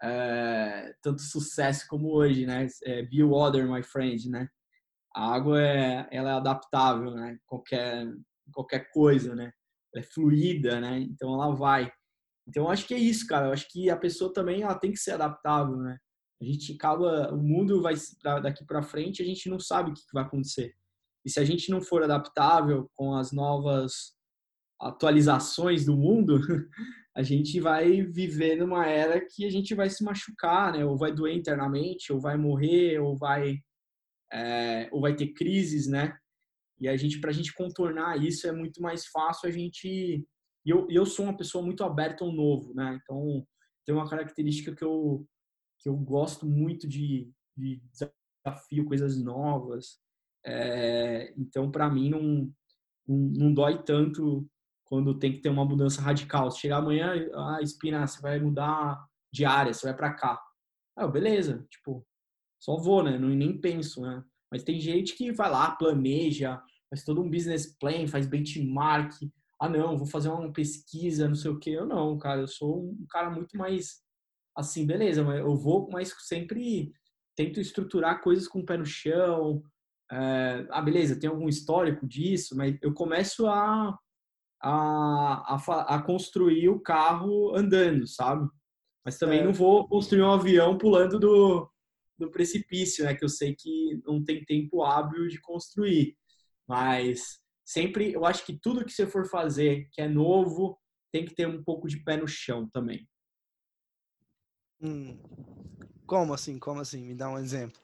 é, 0.00 0.94
tanto 1.02 1.22
sucesso 1.22 1.86
como 1.88 2.12
hoje, 2.12 2.46
né? 2.46 2.68
É, 2.84 3.02
Be 3.02 3.24
water, 3.24 3.68
my 3.68 3.82
friend, 3.82 4.30
né? 4.30 4.48
A 5.12 5.34
água 5.34 5.60
é, 5.60 6.08
ela 6.12 6.30
é 6.30 6.34
adaptável, 6.34 7.10
né? 7.10 7.36
Qualquer, 7.44 8.06
qualquer 8.52 8.90
coisa, 8.92 9.34
né? 9.34 9.50
Ela 9.92 10.04
é 10.04 10.06
fluida, 10.06 10.80
né? 10.80 11.00
Então 11.00 11.34
ela 11.34 11.52
vai. 11.52 11.90
Então 12.46 12.64
eu 12.64 12.70
acho 12.70 12.86
que 12.86 12.94
é 12.94 12.98
isso, 12.98 13.26
cara. 13.26 13.46
Eu 13.46 13.52
acho 13.52 13.66
que 13.68 13.90
a 13.90 13.96
pessoa 13.96 14.32
também 14.32 14.62
ela 14.62 14.78
tem 14.78 14.92
que 14.92 14.98
ser 14.98 15.12
adaptável, 15.12 15.76
né? 15.78 15.98
A 16.40 16.44
gente 16.44 16.72
acaba, 16.72 17.32
o 17.32 17.42
mundo 17.42 17.82
vai 17.82 17.94
daqui 18.42 18.64
para 18.64 18.82
frente, 18.82 19.22
a 19.22 19.24
gente 19.24 19.48
não 19.48 19.58
sabe 19.58 19.90
o 19.90 19.94
que 19.94 20.02
vai 20.12 20.24
acontecer. 20.24 20.74
E 21.24 21.30
se 21.30 21.38
a 21.38 21.44
gente 21.44 21.70
não 21.70 21.82
for 21.82 22.02
adaptável 22.02 22.90
com 22.96 23.14
as 23.14 23.30
novas 23.30 24.14
atualizações 24.80 25.84
do 25.84 25.96
mundo, 25.96 26.38
a 27.14 27.22
gente 27.22 27.60
vai 27.60 28.02
viver 28.02 28.56
numa 28.56 28.86
era 28.86 29.20
que 29.20 29.44
a 29.44 29.50
gente 29.50 29.74
vai 29.74 29.90
se 29.90 30.02
machucar, 30.02 30.72
né? 30.72 30.84
Ou 30.84 30.96
vai 30.96 31.12
doer 31.12 31.36
internamente, 31.36 32.10
ou 32.12 32.18
vai 32.18 32.38
morrer, 32.38 32.98
ou 32.98 33.16
vai 33.16 33.58
é, 34.32 34.88
ou 34.92 35.00
vai 35.00 35.14
ter 35.14 35.28
crises, 35.34 35.86
né? 35.86 36.16
E 36.80 36.88
a 36.88 36.96
gente, 36.96 37.20
para 37.20 37.30
a 37.30 37.32
gente 37.32 37.52
contornar 37.52 38.22
isso, 38.22 38.46
é 38.46 38.52
muito 38.52 38.80
mais 38.80 39.06
fácil 39.06 39.48
a 39.48 39.52
gente. 39.52 40.26
Eu, 40.64 40.86
eu 40.88 41.04
sou 41.04 41.26
uma 41.26 41.36
pessoa 41.36 41.64
muito 41.64 41.84
aberta 41.84 42.24
ao 42.24 42.32
novo, 42.32 42.72
né? 42.74 42.98
Então 43.02 43.46
tem 43.84 43.94
uma 43.94 44.08
característica 44.08 44.74
que 44.74 44.84
eu 44.84 45.26
que 45.80 45.88
eu 45.88 45.96
gosto 45.96 46.46
muito 46.46 46.86
de, 46.86 47.30
de 47.56 47.82
desafio, 47.90 48.84
coisas 48.84 49.20
novas. 49.20 49.98
É, 50.44 51.32
então, 51.36 51.70
para 51.70 51.90
mim, 51.90 52.10
não, 52.10 52.52
não, 53.08 53.16
não, 53.16 53.54
dói 53.54 53.82
tanto 53.82 54.46
quando 54.84 55.18
tem 55.18 55.32
que 55.32 55.40
ter 55.40 55.48
uma 55.48 55.64
mudança 55.64 56.00
radical. 56.02 56.50
Se 56.50 56.60
chegar 56.60 56.78
amanhã, 56.78 57.12
ah, 57.34 57.58
Espina, 57.62 58.06
você 58.06 58.20
vai 58.20 58.38
mudar 58.38 59.04
de 59.32 59.44
área, 59.44 59.72
você 59.72 59.86
vai 59.86 59.96
para 59.96 60.14
cá. 60.14 60.40
Ah, 60.96 61.06
beleza, 61.06 61.66
tipo, 61.70 62.06
só 62.60 62.76
vou, 62.76 63.02
né? 63.02 63.18
Não, 63.18 63.28
nem 63.28 63.58
penso, 63.58 64.02
né? 64.02 64.22
Mas 64.50 64.62
tem 64.62 64.78
gente 64.80 65.14
que 65.16 65.32
vai 65.32 65.50
lá, 65.50 65.70
planeja, 65.70 66.60
faz 66.90 67.04
todo 67.04 67.22
um 67.22 67.30
business 67.30 67.66
plan, 67.78 68.06
faz 68.06 68.26
benchmark. 68.26 69.12
Ah, 69.60 69.68
não, 69.68 69.96
vou 69.96 70.06
fazer 70.06 70.28
uma 70.28 70.52
pesquisa, 70.52 71.28
não 71.28 71.34
sei 71.34 71.50
o 71.50 71.58
quê. 71.58 71.70
Eu 71.70 71.86
não, 71.86 72.18
cara, 72.18 72.40
eu 72.40 72.48
sou 72.48 72.90
um 72.90 73.06
cara 73.08 73.30
muito 73.30 73.56
mais 73.56 74.02
assim, 74.60 74.86
beleza, 74.86 75.22
eu 75.22 75.56
vou, 75.56 75.88
mas 75.90 76.14
sempre 76.20 76.92
tento 77.36 77.60
estruturar 77.60 78.22
coisas 78.22 78.46
com 78.46 78.60
o 78.60 78.64
pé 78.64 78.76
no 78.76 78.86
chão. 78.86 79.62
É, 80.10 80.66
ah, 80.70 80.82
beleza, 80.82 81.18
tem 81.18 81.30
algum 81.30 81.48
histórico 81.48 82.06
disso, 82.06 82.56
mas 82.56 82.76
eu 82.82 82.92
começo 82.92 83.46
a, 83.46 83.96
a, 84.62 85.54
a, 85.54 85.94
a 85.94 86.02
construir 86.02 86.68
o 86.68 86.80
carro 86.80 87.56
andando, 87.56 88.06
sabe? 88.06 88.48
Mas 89.04 89.18
também 89.18 89.40
é. 89.40 89.44
não 89.44 89.52
vou 89.52 89.88
construir 89.88 90.22
um 90.22 90.32
avião 90.32 90.76
pulando 90.76 91.18
do, 91.18 91.70
do 92.18 92.30
precipício, 92.30 93.04
né? 93.04 93.14
Que 93.14 93.24
eu 93.24 93.28
sei 93.28 93.54
que 93.58 94.00
não 94.04 94.22
tem 94.22 94.44
tempo 94.44 94.82
hábil 94.82 95.26
de 95.28 95.40
construir. 95.40 96.16
Mas 96.68 97.40
sempre, 97.64 98.12
eu 98.12 98.24
acho 98.24 98.44
que 98.44 98.58
tudo 98.60 98.84
que 98.84 98.92
você 98.92 99.06
for 99.06 99.26
fazer 99.26 99.88
que 99.92 100.02
é 100.02 100.08
novo 100.08 100.78
tem 101.12 101.24
que 101.24 101.34
ter 101.34 101.46
um 101.46 101.62
pouco 101.64 101.88
de 101.88 102.02
pé 102.04 102.16
no 102.16 102.28
chão 102.28 102.68
também. 102.70 103.08
Hum. 104.82 105.18
Como 106.06 106.32
assim? 106.34 106.58
Como 106.58 106.80
assim? 106.80 107.04
Me 107.06 107.14
dá 107.14 107.28
um 107.28 107.38
exemplo. 107.38 107.80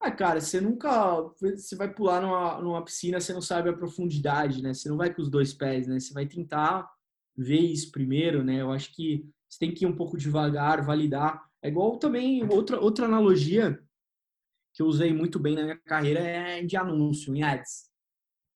Ah, 0.00 0.10
cara, 0.10 0.40
você 0.40 0.60
nunca. 0.60 1.20
Você 1.40 1.76
vai 1.76 1.92
pular 1.92 2.22
numa, 2.22 2.60
numa 2.62 2.84
piscina, 2.84 3.20
você 3.20 3.34
não 3.34 3.42
sabe 3.42 3.68
a 3.68 3.76
profundidade, 3.76 4.62
né? 4.62 4.72
Você 4.72 4.88
não 4.88 4.96
vai 4.96 5.12
com 5.12 5.20
os 5.20 5.28
dois 5.28 5.52
pés, 5.52 5.86
né? 5.86 6.00
Você 6.00 6.14
vai 6.14 6.26
tentar 6.26 6.90
ver 7.36 7.60
isso 7.60 7.90
primeiro, 7.90 8.42
né? 8.42 8.62
Eu 8.62 8.72
acho 8.72 8.94
que 8.94 9.28
você 9.48 9.58
tem 9.58 9.74
que 9.74 9.84
ir 9.84 9.88
um 9.88 9.94
pouco 9.96 10.16
devagar, 10.16 10.82
validar. 10.82 11.44
É 11.62 11.68
igual 11.68 11.98
também 11.98 12.42
outra, 12.50 12.80
outra 12.80 13.04
analogia 13.04 13.78
que 14.72 14.82
eu 14.82 14.86
usei 14.86 15.12
muito 15.12 15.38
bem 15.38 15.54
na 15.54 15.62
minha 15.64 15.76
carreira 15.76 16.20
é 16.20 16.62
de 16.62 16.76
anúncio, 16.76 17.34
em 17.34 17.42
ads. 17.42 17.90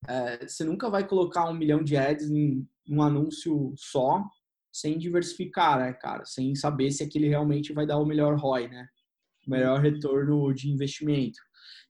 É, 0.07 0.47
você 0.47 0.63
nunca 0.63 0.89
vai 0.89 1.07
colocar 1.07 1.49
um 1.49 1.53
milhão 1.53 1.83
de 1.83 1.97
ads 1.97 2.29
em 2.31 2.67
um 2.89 3.01
anúncio 3.01 3.73
só 3.75 4.23
sem 4.75 4.97
diversificar, 4.97 5.79
né, 5.79 5.93
cara? 5.93 6.25
Sem 6.25 6.53
saber 6.53 6.91
se 6.91 7.01
aquele 7.01 7.29
realmente 7.29 7.71
vai 7.71 7.87
dar 7.87 7.97
o 7.97 8.05
melhor 8.05 8.35
ROI, 8.35 8.67
né? 8.67 8.85
O 9.47 9.51
melhor 9.51 9.79
retorno 9.79 10.53
de 10.53 10.69
investimento. 10.69 11.39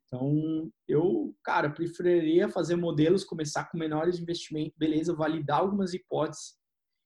Então, 0.06 0.72
eu, 0.88 1.36
cara, 1.44 1.72
preferiria 1.72 2.48
fazer 2.48 2.76
modelos, 2.76 3.24
começar 3.24 3.66
com 3.72 3.78
menores 3.80 4.20
investimentos, 4.20 4.78
beleza, 4.78 5.16
validar 5.16 5.62
algumas 5.62 5.96
hipóteses. 5.96 6.54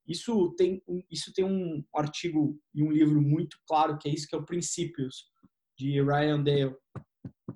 Isso 0.06 0.54
tem, 0.58 0.84
isso 1.10 1.32
tem 1.34 1.46
um 1.46 1.82
artigo 1.96 2.60
e 2.76 2.84
um 2.84 2.92
livro 2.92 3.22
muito 3.22 3.58
claro, 3.66 3.98
que 3.98 4.10
é 4.10 4.14
isso 4.14 4.28
que 4.28 4.36
é 4.36 4.38
o 4.38 4.46
Princípios, 4.46 5.30
de 5.78 6.02
Ryan 6.04 6.44
Dale. 6.44 6.76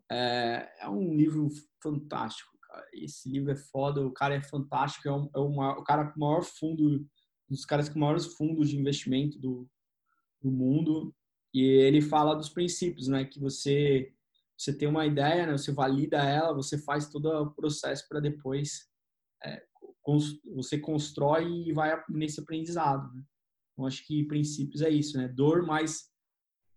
É, 0.09 0.69
é 0.79 0.87
um 0.87 1.13
livro 1.13 1.49
fantástico, 1.81 2.51
cara. 2.61 2.87
Esse 2.93 3.29
livro 3.29 3.51
é 3.51 3.55
foda, 3.57 3.99
o 3.99 4.13
cara 4.13 4.35
é 4.35 4.41
fantástico, 4.41 5.09
é, 5.09 5.11
um, 5.11 5.29
é 5.35 5.39
uma, 5.39 5.77
o 5.77 5.83
cara 5.83 6.05
com 6.05 6.15
o 6.15 6.19
maior 6.21 6.43
fundo 6.43 7.05
dos 7.53 7.65
caras 7.65 7.87
com 7.87 7.99
maiores 7.99 8.25
fundos 8.25 8.69
de 8.69 8.77
investimento 8.77 9.39
do, 9.39 9.69
do 10.41 10.51
mundo. 10.51 11.15
E 11.53 11.61
ele 11.61 12.01
fala 12.01 12.35
dos 12.35 12.49
princípios, 12.49 13.07
né? 13.07 13.25
Que 13.25 13.39
você 13.39 14.11
você 14.57 14.73
tem 14.73 14.87
uma 14.87 15.05
ideia, 15.05 15.45
né? 15.45 15.51
Você 15.53 15.71
valida 15.71 16.17
ela, 16.17 16.53
você 16.53 16.77
faz 16.77 17.09
todo 17.09 17.25
o 17.27 17.51
processo 17.51 18.07
para 18.07 18.19
depois 18.19 18.87
é, 19.43 19.63
você 20.53 20.77
constrói 20.77 21.67
e 21.67 21.73
vai 21.73 22.01
nesse 22.09 22.39
aprendizado. 22.39 23.13
Né? 23.13 23.23
Então 23.71 23.85
acho 23.85 24.05
que 24.05 24.25
princípios 24.25 24.81
é 24.81 24.89
isso, 24.89 25.17
né? 25.17 25.27
Dor 25.27 25.65
mais 25.65 26.09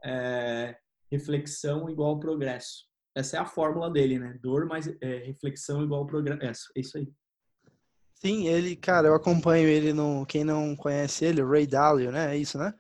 é, 0.04 0.76
reflexão 1.10 1.88
igual 1.90 2.18
progresso. 2.18 2.86
Essa 3.14 3.36
é 3.38 3.40
a 3.40 3.46
fórmula 3.46 3.90
dele, 3.90 4.18
né? 4.18 4.38
Dor 4.42 4.66
mais 4.66 4.86
é, 5.00 5.18
reflexão 5.24 5.82
igual 5.82 6.06
progresso. 6.06 6.70
É 6.76 6.80
isso 6.80 6.98
aí. 6.98 7.08
Sim, 8.20 8.48
ele, 8.48 8.74
cara, 8.76 9.08
eu 9.08 9.14
acompanho 9.14 9.68
ele 9.68 9.92
no. 9.92 10.24
Quem 10.26 10.42
não 10.42 10.74
conhece 10.74 11.24
ele, 11.24 11.42
o 11.42 11.48
Ray 11.48 11.66
Dalio, 11.66 12.10
né? 12.10 12.34
É 12.34 12.38
isso, 12.38 12.58
né? 12.58 12.72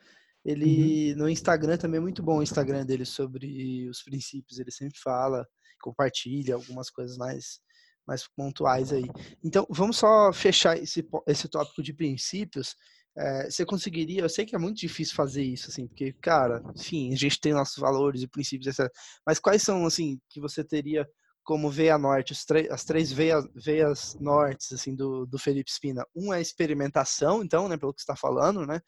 Ele 0.44 1.12
uhum. 1.12 1.18
no 1.18 1.28
Instagram 1.28 1.76
também 1.76 1.98
é 1.98 2.00
muito 2.00 2.22
bom 2.22 2.38
o 2.38 2.42
Instagram 2.42 2.86
dele 2.86 3.04
sobre 3.04 3.88
os 3.88 4.02
princípios. 4.02 4.58
Ele 4.58 4.70
sempre 4.70 4.98
fala, 4.98 5.46
compartilha 5.80 6.54
algumas 6.54 6.88
coisas 6.88 7.16
mais, 7.18 7.60
mais 8.06 8.26
pontuais 8.28 8.92
aí. 8.92 9.04
Então, 9.44 9.66
vamos 9.68 9.98
só 9.98 10.32
fechar 10.32 10.78
esse, 10.78 11.06
esse 11.26 11.48
tópico 11.48 11.82
de 11.82 11.92
princípios. 11.92 12.76
É, 13.18 13.50
você 13.50 13.64
conseguiria, 13.64 14.22
eu 14.22 14.28
sei 14.28 14.46
que 14.46 14.54
é 14.54 14.58
muito 14.58 14.78
difícil 14.78 15.14
fazer 15.14 15.42
isso, 15.42 15.70
assim, 15.70 15.88
porque, 15.88 16.12
cara, 16.14 16.62
enfim, 16.76 17.12
a 17.12 17.16
gente 17.16 17.40
tem 17.40 17.52
nossos 17.52 17.78
valores 17.78 18.22
e 18.22 18.28
princípios, 18.28 18.66
etc. 18.78 18.92
Mas 19.26 19.38
quais 19.38 19.62
são, 19.62 19.86
assim, 19.86 20.20
que 20.28 20.40
você 20.40 20.62
teria 20.62 21.06
como 21.46 21.70
veia 21.70 21.96
norte, 21.96 22.34
as 22.70 22.84
três 22.84 23.12
veias, 23.12 23.46
veias 23.54 24.16
nortes 24.20 24.72
assim 24.72 24.96
do, 24.96 25.24
do 25.24 25.38
Felipe 25.38 25.70
Spina. 25.70 26.04
Um 26.14 26.34
é 26.34 26.40
experimentação, 26.40 27.42
então, 27.42 27.68
né, 27.68 27.76
pelo 27.76 27.94
que 27.94 28.00
está 28.00 28.16
falando, 28.16 28.66
né, 28.66 28.82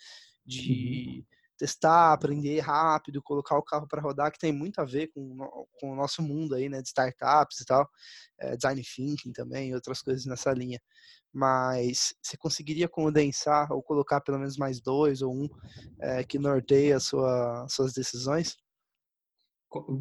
de 0.44 1.18
uhum. 1.20 1.24
testar, 1.56 2.12
aprender 2.12 2.58
rápido, 2.58 3.22
colocar 3.22 3.56
o 3.56 3.62
carro 3.62 3.86
para 3.86 4.02
rodar, 4.02 4.32
que 4.32 4.40
tem 4.40 4.52
muito 4.52 4.80
a 4.80 4.84
ver 4.84 5.06
com, 5.14 5.36
com 5.80 5.92
o 5.92 5.94
nosso 5.94 6.20
mundo 6.20 6.56
aí, 6.56 6.68
né, 6.68 6.82
de 6.82 6.88
startups 6.88 7.60
e 7.60 7.64
tal, 7.64 7.88
é, 8.40 8.56
design 8.56 8.82
thinking 8.82 9.32
também, 9.32 9.72
outras 9.72 10.02
coisas 10.02 10.26
nessa 10.26 10.52
linha. 10.52 10.80
Mas 11.32 12.12
você 12.20 12.36
conseguiria 12.36 12.88
condensar 12.88 13.70
ou 13.70 13.80
colocar 13.84 14.20
pelo 14.20 14.38
menos 14.38 14.56
mais 14.56 14.80
dois 14.80 15.22
ou 15.22 15.32
um 15.32 15.48
é, 16.00 16.24
que 16.24 16.40
norteia 16.40 16.98
sua, 16.98 17.68
suas 17.68 17.92
decisões? 17.92 18.56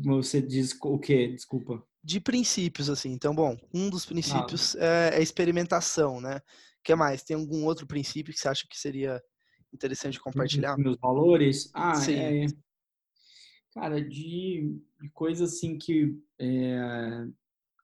Você 0.03 0.41
diz 0.41 0.78
o 0.82 0.99
quê? 0.99 1.28
Desculpa 1.28 1.86
de 2.07 2.22
princípios, 2.22 2.89
assim. 2.89 3.11
Então, 3.11 3.36
bom, 3.36 3.57
um 3.74 3.89
dos 3.89 4.05
princípios 4.05 4.78
ah. 4.78 5.11
é, 5.11 5.18
é 5.18 5.22
experimentação, 5.22 6.22
né? 6.22 6.38
O 6.38 6.41
que 6.82 6.95
mais? 6.95 7.22
Tem 7.22 7.36
algum 7.36 7.65
outro 7.65 7.86
princípio 7.86 8.34
que 8.34 8.39
você 8.39 8.47
acha 8.47 8.65
que 8.65 8.80
seria 8.80 9.22
interessante 9.74 10.18
compartilhar? 10.18 10.78
Meus 10.78 10.95
valores? 10.97 11.70
Ah, 11.74 11.95
Sim. 11.95 12.15
é. 12.15 12.45
Cara, 13.74 14.01
de, 14.01 14.74
de 15.01 15.09
coisa 15.11 15.43
assim 15.43 15.78
que, 15.78 16.18
é, 16.39 17.28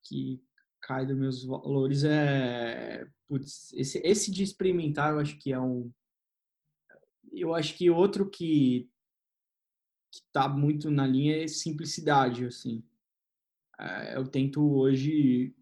que 0.04 0.42
cai 0.80 1.06
dos 1.06 1.18
meus 1.18 1.44
valores 1.44 2.06
é. 2.06 3.06
Putz, 3.28 3.74
esse, 3.74 4.00
esse 4.06 4.32
de 4.32 4.42
experimentar 4.42 5.12
eu 5.12 5.20
acho 5.20 5.38
que 5.38 5.52
é 5.52 5.60
um. 5.60 5.92
Eu 7.30 7.54
acho 7.54 7.76
que 7.76 7.90
outro 7.90 8.30
que, 8.30 8.90
que 10.14 10.22
tá 10.32 10.48
muito 10.48 10.92
na 10.92 11.08
linha 11.08 11.44
é 11.44 11.48
simplicidade, 11.48 12.46
assim. 12.46 12.84
É, 13.80 14.16
eu 14.16 14.28
tento 14.28 14.62
hoje, 14.62 15.56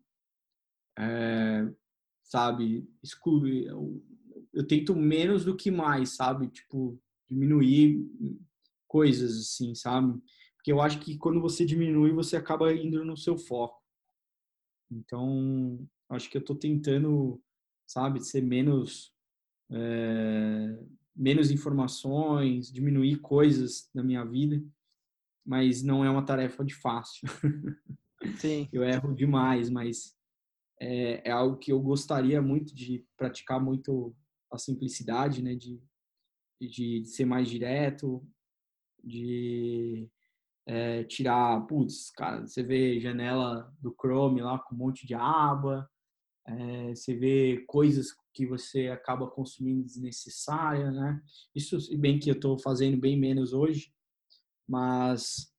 é, 1.00 1.74
sabe, 2.22 2.86
excluir. 3.02 3.68
Eu, 3.68 4.04
eu, 4.52 4.68
tento 4.68 4.94
menos 4.94 5.46
do 5.46 5.56
que 5.56 5.72
mais, 5.72 6.18
sabe? 6.18 6.50
Tipo, 6.50 7.02
diminuir 7.30 8.06
coisas, 8.88 9.40
assim, 9.40 9.74
sabe? 9.74 10.22
Porque 10.58 10.72
eu 10.72 10.82
acho 10.82 11.00
que 11.00 11.18
quando 11.18 11.40
você 11.40 11.66
diminui, 11.66 12.12
você 12.12 12.36
acaba 12.36 12.74
indo 12.74 13.06
no 13.06 13.16
seu 13.16 13.38
foco. 13.38 13.82
Então, 14.92 15.88
acho 16.10 16.30
que 16.30 16.36
eu 16.36 16.42
estou 16.42 16.58
tentando, 16.58 17.42
sabe, 17.88 18.20
ser 18.20 18.42
menos 18.42 19.16
é, 19.72 20.78
menos 21.16 21.52
informações, 21.52 22.72
diminuir 22.72 23.18
coisas 23.18 23.90
na 23.94 24.04
minha 24.04 24.24
vida, 24.24 24.64
mas 25.46 25.84
não 25.84 26.06
é 26.06 26.10
uma 26.10 26.26
tarefa 26.26 26.64
de 26.64 26.74
fácil. 26.74 27.28
Sim. 28.38 28.68
eu 28.74 28.84
erro 28.84 29.14
demais, 29.14 29.70
mas 29.70 30.16
é, 30.80 31.30
é, 31.30 31.32
algo 31.32 31.58
que 31.58 31.72
eu 31.72 31.80
gostaria 31.82 32.42
muito 32.42 32.74
de 32.74 33.06
praticar 33.18 33.62
muito 33.62 34.16
a 34.52 34.58
simplicidade, 34.58 35.42
né, 35.42 35.56
de, 35.56 35.82
de 36.60 37.06
ser 37.06 37.26
mais 37.26 37.50
direto, 37.50 38.26
de 39.04 40.10
é, 40.66 41.04
tirar, 41.04 41.66
putz, 41.68 42.12
cara, 42.12 42.42
você 42.42 42.64
vê 42.64 43.00
janela 43.00 43.74
do 43.80 43.94
Chrome 43.94 44.42
lá 44.42 44.60
com 44.60 44.76
um 44.76 44.78
monte 44.78 45.06
de 45.06 45.14
aba, 45.14 45.91
é, 46.48 46.96
você 46.96 47.16
vê 47.16 47.64
coisas 47.68 48.16
que 48.34 48.46
você 48.46 48.88
acaba 48.88 49.30
consumindo 49.30 49.84
desnecessária, 49.84 50.92
né? 50.92 51.22
Isso, 51.56 51.78
bem 51.98 52.20
que 52.20 52.30
eu 52.30 52.36
estou 52.36 52.58
fazendo 52.58 52.98
bem 52.98 53.18
menos 53.18 53.54
hoje, 53.54 53.94
mas, 54.68 55.54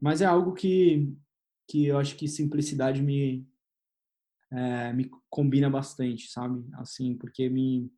mas 0.00 0.20
é 0.20 0.26
algo 0.26 0.52
que, 0.52 1.12
que 1.68 1.86
eu 1.86 1.98
acho 1.98 2.16
que 2.16 2.28
simplicidade 2.28 3.02
me, 3.02 3.46
é, 4.50 4.92
me 4.92 5.10
combina 5.28 5.70
bastante, 5.70 6.28
sabe? 6.28 6.64
Assim, 6.74 7.16
porque 7.16 7.48
me 7.48 7.90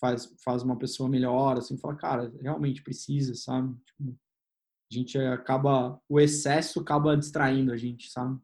faz, 0.00 0.34
faz 0.44 0.62
uma 0.62 0.76
pessoa 0.76 1.08
melhor, 1.08 1.58
assim, 1.58 1.78
fala, 1.78 1.96
cara, 1.96 2.34
realmente 2.40 2.82
precisa, 2.82 3.34
sabe? 3.34 3.74
Tipo, 3.86 4.18
a 4.90 4.94
gente 4.94 5.16
acaba, 5.18 6.00
o 6.08 6.20
excesso 6.20 6.80
acaba 6.80 7.16
distraindo 7.16 7.72
a 7.72 7.76
gente, 7.76 8.10
sabe? 8.10 8.38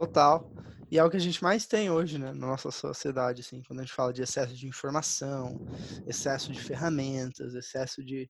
Total. 0.00 0.50
E 0.90 0.98
é 0.98 1.04
o 1.04 1.10
que 1.10 1.18
a 1.18 1.20
gente 1.20 1.42
mais 1.42 1.66
tem 1.66 1.90
hoje, 1.90 2.18
né, 2.18 2.32
na 2.32 2.46
nossa 2.46 2.70
sociedade, 2.70 3.42
assim, 3.42 3.62
quando 3.62 3.80
a 3.80 3.82
gente 3.82 3.92
fala 3.92 4.14
de 4.14 4.22
excesso 4.22 4.56
de 4.56 4.66
informação, 4.66 5.60
excesso 6.06 6.50
de 6.50 6.58
ferramentas, 6.58 7.54
excesso 7.54 8.02
de, 8.02 8.28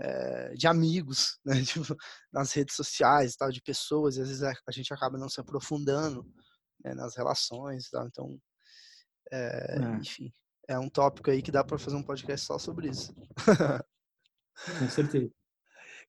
é, 0.00 0.52
de 0.54 0.66
amigos, 0.66 1.38
né, 1.46 1.62
tipo, 1.62 1.96
nas 2.32 2.52
redes 2.52 2.74
sociais, 2.74 3.36
tal, 3.36 3.52
de 3.52 3.62
pessoas, 3.62 4.16
e 4.16 4.20
às 4.20 4.28
vezes 4.28 4.42
a 4.42 4.72
gente 4.72 4.92
acaba 4.92 5.16
não 5.16 5.28
se 5.28 5.40
aprofundando 5.40 6.26
né, 6.84 6.92
nas 6.92 7.14
relações, 7.16 7.88
tal. 7.88 8.08
Então, 8.08 8.40
é, 9.30 9.78
é. 9.78 9.96
enfim, 9.98 10.32
é 10.68 10.76
um 10.76 10.90
tópico 10.90 11.30
aí 11.30 11.40
que 11.40 11.52
dá 11.52 11.62
para 11.62 11.78
fazer 11.78 11.94
um 11.94 12.02
podcast 12.02 12.46
só 12.46 12.58
sobre 12.58 12.88
isso. 12.88 13.14
Com 14.80 14.90
certeza. 14.90 15.30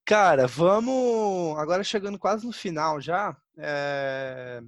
Cara, 0.03 0.47
vamos 0.47 1.55
agora 1.59 1.83
chegando 1.83 2.17
quase 2.17 2.47
no 2.47 2.51
final 2.51 2.99
já. 2.99 3.37
É... 3.59 4.61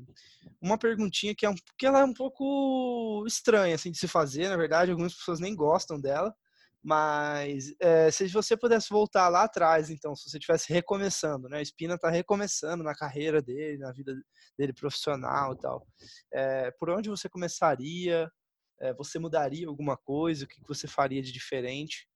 Uma 0.61 0.77
perguntinha 0.77 1.35
que 1.35 1.45
é 1.45 1.49
um, 1.49 1.55
que 1.77 1.85
ela 1.85 2.01
é 2.01 2.03
um 2.03 2.13
pouco 2.13 3.23
estranha 3.27 3.75
assim 3.75 3.91
de 3.91 3.97
se 3.97 4.07
fazer, 4.07 4.49
na 4.49 4.57
verdade, 4.57 4.91
algumas 4.91 5.13
pessoas 5.13 5.39
nem 5.39 5.55
gostam 5.55 5.99
dela. 5.99 6.33
Mas 6.81 7.73
é, 7.79 8.09
se 8.09 8.27
você 8.29 8.55
pudesse 8.55 8.89
voltar 8.89 9.27
lá 9.27 9.43
atrás, 9.43 9.89
então, 9.89 10.15
se 10.15 10.29
você 10.29 10.37
estivesse 10.37 10.71
recomeçando, 10.71 11.49
né? 11.49 11.57
A 11.57 11.61
Espina 11.61 11.95
está 11.95 12.09
recomeçando 12.09 12.83
na 12.83 12.95
carreira 12.95 13.41
dele, 13.41 13.77
na 13.77 13.91
vida 13.91 14.15
dele 14.57 14.73
profissional 14.73 15.53
e 15.53 15.57
tal. 15.59 15.85
É, 16.33 16.71
por 16.71 16.89
onde 16.89 17.09
você 17.09 17.27
começaria? 17.27 18.31
É, 18.79 18.93
você 18.93 19.19
mudaria 19.19 19.67
alguma 19.67 19.97
coisa? 19.97 20.45
O 20.45 20.47
que 20.47 20.61
você 20.65 20.87
faria 20.87 21.21
de 21.21 21.33
diferente? 21.33 22.07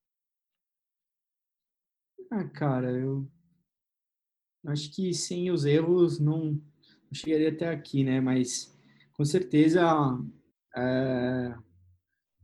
Ah, 2.32 2.48
cara, 2.48 2.90
eu 2.90 3.30
acho 4.66 4.94
que 4.94 5.12
sem 5.14 5.50
os 5.50 5.64
erros 5.64 6.18
não, 6.18 6.52
não 6.52 7.12
chegaria 7.12 7.50
até 7.50 7.68
aqui, 7.68 8.04
né? 8.04 8.20
Mas 8.20 8.74
com 9.12 9.24
certeza, 9.24 9.82
é, 10.76 11.54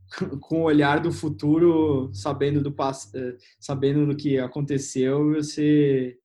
com 0.41 0.61
o 0.61 0.65
olhar 0.65 0.99
do 0.99 1.11
futuro, 1.11 2.11
sabendo 2.13 2.61
do 2.61 2.75
eh, 3.15 3.37
sabendo 3.59 4.05
do 4.05 4.15
que 4.15 4.37
aconteceu, 4.37 5.33
você 5.33 6.17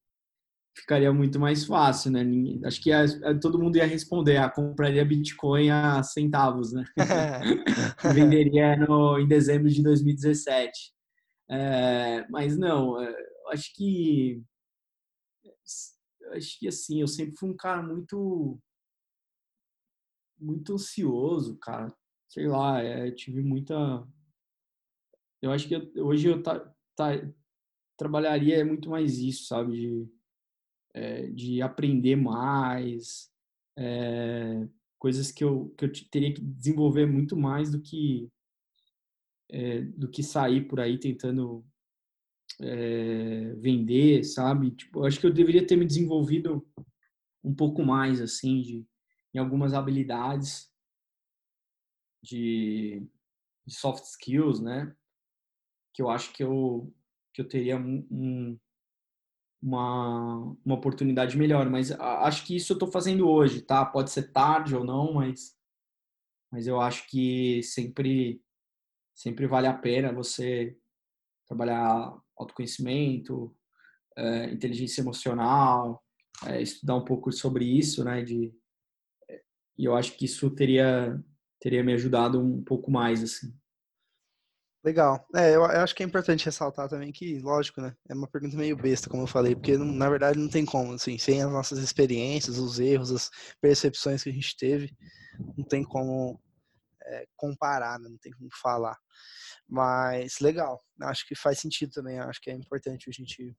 ficaria 0.76 1.12
muito 1.12 1.40
mais 1.40 1.64
fácil, 1.64 2.10
né? 2.10 2.22
Acho 2.64 2.82
que 2.82 2.90
todo 3.40 3.58
mundo 3.58 3.76
ia 3.76 3.86
responder, 3.86 4.36
ah, 4.36 4.50
compraria 4.50 5.04
Bitcoin 5.04 5.70
a 5.70 6.02
centavos, 6.02 6.72
né? 6.72 6.84
Venderia 8.14 8.76
no, 8.76 9.18
em 9.18 9.26
dezembro 9.26 9.70
de 9.70 9.82
2017. 9.82 10.92
É, 11.48 12.26
mas 12.28 12.58
não, 12.58 13.00
é, 13.00 13.14
acho 13.52 13.74
que 13.74 14.42
acho 16.32 16.58
que 16.58 16.68
assim, 16.68 17.00
eu 17.00 17.08
sempre 17.08 17.36
fui 17.36 17.50
um 17.50 17.56
cara 17.56 17.82
muito 17.82 18.58
muito 20.38 20.74
ansioso, 20.74 21.56
cara. 21.58 21.94
Sei 22.28 22.46
lá, 22.46 22.82
é, 22.82 23.10
tive 23.10 23.42
muita 23.42 24.06
eu 25.40 25.52
acho 25.52 25.68
que 25.68 25.74
eu, 25.74 26.06
hoje 26.06 26.28
eu 26.28 26.42
tá, 26.42 26.58
tá, 26.94 27.10
trabalharia 27.96 28.64
muito 28.64 28.90
mais 28.90 29.18
isso, 29.18 29.46
sabe, 29.46 29.72
de, 29.76 30.08
é, 30.94 31.26
de 31.28 31.62
aprender 31.62 32.16
mais, 32.16 33.30
é, 33.76 34.66
coisas 34.98 35.30
que 35.30 35.44
eu, 35.44 35.74
que 35.76 35.84
eu 35.84 35.92
teria 36.10 36.32
que 36.32 36.40
desenvolver 36.40 37.06
muito 37.06 37.36
mais 37.36 37.70
do 37.70 37.80
que 37.80 38.28
é, 39.48 39.82
do 39.82 40.10
que 40.10 40.24
sair 40.24 40.66
por 40.66 40.80
aí 40.80 40.98
tentando 40.98 41.64
é, 42.60 43.52
vender, 43.54 44.24
sabe? 44.24 44.70
Tipo, 44.70 45.04
acho 45.04 45.20
que 45.20 45.26
eu 45.26 45.32
deveria 45.32 45.66
ter 45.66 45.76
me 45.76 45.84
desenvolvido 45.84 46.66
um 47.42 47.54
pouco 47.54 47.84
mais, 47.84 48.20
assim, 48.20 48.60
de, 48.60 48.86
em 49.34 49.38
algumas 49.38 49.74
habilidades 49.74 50.70
de, 52.22 53.06
de 53.66 53.74
soft 53.74 54.04
skills, 54.04 54.60
né? 54.60 54.94
Que 55.94 56.02
eu 56.02 56.10
acho 56.10 56.32
que 56.32 56.42
eu, 56.42 56.92
que 57.32 57.40
eu 57.40 57.48
teria 57.48 57.76
um, 57.76 58.06
um 58.10 58.58
uma, 59.62 60.56
uma 60.64 60.74
oportunidade 60.74 61.36
melhor. 61.36 61.68
Mas 61.68 61.90
acho 61.92 62.46
que 62.46 62.56
isso 62.56 62.72
eu 62.72 62.76
estou 62.76 62.90
fazendo 62.90 63.28
hoje, 63.28 63.62
tá? 63.62 63.84
Pode 63.84 64.10
ser 64.10 64.32
tarde 64.32 64.76
ou 64.76 64.84
não, 64.84 65.14
mas, 65.14 65.56
mas 66.50 66.66
eu 66.66 66.80
acho 66.80 67.08
que 67.08 67.62
sempre, 67.62 68.40
sempre 69.14 69.46
vale 69.46 69.66
a 69.66 69.74
pena 69.74 70.12
você 70.12 70.76
trabalhar 71.46 72.16
autoconhecimento, 72.38 73.54
é, 74.16 74.50
inteligência 74.50 75.00
emocional, 75.00 76.02
é, 76.46 76.60
estudar 76.60 76.96
um 76.96 77.04
pouco 77.04 77.32
sobre 77.32 77.64
isso, 77.64 78.04
né? 78.04 78.22
De, 78.22 78.52
e 79.78 79.84
eu 79.84 79.94
acho 79.94 80.12
que 80.16 80.24
isso 80.24 80.50
teria 80.50 81.22
teria 81.60 81.82
me 81.82 81.92
ajudado 81.92 82.40
um 82.40 82.62
pouco 82.62 82.90
mais, 82.90 83.22
assim. 83.22 83.52
Legal. 84.84 85.26
É, 85.34 85.48
eu, 85.48 85.62
eu, 85.62 85.80
acho 85.80 85.94
que 85.94 86.02
é 86.02 86.06
importante 86.06 86.44
ressaltar 86.44 86.88
também 86.88 87.10
que, 87.10 87.40
lógico, 87.40 87.80
né? 87.80 87.92
É 88.08 88.14
uma 88.14 88.28
pergunta 88.28 88.56
meio 88.56 88.76
besta, 88.76 89.10
como 89.10 89.24
eu 89.24 89.26
falei, 89.26 89.54
porque 89.54 89.76
não, 89.76 89.84
na 89.84 90.08
verdade 90.08 90.38
não 90.38 90.48
tem 90.48 90.64
como, 90.64 90.92
assim, 90.92 91.18
sem 91.18 91.42
as 91.42 91.50
nossas 91.50 91.80
experiências, 91.80 92.58
os 92.58 92.78
erros, 92.78 93.10
as 93.10 93.28
percepções 93.60 94.22
que 94.22 94.30
a 94.30 94.32
gente 94.32 94.56
teve, 94.56 94.96
não 95.56 95.64
tem 95.64 95.82
como 95.82 96.40
é, 97.06 97.26
comparar, 97.36 97.98
né? 97.98 98.08
não 98.08 98.18
tem 98.18 98.32
como 98.32 98.48
falar. 98.60 98.96
Mas 99.68 100.40
legal, 100.40 100.80
acho 101.02 101.26
que 101.26 101.34
faz 101.34 101.58
sentido 101.58 101.92
também, 101.92 102.18
acho 102.18 102.40
que 102.40 102.50
é 102.50 102.54
importante 102.54 103.08
a 103.08 103.12
gente 103.12 103.56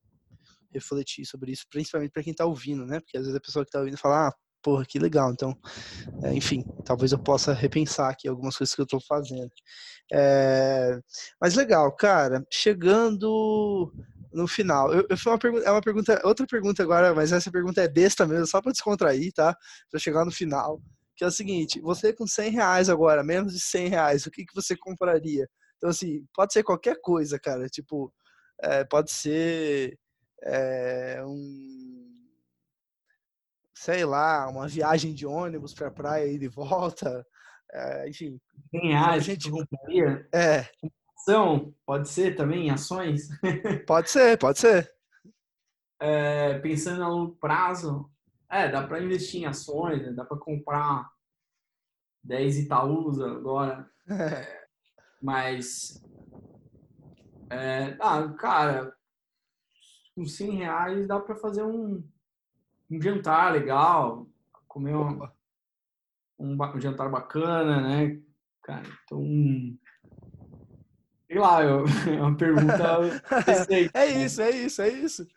refletir 0.73 1.25
sobre 1.25 1.51
isso, 1.51 1.65
principalmente 1.69 2.11
para 2.11 2.23
quem 2.23 2.31
está 2.31 2.45
ouvindo, 2.45 2.85
né? 2.85 2.99
Porque 2.99 3.17
às 3.17 3.23
vezes 3.23 3.35
a 3.37 3.41
pessoa 3.41 3.63
que 3.63 3.69
está 3.69 3.79
ouvindo 3.79 3.97
fala, 3.97 4.27
ah, 4.27 4.33
porra, 4.61 4.85
que 4.85 4.99
legal. 4.99 5.31
Então, 5.31 5.57
é, 6.23 6.33
enfim, 6.33 6.63
talvez 6.85 7.11
eu 7.11 7.19
possa 7.19 7.53
repensar 7.53 8.11
aqui 8.11 8.27
algumas 8.27 8.57
coisas 8.57 8.75
que 8.75 8.81
eu 8.81 8.85
estou 8.85 8.99
fazendo. 9.01 9.51
É, 10.11 10.99
mas 11.41 11.55
legal, 11.55 11.95
cara, 11.95 12.45
chegando 12.51 13.91
no 14.33 14.47
final, 14.47 14.93
eu, 14.93 15.05
eu 15.09 15.17
uma 15.25 15.39
pergunta, 15.39 15.65
é 15.65 15.71
uma 15.71 15.81
pergunta, 15.81 16.21
outra 16.23 16.45
pergunta 16.45 16.83
agora, 16.83 17.13
mas 17.15 17.31
essa 17.31 17.51
pergunta 17.51 17.81
é 17.81 17.87
besta 17.87 18.25
mesmo, 18.25 18.45
só 18.45 18.61
para 18.61 18.71
descontrair, 18.71 19.31
tá? 19.33 19.55
Para 19.89 19.99
chegar 19.99 20.25
no 20.25 20.31
final, 20.31 20.81
que 21.17 21.23
é 21.23 21.27
o 21.27 21.31
seguinte: 21.31 21.81
você 21.81 22.13
com 22.13 22.27
100 22.27 22.51
reais 22.51 22.89
agora, 22.89 23.23
menos 23.23 23.53
de 23.53 23.59
100 23.59 23.87
reais, 23.89 24.25
o 24.25 24.31
que, 24.31 24.45
que 24.45 24.55
você 24.55 24.77
compraria? 24.77 25.49
Então, 25.75 25.89
assim, 25.89 26.25
pode 26.33 26.53
ser 26.53 26.63
qualquer 26.63 26.99
coisa, 27.01 27.39
cara. 27.39 27.67
Tipo, 27.67 28.13
é, 28.61 28.83
pode 28.85 29.11
ser 29.11 29.97
é, 30.43 31.21
um. 31.25 32.05
Sei 33.75 34.05
lá, 34.05 34.47
uma 34.47 34.67
viagem 34.67 35.13
de 35.13 35.25
ônibus 35.25 35.73
pra 35.73 35.91
praia 35.91 36.27
e 36.27 36.37
de 36.37 36.47
volta. 36.47 37.25
É, 37.73 38.09
enfim. 38.09 38.39
100 38.71 38.91
reais, 38.91 39.23
a 39.23 39.25
gente 39.25 39.51
compraria? 39.51 40.27
É. 40.33 40.65
Ação, 41.19 41.73
pode 41.85 42.07
ser 42.09 42.35
também, 42.35 42.69
ações? 42.69 43.27
Pode 43.85 44.09
ser, 44.09 44.37
pode 44.37 44.59
ser. 44.59 44.89
É, 45.99 46.59
pensando 46.59 47.03
a 47.03 47.07
longo 47.07 47.35
prazo, 47.37 48.07
é, 48.49 48.69
dá 48.69 48.85
para 48.85 49.03
investir 49.03 49.41
em 49.41 49.45
ações, 49.45 50.01
né? 50.01 50.11
dá 50.11 50.23
para 50.23 50.37
comprar 50.37 51.11
10 52.23 52.59
Itaúsa 52.59 53.29
agora. 53.29 53.89
É, 54.09 54.67
mas. 55.21 56.01
É, 57.49 57.97
ah, 57.99 58.27
cara, 58.37 58.93
com 60.15 60.25
100 60.25 60.51
reais 60.57 61.07
dá 61.07 61.19
para 61.19 61.35
fazer 61.35 61.63
um, 61.63 62.03
um 62.89 63.01
jantar 63.01 63.53
legal, 63.53 64.27
comer 64.67 64.95
um, 64.95 65.23
um, 66.39 66.53
um, 66.53 66.81
jantar 66.81 67.09
bacana, 67.09 67.81
né? 67.81 68.21
Cara, 68.63 68.83
então. 69.03 69.23
Sei 71.27 71.37
lá, 71.37 71.63
eu, 71.63 71.85
é 72.07 72.21
uma 72.21 72.35
pergunta. 72.35 73.23
é 73.93 74.05
isso, 74.23 74.41
é 74.41 74.49
isso, 74.51 74.81
é 74.81 74.89
isso. 74.89 75.27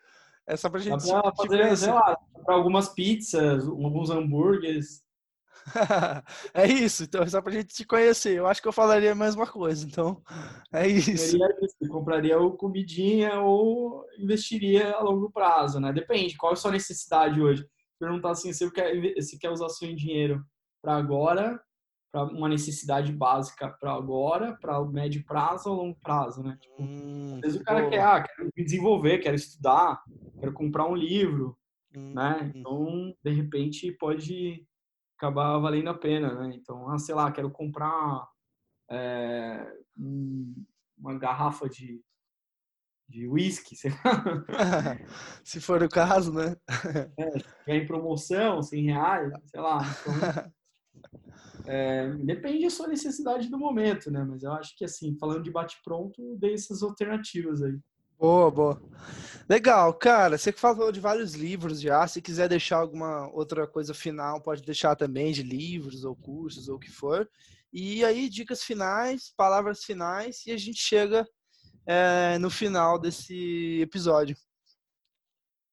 É 0.47 0.57
só 0.57 0.69
pra 0.69 0.79
gente. 0.79 1.05
Dá 1.07 1.21
pra 1.21 1.35
fazer, 1.35 1.77
sei 1.77 1.93
lá, 1.93 2.17
pra 2.45 2.55
algumas 2.55 2.89
pizzas, 2.89 3.67
alguns 3.67 4.09
hambúrgueres. 4.09 5.03
é 6.53 6.67
isso, 6.67 7.03
então 7.03 7.21
é 7.21 7.27
só 7.27 7.41
pra 7.41 7.51
gente 7.51 7.73
te 7.73 7.85
conhecer. 7.85 8.35
Eu 8.35 8.47
acho 8.47 8.61
que 8.61 8.67
eu 8.67 8.73
falaria 8.73 9.11
a 9.11 9.15
mesma 9.15 9.45
coisa, 9.45 9.85
então 9.85 10.21
é 10.73 10.87
isso. 10.87 11.37
Eu 11.79 11.89
compraria 11.89 12.39
ou 12.39 12.57
comidinha 12.57 13.39
ou 13.39 14.05
investiria 14.17 14.93
a 14.93 15.01
longo 15.01 15.29
prazo, 15.31 15.79
né? 15.79 15.93
Depende, 15.93 16.37
qual 16.37 16.51
é 16.51 16.53
a 16.53 16.57
sua 16.57 16.71
necessidade 16.71 17.39
hoje? 17.39 17.65
Perguntar 17.99 18.31
assim, 18.31 18.51
se 18.51 18.69
quer, 18.71 19.21
se 19.21 19.37
quer 19.37 19.51
usar 19.51 19.69
seu 19.69 19.93
dinheiro 19.95 20.43
para 20.81 20.95
agora, 20.95 21.61
para 22.11 22.25
uma 22.25 22.49
necessidade 22.49 23.11
básica 23.11 23.69
para 23.69 23.93
agora, 23.93 24.57
para 24.59 24.83
médio 24.83 25.23
prazo 25.23 25.69
ou 25.69 25.77
longo 25.77 25.99
prazo, 25.99 26.43
né? 26.43 26.57
Tipo, 26.59 26.83
hum, 26.83 27.35
às 27.35 27.41
vezes 27.41 27.61
o 27.61 27.63
cara 27.63 27.79
boa. 27.79 27.89
quer, 27.89 28.01
ah, 28.01 28.21
quero 28.21 28.49
me 28.55 28.63
desenvolver, 28.63 29.19
quero 29.19 29.35
estudar, 29.35 30.03
quero 30.39 30.53
comprar 30.53 30.87
um 30.87 30.95
livro, 30.95 31.57
hum, 31.95 32.13
né? 32.13 32.41
Hum. 32.43 32.59
Então, 32.59 33.15
de 33.23 33.31
repente, 33.31 33.91
pode 33.93 34.65
acabar 35.17 35.57
valendo 35.59 35.89
a 35.89 35.93
pena, 35.93 36.33
né? 36.33 36.53
Então, 36.55 36.89
ah, 36.89 36.99
sei 36.99 37.15
lá, 37.15 37.31
quero 37.31 37.49
comprar 37.49 38.27
é, 38.89 39.65
uma 40.97 41.17
garrafa 41.17 41.69
de 41.69 42.03
de 43.11 43.27
whisky, 43.27 43.75
se 45.43 45.59
for 45.59 45.83
o 45.83 45.89
caso, 45.89 46.31
né? 46.31 46.55
É, 47.17 47.31
se 47.31 47.45
tiver 47.59 47.83
em 47.83 47.85
promoção, 47.85 48.63
100 48.63 48.85
reais, 48.85 49.33
sei 49.47 49.59
lá. 49.59 49.81
Então, 50.01 50.13
é, 51.65 52.09
depende 52.15 52.63
da 52.63 52.69
sua 52.69 52.87
necessidade 52.87 53.49
do 53.49 53.57
momento, 53.57 54.09
né? 54.09 54.23
Mas 54.23 54.43
eu 54.43 54.51
acho 54.53 54.75
que, 54.75 54.85
assim, 54.85 55.17
falando 55.17 55.43
de 55.43 55.51
bate-pronto, 55.51 56.35
dei 56.37 56.53
essas 56.53 56.81
alternativas 56.83 57.61
aí. 57.61 57.77
Boa, 58.17 58.51
boa. 58.51 58.81
Legal, 59.49 59.93
cara. 59.95 60.37
Você 60.37 60.53
que 60.53 60.59
falou 60.59 60.91
de 60.91 60.99
vários 60.99 61.33
livros 61.33 61.81
já. 61.81 62.07
Se 62.07 62.21
quiser 62.21 62.47
deixar 62.47 62.77
alguma 62.77 63.27
outra 63.33 63.65
coisa 63.65 63.93
final, 63.93 64.39
pode 64.41 64.61
deixar 64.61 64.95
também 64.95 65.31
de 65.31 65.41
livros 65.41 66.03
ou 66.05 66.15
cursos 66.15 66.69
ou 66.69 66.75
o 66.75 66.79
que 66.79 66.91
for. 66.91 67.27
E 67.73 68.05
aí, 68.05 68.29
dicas 68.29 68.63
finais, 68.63 69.33
palavras 69.35 69.83
finais, 69.83 70.45
e 70.45 70.51
a 70.51 70.57
gente 70.57 70.79
chega 70.79 71.27
é, 71.85 72.37
no 72.37 72.49
final 72.49 72.99
desse 72.99 73.81
episódio. 73.81 74.35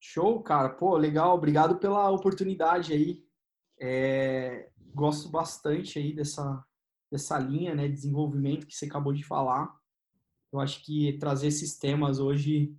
Show, 0.01 0.43
cara. 0.43 0.71
Pô, 0.71 0.97
legal. 0.97 1.35
Obrigado 1.35 1.77
pela 1.79 2.11
oportunidade 2.11 2.93
aí. 2.95 3.23
É, 3.81 4.71
gosto 4.99 5.29
bastante 5.29 5.99
aí 5.99 6.13
dessa, 6.13 6.63
dessa 7.11 7.39
linha 7.39 7.75
né, 7.75 7.87
de 7.87 7.95
desenvolvimento 7.95 8.67
que 8.67 8.75
você 8.75 8.87
acabou 8.87 9.13
de 9.13 9.23
falar. 9.23 9.73
Eu 10.53 10.61
acho 10.61 10.85
que 10.85 11.17
trazer 11.19 11.47
esses 11.47 11.79
temas 11.79 12.19
hoje 12.19 12.75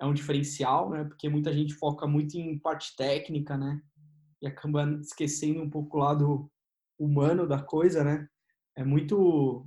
é 0.00 0.06
um 0.06 0.14
diferencial, 0.14 0.90
né? 0.90 1.04
Porque 1.04 1.28
muita 1.28 1.52
gente 1.52 1.74
foca 1.74 2.06
muito 2.06 2.36
em 2.36 2.58
parte 2.58 2.94
técnica, 2.96 3.56
né? 3.56 3.82
E 4.40 4.46
acaba 4.46 4.84
esquecendo 5.00 5.62
um 5.62 5.70
pouco 5.70 5.96
o 5.96 6.00
lado 6.00 6.50
humano 6.98 7.46
da 7.46 7.60
coisa, 7.60 8.04
né? 8.04 8.28
É 8.76 8.84
muito 8.84 9.66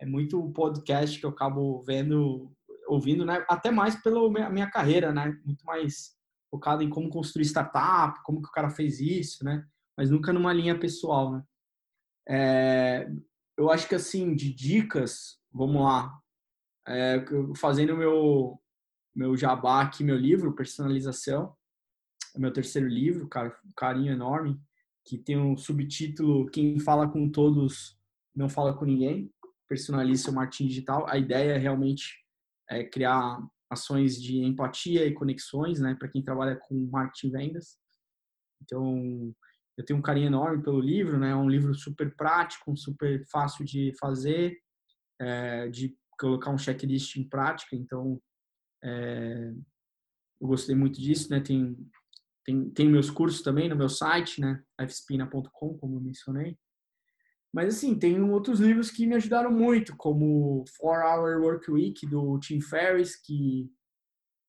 é 0.00 0.06
muito 0.06 0.52
podcast 0.52 1.18
que 1.18 1.26
eu 1.26 1.30
acabo 1.30 1.82
vendo, 1.82 2.52
ouvindo, 2.86 3.24
né? 3.24 3.44
Até 3.48 3.70
mais 3.70 4.00
pela 4.00 4.30
minha 4.50 4.70
carreira, 4.70 5.12
né? 5.12 5.36
Muito 5.44 5.64
mais 5.64 6.16
focado 6.50 6.82
em 6.82 6.88
como 6.88 7.10
construir 7.10 7.44
startup, 7.44 8.22
como 8.22 8.40
que 8.40 8.48
o 8.48 8.52
cara 8.52 8.70
fez 8.70 9.00
isso, 9.00 9.44
né? 9.44 9.66
Mas 9.98 10.10
nunca 10.10 10.32
numa 10.32 10.52
linha 10.52 10.78
pessoal, 10.78 11.32
né? 11.32 11.42
É, 12.28 13.10
eu 13.58 13.68
acho 13.68 13.88
que 13.88 13.96
assim 13.96 14.32
de 14.32 14.54
dicas, 14.54 15.40
vamos 15.52 15.82
lá, 15.82 16.16
é, 16.86 17.24
fazendo 17.56 17.96
meu 17.96 18.60
meu 19.12 19.36
jabá 19.36 19.82
aqui, 19.82 20.04
meu 20.04 20.16
livro, 20.16 20.54
Personalização, 20.54 21.52
é 22.36 22.38
meu 22.38 22.52
terceiro 22.52 22.86
livro, 22.86 23.28
cara, 23.28 23.58
um 23.66 23.72
carinho 23.76 24.12
enorme, 24.12 24.56
que 25.04 25.18
tem 25.18 25.36
um 25.36 25.56
subtítulo 25.56 26.48
Quem 26.48 26.78
fala 26.78 27.10
com 27.10 27.28
todos 27.28 27.98
não 28.32 28.48
fala 28.48 28.72
com 28.72 28.84
ninguém, 28.84 29.32
personalize 29.68 30.22
seu 30.22 30.32
marketing 30.32 30.68
digital. 30.68 31.08
A 31.08 31.18
ideia 31.18 31.54
é 31.54 31.58
realmente 31.58 32.24
é 32.70 32.84
criar 32.84 33.40
ações 33.68 34.22
de 34.22 34.38
empatia 34.44 35.04
e 35.04 35.12
conexões, 35.12 35.80
né, 35.80 35.96
para 35.96 36.08
quem 36.08 36.22
trabalha 36.22 36.54
com 36.54 36.88
marketing 36.88 37.26
e 37.26 37.30
vendas. 37.30 37.78
Então, 38.62 39.34
eu 39.78 39.84
tenho 39.84 40.00
um 40.00 40.02
carinho 40.02 40.26
enorme 40.26 40.60
pelo 40.60 40.80
livro, 40.80 41.16
né? 41.20 41.30
É 41.30 41.36
um 41.36 41.48
livro 41.48 41.72
super 41.72 42.12
prático, 42.16 42.76
super 42.76 43.24
fácil 43.28 43.64
de 43.64 43.92
fazer, 44.00 44.58
é, 45.20 45.68
de 45.68 45.96
colocar 46.18 46.50
um 46.50 46.58
checklist 46.58 47.14
em 47.16 47.22
prática. 47.22 47.76
Então, 47.76 48.20
é, 48.82 49.52
eu 50.40 50.48
gostei 50.48 50.74
muito 50.74 51.00
disso, 51.00 51.30
né? 51.30 51.38
Tem, 51.38 51.78
tem, 52.44 52.68
tem 52.70 52.88
meus 52.88 53.08
cursos 53.08 53.40
também 53.40 53.68
no 53.68 53.76
meu 53.76 53.88
site, 53.88 54.40
né? 54.40 54.60
fspina.com, 54.80 55.78
como 55.78 55.96
eu 55.96 56.00
mencionei. 56.00 56.58
Mas, 57.54 57.76
assim, 57.76 57.96
tem 57.96 58.20
outros 58.20 58.58
livros 58.58 58.90
que 58.90 59.06
me 59.06 59.14
ajudaram 59.14 59.52
muito, 59.52 59.96
como 59.96 60.64
Four 60.76 61.04
Hour 61.04 61.40
Work 61.40 61.70
Week, 61.70 62.04
do 62.04 62.36
Tim 62.40 62.60
Ferriss, 62.60 63.14
que 63.14 63.70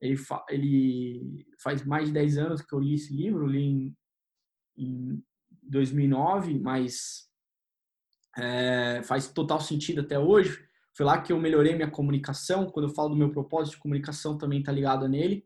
ele, 0.01 0.17
fa 0.17 0.43
ele 0.49 1.45
faz 1.61 1.85
mais 1.85 2.07
de 2.07 2.13
10 2.13 2.37
anos 2.39 2.61
que 2.63 2.73
eu 2.73 2.79
li 2.79 2.95
esse 2.95 3.15
livro, 3.15 3.45
li 3.45 3.61
em, 3.61 3.97
em 4.79 5.23
2009, 5.63 6.59
mas 6.59 7.27
é, 8.37 9.01
faz 9.03 9.27
total 9.27 9.59
sentido 9.59 10.01
até 10.01 10.17
hoje. 10.17 10.65
Foi 10.95 11.05
lá 11.05 11.21
que 11.21 11.31
eu 11.31 11.39
melhorei 11.39 11.75
minha 11.75 11.89
comunicação. 11.89 12.69
Quando 12.69 12.87
eu 12.87 12.93
falo 12.93 13.09
do 13.09 13.15
meu 13.15 13.31
propósito 13.31 13.75
de 13.75 13.81
comunicação, 13.81 14.37
também 14.37 14.63
tá 14.63 14.71
ligado 14.71 15.07
nele. 15.07 15.45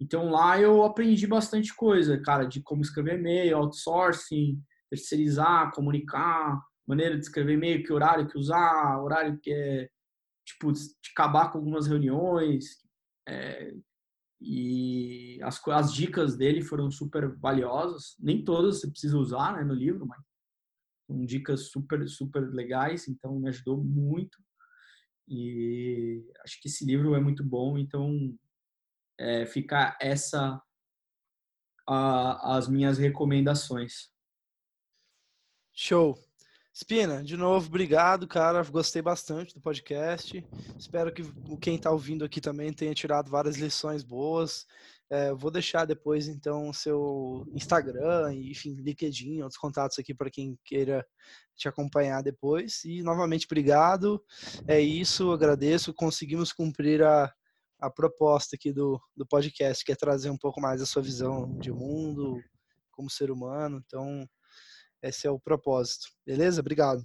Então 0.00 0.30
lá 0.30 0.58
eu 0.58 0.82
aprendi 0.82 1.26
bastante 1.26 1.74
coisa, 1.74 2.18
cara, 2.18 2.44
de 2.44 2.62
como 2.62 2.80
escrever 2.80 3.18
e-mail, 3.18 3.58
outsourcing, 3.58 4.58
terceirizar, 4.88 5.72
comunicar, 5.72 6.58
maneira 6.86 7.16
de 7.16 7.22
escrever 7.22 7.52
e-mail, 7.52 7.84
que 7.84 7.92
horário 7.92 8.26
que 8.26 8.38
usar, 8.38 8.98
horário 9.02 9.38
que 9.38 9.52
é, 9.52 9.88
tipo, 10.46 10.72
de 10.72 10.80
acabar 11.12 11.50
com 11.50 11.58
algumas 11.58 11.86
reuniões. 11.86 12.78
É, 13.28 13.74
e 14.40 15.38
as, 15.42 15.60
as 15.68 15.92
dicas 15.92 16.36
dele 16.36 16.62
foram 16.62 16.90
super 16.90 17.28
valiosas. 17.36 18.16
Nem 18.18 18.42
todas 18.42 18.80
você 18.80 18.90
precisa 18.90 19.18
usar 19.18 19.56
né, 19.56 19.64
no 19.64 19.74
livro, 19.74 20.06
mas 20.06 20.22
são 21.06 21.24
dicas 21.24 21.70
super, 21.70 22.08
super 22.08 22.48
legais, 22.52 23.08
então 23.08 23.38
me 23.38 23.48
ajudou 23.48 23.82
muito. 23.82 24.38
E 25.28 26.24
acho 26.44 26.60
que 26.60 26.68
esse 26.68 26.84
livro 26.84 27.14
é 27.14 27.20
muito 27.20 27.44
bom, 27.44 27.76
então 27.76 28.36
é, 29.18 29.44
fica 29.44 29.96
essa 30.00 30.60
a, 31.86 32.56
as 32.56 32.68
minhas 32.68 32.98
recomendações. 32.98 34.10
Show. 35.72 36.29
Spina, 36.72 37.22
de 37.22 37.36
novo, 37.36 37.66
obrigado, 37.66 38.28
cara. 38.28 38.62
Gostei 38.62 39.02
bastante 39.02 39.52
do 39.52 39.60
podcast. 39.60 40.46
Espero 40.78 41.12
que 41.12 41.22
quem 41.60 41.74
está 41.74 41.90
ouvindo 41.90 42.24
aqui 42.24 42.40
também 42.40 42.72
tenha 42.72 42.94
tirado 42.94 43.28
várias 43.28 43.56
lições 43.56 44.04
boas. 44.04 44.66
É, 45.10 45.34
vou 45.34 45.50
deixar 45.50 45.84
depois, 45.84 46.28
então, 46.28 46.72
seu 46.72 47.44
Instagram, 47.52 48.32
enfim, 48.34 48.76
LinkedIn, 48.76 49.42
outros 49.42 49.58
contatos 49.58 49.98
aqui 49.98 50.14
para 50.14 50.30
quem 50.30 50.56
queira 50.64 51.04
te 51.56 51.68
acompanhar 51.68 52.22
depois. 52.22 52.84
E, 52.84 53.02
novamente, 53.02 53.46
obrigado. 53.46 54.22
É 54.68 54.80
isso, 54.80 55.32
agradeço. 55.32 55.92
Conseguimos 55.92 56.52
cumprir 56.52 57.02
a, 57.02 57.32
a 57.80 57.90
proposta 57.90 58.54
aqui 58.54 58.72
do, 58.72 59.00
do 59.16 59.26
podcast, 59.26 59.84
que 59.84 59.90
é 59.90 59.96
trazer 59.96 60.30
um 60.30 60.38
pouco 60.38 60.60
mais 60.60 60.80
a 60.80 60.86
sua 60.86 61.02
visão 61.02 61.58
de 61.58 61.72
mundo 61.72 62.40
como 62.92 63.10
ser 63.10 63.32
humano. 63.32 63.82
Então, 63.84 64.24
esse 65.02 65.26
é 65.26 65.30
o 65.30 65.38
propósito. 65.38 66.08
Beleza? 66.26 66.60
Obrigado. 66.60 67.02